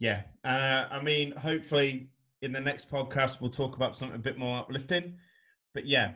yeah. 0.00 0.22
Uh, 0.42 0.86
I 0.90 1.00
mean, 1.00 1.30
hopefully 1.36 2.08
in 2.42 2.50
the 2.50 2.60
next 2.60 2.90
podcast, 2.90 3.40
we'll 3.40 3.48
talk 3.48 3.76
about 3.76 3.96
something 3.96 4.16
a 4.16 4.18
bit 4.18 4.38
more 4.38 4.58
uplifting. 4.58 5.18
But 5.72 5.86
yeah, 5.86 6.14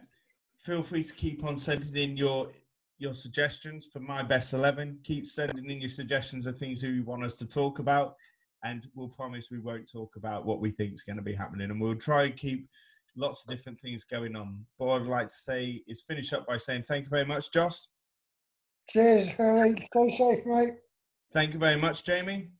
feel 0.58 0.82
free 0.82 1.04
to 1.04 1.14
keep 1.14 1.44
on 1.44 1.56
sending 1.56 1.94
in 1.96 2.16
your 2.16 2.50
your 2.98 3.14
suggestions 3.14 3.86
for 3.86 4.00
my 4.00 4.20
best 4.22 4.52
11. 4.52 4.98
Keep 5.04 5.28
sending 5.28 5.70
in 5.70 5.80
your 5.80 5.88
suggestions 5.88 6.48
of 6.48 6.58
things 6.58 6.80
who 6.80 6.88
you 6.88 7.04
want 7.04 7.22
us 7.22 7.36
to 7.36 7.46
talk 7.46 7.78
about. 7.78 8.16
And 8.64 8.88
we'll 8.96 9.08
promise 9.10 9.46
we 9.50 9.60
won't 9.60 9.88
talk 9.88 10.16
about 10.16 10.44
what 10.44 10.60
we 10.60 10.72
think 10.72 10.92
is 10.92 11.02
going 11.02 11.16
to 11.18 11.22
be 11.22 11.34
happening. 11.34 11.70
And 11.70 11.80
we'll 11.80 11.94
try 11.94 12.24
and 12.24 12.36
keep 12.36 12.68
lots 13.16 13.44
of 13.44 13.48
different 13.48 13.80
things 13.80 14.04
going 14.04 14.36
on. 14.36 14.64
But 14.78 14.86
what 14.86 15.02
I'd 15.02 15.08
like 15.08 15.28
to 15.28 15.34
say 15.34 15.82
is 15.86 16.02
finish 16.02 16.32
up 16.32 16.46
by 16.46 16.56
saying 16.56 16.84
thank 16.86 17.04
you 17.04 17.10
very 17.10 17.24
much, 17.24 17.52
Joss. 17.52 17.88
Cheers, 18.90 19.32
Harry. 19.32 19.74
Stay 19.80 20.10
safe, 20.16 20.46
mate. 20.46 20.74
Thank 21.32 21.52
you 21.52 21.58
very 21.58 21.80
much, 21.80 22.04
Jamie. 22.04 22.50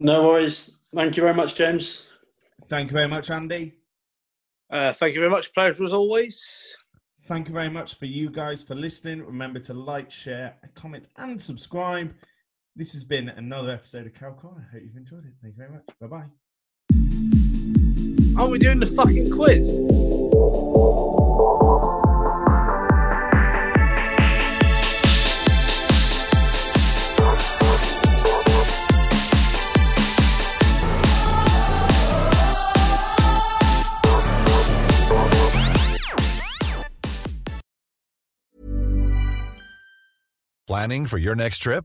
No 0.00 0.28
worries. 0.28 0.78
Thank 0.94 1.16
you 1.16 1.22
very 1.22 1.34
much, 1.34 1.54
James. 1.54 2.12
Thank 2.68 2.90
you 2.90 2.96
very 2.96 3.08
much, 3.08 3.30
Andy. 3.30 3.74
Uh, 4.70 4.92
thank 4.92 5.14
you 5.14 5.20
very 5.20 5.30
much. 5.30 5.52
Pleasure 5.54 5.84
as 5.84 5.92
always. 5.92 6.44
Thank 7.24 7.48
you 7.48 7.54
very 7.54 7.68
much 7.68 7.96
for 7.96 8.06
you 8.06 8.30
guys 8.30 8.62
for 8.62 8.74
listening. 8.74 9.24
Remember 9.24 9.58
to 9.60 9.74
like, 9.74 10.10
share, 10.10 10.56
comment, 10.74 11.06
and 11.16 11.40
subscribe. 11.40 12.14
This 12.76 12.92
has 12.92 13.04
been 13.04 13.30
another 13.30 13.72
episode 13.72 14.06
of 14.06 14.14
Cow 14.14 14.32
Corner. 14.32 14.66
I 14.68 14.74
hope 14.74 14.82
you've 14.84 14.96
enjoyed 14.96 15.24
it. 15.24 15.32
Thank 15.42 15.56
you 15.56 15.58
very 15.58 15.70
much. 15.72 15.84
Bye 16.00 16.06
bye. 16.06 16.47
Are 18.38 18.46
we 18.46 18.60
doing 18.60 18.78
the 18.78 18.86
fucking 18.86 19.32
quiz? 19.32 19.66
Planning 40.68 41.06
for 41.06 41.18
your 41.18 41.34
next 41.34 41.58
trip? 41.58 41.84